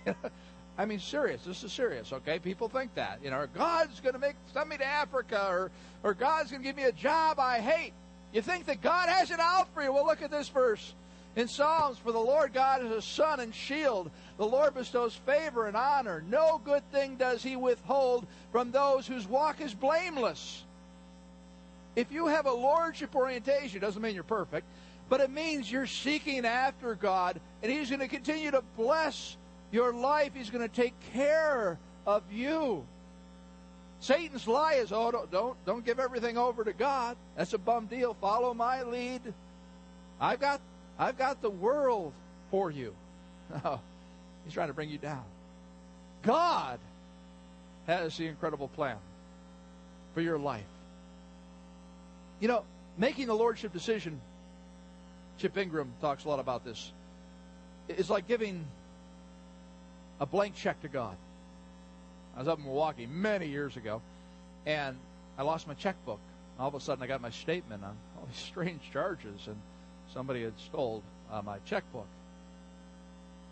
I 0.78 0.86
mean, 0.86 1.02
serious. 1.02 1.44
This 1.44 1.62
is 1.66 1.74
serious, 1.74 2.14
okay? 2.14 2.40
People 2.40 2.70
think 2.70 2.96
that. 2.96 3.20
You 3.22 3.30
know, 3.30 3.46
God's 3.54 4.00
going 4.00 4.14
to 4.14 4.20
make 4.20 4.36
send 4.54 4.70
me 4.70 4.78
to 4.78 4.86
Africa, 4.86 5.48
or 5.50 5.70
or 6.02 6.14
God's 6.14 6.50
going 6.50 6.64
to 6.64 6.66
give 6.66 6.78
me 6.78 6.84
a 6.84 6.94
job 6.94 7.42
I 7.42 7.60
hate. 7.60 7.92
You 8.32 8.42
think 8.42 8.68
that 8.68 8.82
God 8.82 9.10
has 9.10 9.32
it 9.32 9.40
out 9.42 9.68
for 9.74 9.84
you? 9.84 9.92
Well, 9.92 10.06
look 10.06 10.22
at 10.22 10.32
this 10.32 10.48
verse 10.48 10.94
in 11.36 11.50
Psalms. 11.50 11.98
For 11.98 12.14
the 12.14 12.20
Lord 12.20 12.54
God 12.54 12.86
is 12.86 12.92
a 12.94 13.02
sun 13.02 13.42
and 13.42 13.54
shield. 13.54 14.10
The 14.38 14.48
Lord 14.48 14.74
bestows 14.74 15.14
favor 15.14 15.68
and 15.68 15.76
honor. 15.76 16.24
No 16.30 16.62
good 16.64 16.90
thing 16.94 17.18
does 17.18 17.44
He 17.44 17.58
withhold 17.58 18.26
from 18.54 18.72
those 18.72 19.06
whose 19.06 19.28
walk 19.28 19.60
is 19.60 19.74
blameless. 19.74 20.64
If 21.98 22.14
you 22.14 22.28
have 22.28 22.46
a 22.46 22.54
lordship 22.54 23.14
orientation, 23.14 23.82
doesn't 23.82 24.02
mean 24.02 24.16
you're 24.16 24.24
perfect 24.24 24.66
but 25.10 25.22
it 25.22 25.30
means 25.30 25.72
you're 25.72 25.88
seeking 25.88 26.46
after 26.46 26.96
God, 26.96 27.40
and 27.64 27.72
He's 27.72 27.90
going 27.90 28.02
to 28.02 28.08
continue 28.08 28.52
to 28.52 28.64
bless 28.76 29.38
your 29.72 29.94
life. 29.94 30.32
He's 30.34 30.50
going 30.50 30.68
to 30.68 30.74
take 30.74 30.94
care 31.14 31.78
of 32.06 32.24
you. 32.32 32.86
Satan's 34.00 34.48
lie 34.48 34.76
is, 34.76 34.92
oh, 34.92 35.12
don't, 35.12 35.32
don't, 35.32 35.66
don't 35.66 35.86
give 35.86 36.00
everything 36.00 36.38
over 36.38 36.64
to 36.64 36.74
God. 36.74 37.18
That's 37.36 37.54
a 37.54 37.58
bum 37.58 37.88
deal. 37.88 38.14
Follow 38.14 38.54
my 38.54 38.84
lead. 38.84 39.22
I've 40.20 40.40
got, 40.40 40.62
I've 41.00 41.18
got 41.18 41.42
the 41.42 41.50
world 41.50 42.14
for 42.52 42.70
you. 42.70 42.94
No, 43.50 43.62
oh, 43.66 43.80
he's 44.46 44.54
trying 44.54 44.68
to 44.68 44.74
bring 44.74 44.90
you 44.90 44.98
down. 44.98 45.24
God 46.22 46.80
has 47.88 48.18
the 48.18 48.28
incredible 48.28 48.68
plan 48.68 48.98
for 50.14 50.22
your 50.22 50.38
life. 50.38 50.64
You 52.40 52.48
know, 52.48 52.64
making 52.98 53.28
the 53.28 53.36
lordship 53.36 53.74
decision 53.74 54.20
Chip 55.38 55.58
Ingram 55.58 55.92
talks 56.02 56.26
a 56.26 56.30
lot 56.30 56.40
about 56.40 56.66
this. 56.66 56.92
It's 57.88 58.10
like 58.10 58.28
giving 58.28 58.66
a 60.20 60.26
blank 60.26 60.56
check 60.56 60.82
to 60.82 60.88
God. 60.88 61.16
I 62.36 62.40
was 62.40 62.48
up 62.48 62.60
in 62.60 62.66
Milwaukee 62.66 63.06
many 63.06 63.48
years 63.48 63.78
ago, 63.78 64.02
and 64.66 64.96
I 65.38 65.44
lost 65.44 65.68
my 65.68 65.74
checkbook. 65.76 66.20
All 66.60 66.68
of 66.68 66.76
a 66.76 66.80
sudden, 66.80 67.04
I 67.04 67.08
got 67.08 67.22
my 67.22 67.30
statement 67.30 67.84
on 67.84 67.96
all 68.18 68.26
these 68.26 68.38
strange 68.48 68.82
charges, 68.92 69.48
and 69.48 69.58
somebody 70.14 70.44
had 70.44 70.54
stole 70.60 71.04
uh, 71.32 71.42
my 71.42 71.60
checkbook. 71.66 72.08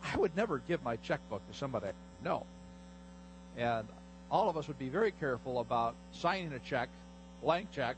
I 0.03 0.17
would 0.17 0.35
never 0.35 0.59
give 0.59 0.83
my 0.83 0.97
checkbook 0.97 1.47
to 1.51 1.57
somebody 1.57 1.87
know. 2.23 2.45
And 3.57 3.87
all 4.29 4.49
of 4.49 4.57
us 4.57 4.67
would 4.67 4.79
be 4.79 4.89
very 4.89 5.11
careful 5.11 5.59
about 5.59 5.95
signing 6.11 6.53
a 6.53 6.59
check, 6.59 6.89
blank 7.41 7.71
check, 7.71 7.95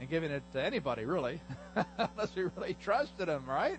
and 0.00 0.10
giving 0.10 0.30
it 0.30 0.42
to 0.52 0.62
anybody, 0.62 1.04
really, 1.04 1.40
unless 1.98 2.34
we 2.34 2.44
really 2.56 2.76
trusted 2.82 3.28
him, 3.28 3.44
right? 3.46 3.78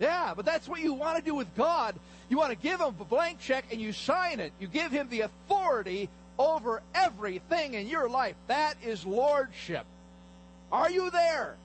Yeah, 0.00 0.34
but 0.34 0.44
that's 0.44 0.68
what 0.68 0.80
you 0.80 0.92
want 0.92 1.18
to 1.18 1.24
do 1.24 1.34
with 1.34 1.54
God. 1.56 1.94
You 2.28 2.36
want 2.36 2.50
to 2.50 2.56
give 2.58 2.80
him 2.80 2.94
a 3.00 3.04
blank 3.04 3.40
check 3.40 3.66
and 3.70 3.80
you 3.80 3.92
sign 3.92 4.40
it. 4.40 4.52
You 4.58 4.66
give 4.66 4.90
him 4.90 5.08
the 5.08 5.22
authority 5.22 6.08
over 6.38 6.82
everything 6.94 7.74
in 7.74 7.88
your 7.88 8.08
life. 8.08 8.34
That 8.48 8.74
is 8.82 9.06
lordship. 9.06 9.86
Are 10.72 10.90
you 10.90 11.10
there? 11.10 11.56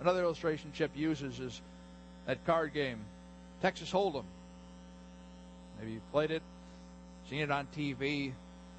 Another 0.00 0.22
illustration 0.22 0.70
Chip 0.74 0.90
uses 0.94 1.40
is 1.40 1.60
that 2.26 2.44
card 2.46 2.72
game, 2.72 2.98
Texas 3.62 3.90
Hold'em. 3.90 4.24
Maybe 5.78 5.92
you 5.92 6.00
played 6.12 6.30
it. 6.30 6.42
seen 7.28 7.40
it 7.40 7.50
on 7.50 7.66
TV. 7.76 8.32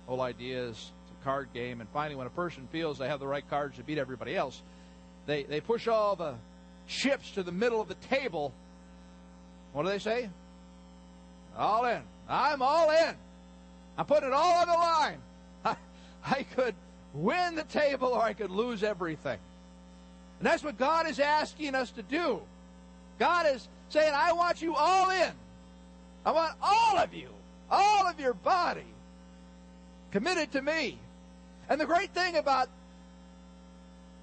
Whole 0.07 0.21
idea 0.21 0.65
is 0.65 0.91
card 1.25 1.49
game, 1.53 1.81
and 1.81 1.89
finally, 1.89 2.15
when 2.15 2.27
a 2.27 2.31
person 2.31 2.69
feels 2.71 2.97
they 2.97 3.09
have 3.09 3.19
the 3.19 3.27
right 3.27 3.47
cards 3.49 3.75
to 3.77 3.83
beat 3.83 3.97
everybody 3.97 4.35
else, 4.35 4.61
they 5.25 5.43
they 5.43 5.59
push 5.59 5.87
all 5.87 6.15
the 6.15 6.35
chips 6.87 7.31
to 7.31 7.43
the 7.43 7.51
middle 7.51 7.81
of 7.81 7.89
the 7.89 7.95
table. 7.95 8.53
What 9.73 9.83
do 9.83 9.89
they 9.89 9.99
say? 9.99 10.29
All 11.57 11.85
in. 11.85 12.01
I'm 12.29 12.61
all 12.61 12.91
in. 12.91 13.15
I'm 13.97 14.05
putting 14.05 14.29
it 14.29 14.33
all 14.33 14.61
on 14.61 14.67
the 14.67 14.73
line. 14.73 15.17
I, 15.65 15.75
I 16.25 16.43
could 16.43 16.75
win 17.13 17.55
the 17.55 17.63
table 17.63 18.09
or 18.09 18.21
I 18.21 18.33
could 18.33 18.51
lose 18.51 18.83
everything. 18.83 19.39
And 20.39 20.45
that's 20.45 20.63
what 20.63 20.77
God 20.77 21.07
is 21.07 21.19
asking 21.19 21.75
us 21.75 21.91
to 21.91 22.03
do. 22.03 22.41
God 23.19 23.47
is 23.53 23.67
saying, 23.89 24.13
I 24.13 24.33
want 24.33 24.61
you 24.61 24.75
all 24.75 25.09
in. 25.09 25.31
I 26.25 26.31
want 26.31 26.53
all 26.61 26.97
of 26.97 27.13
you, 27.13 27.29
all 27.69 28.07
of 28.07 28.19
your 28.19 28.33
body, 28.33 28.93
committed 30.11 30.51
to 30.53 30.61
me. 30.61 30.97
And 31.69 31.79
the 31.79 31.85
great 31.85 32.11
thing 32.11 32.35
about 32.35 32.69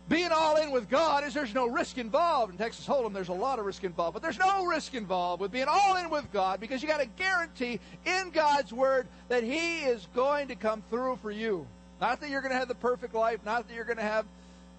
being 0.09 0.31
all 0.33 0.57
in 0.57 0.73
with 0.73 0.91
God 0.91 1.25
is 1.25 1.33
there's 1.33 1.55
no 1.55 1.67
risk 1.69 1.97
involved. 1.97 2.53
In 2.53 2.59
Texas 2.59 2.87
Hold'em, 2.87 3.13
there's 3.13 3.29
a 3.29 3.33
lot 3.33 3.59
of 3.59 3.65
risk 3.65 3.85
involved, 3.85 4.15
but 4.15 4.23
there's 4.23 4.39
no 4.39 4.67
risk 4.67 4.95
involved 4.95 5.41
with 5.41 5.53
being 5.53 5.69
all 5.69 5.97
in 5.97 6.11
with 6.11 6.31
God 6.33 6.61
because 6.61 6.83
you 6.83 6.89
got 6.89 7.01
a 7.01 7.07
guarantee 7.07 7.81
in 8.05 8.31
God's 8.31 8.73
Word 8.73 9.07
that 9.29 9.43
He 9.43 9.81
is 9.81 10.07
going 10.15 10.49
to 10.49 10.55
come 10.55 10.83
through 10.91 11.17
for 11.17 11.31
you. 11.31 11.67
Not 12.01 12.21
that 12.21 12.31
you're 12.31 12.41
going 12.41 12.53
to 12.53 12.59
have 12.59 12.69
the 12.69 12.75
perfect 12.75 13.15
life, 13.15 13.41
not 13.45 13.69
that 13.69 13.75
you're 13.75 13.85
going 13.85 13.99
to 13.99 14.03
have 14.03 14.27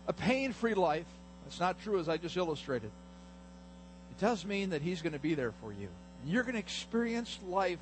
a 0.07 0.13
pain 0.13 0.51
free 0.51 0.73
life. 0.73 1.05
That's 1.45 1.59
not 1.59 1.81
true, 1.81 1.99
as 1.99 2.09
I 2.09 2.17
just 2.17 2.35
illustrated. 2.35 2.91
It 4.11 4.19
does 4.19 4.45
mean 4.45 4.71
that 4.71 4.81
He's 4.81 5.01
going 5.01 5.13
to 5.13 5.19
be 5.19 5.33
there 5.33 5.53
for 5.61 5.71
you. 5.71 5.87
You're 6.25 6.43
going 6.43 6.53
to 6.53 6.59
experience 6.59 7.39
life 7.47 7.79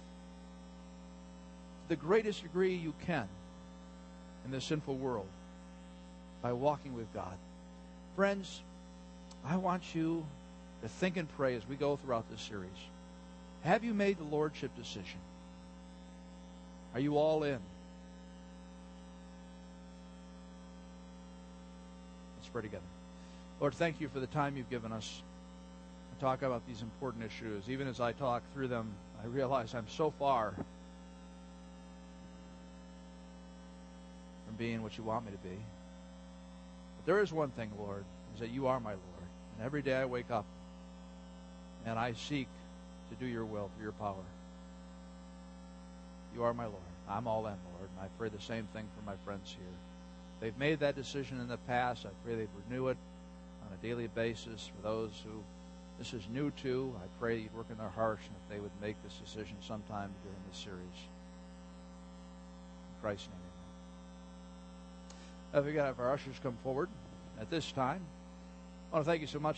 to 1.84 1.90
the 1.90 1.96
greatest 1.96 2.44
degree 2.44 2.76
you 2.76 2.94
can 3.06 3.28
in 4.46 4.52
this 4.52 4.66
sinful 4.66 4.96
world 4.96 5.28
by 6.42 6.54
walking 6.54 6.96
with 6.96 7.12
God. 7.14 7.38
Friends, 8.16 8.62
I 9.46 9.58
want 9.58 9.96
you 9.96 10.26
to 10.82 10.90
think 10.90 11.18
and 11.18 11.28
pray 11.38 11.56
as 11.56 11.68
we 11.68 11.76
go 11.76 11.96
throughout 11.96 12.30
this 12.30 12.42
series. 12.42 12.70
Have 13.64 13.84
you 13.84 13.94
made 13.94 14.18
the 14.18 14.24
Lordship 14.24 14.76
decision? 14.76 15.20
Are 16.94 17.00
you 17.00 17.18
all 17.18 17.44
in? 17.44 17.60
Let's 22.38 22.50
pray 22.52 22.64
together. 22.64 22.84
Lord, 23.60 23.76
thank 23.76 24.02
you 24.02 24.10
for 24.10 24.20
the 24.20 24.28
time 24.28 24.58
you've 24.58 24.70
given 24.70 24.92
us 24.92 25.22
to 26.16 26.26
talk 26.26 26.42
about 26.42 26.66
these 26.68 26.82
important 26.82 27.24
issues. 27.24 27.70
Even 27.70 27.88
as 27.88 28.02
I 28.02 28.12
talk 28.12 28.42
through 28.54 28.68
them, 28.68 28.92
I 29.24 29.28
realize 29.28 29.76
I'm 29.76 29.88
so 29.88 30.12
far 30.18 30.56
from 34.52 34.58
being 34.58 34.84
what 34.84 34.98
you 34.98 35.04
want 35.04 35.26
me 35.26 35.32
to 35.32 35.38
be. 35.38 35.56
But 36.98 37.06
there 37.06 37.22
is 37.22 37.32
one 37.32 37.52
thing, 37.52 37.72
Lord, 37.80 38.04
is 38.34 38.42
that 38.42 38.50
you 38.50 38.68
are 38.68 38.80
my 38.80 38.92
Lord. 38.92 39.28
And 39.56 39.66
every 39.66 39.82
day 39.82 39.96
I 39.96 40.06
wake 40.06 40.30
up 40.30 40.46
and 41.86 41.98
I 41.98 42.14
seek 42.14 42.48
to 43.10 43.16
do 43.16 43.26
your 43.26 43.46
will 43.46 43.70
through 43.76 43.84
your 43.84 43.94
power. 43.94 44.24
You 46.36 46.44
are 46.44 46.54
my 46.54 46.66
Lord. 46.66 46.78
I'm 47.10 47.28
all 47.28 47.40
in, 47.48 47.56
Lord. 47.78 47.90
And 47.96 48.02
I 48.02 48.08
pray 48.18 48.30
the 48.30 48.42
same 48.42 48.68
thing 48.74 48.86
for 48.96 49.06
my 49.06 49.16
friends 49.26 49.56
here. 49.58 49.78
They've 50.40 50.58
made 50.58 50.80
that 50.80 50.96
decision 50.96 51.40
in 51.40 51.48
the 51.48 51.58
past. 51.58 52.06
I 52.06 52.10
pray 52.26 52.36
they'd 52.36 52.48
renew 52.70 52.88
it 52.88 52.98
on 53.66 53.78
a 53.78 53.82
daily 53.82 54.08
basis. 54.08 54.70
For 54.76 54.88
those 54.88 55.12
who 55.24 55.44
this 55.98 56.14
is 56.14 56.24
new 56.32 56.52
to, 56.64 56.94
I 56.98 57.08
pray 57.20 57.38
you'd 57.38 57.56
work 57.56 57.68
in 57.70 57.78
their 57.78 57.90
hearts 57.90 58.24
and 58.26 58.36
if 58.36 58.54
they 58.54 58.60
would 58.60 58.72
make 58.82 59.02
this 59.04 59.14
decision 59.24 59.56
sometime 59.62 60.10
during 60.24 60.40
this 60.50 60.58
series. 60.58 61.00
In 62.96 63.02
Christ's 63.02 63.28
name. 63.28 63.51
Uh, 65.54 65.62
we 65.62 65.74
got 65.74 65.82
to 65.82 65.88
have 65.88 66.00
our 66.00 66.14
ushers 66.14 66.36
come 66.42 66.56
forward 66.64 66.88
at 67.40 67.50
this 67.50 67.72
time. 67.74 68.02
I 68.92 68.96
want 68.96 69.06
to 69.06 69.12
thank 69.12 69.22
you 69.22 69.28
so 69.28 69.40
much. 69.40 69.58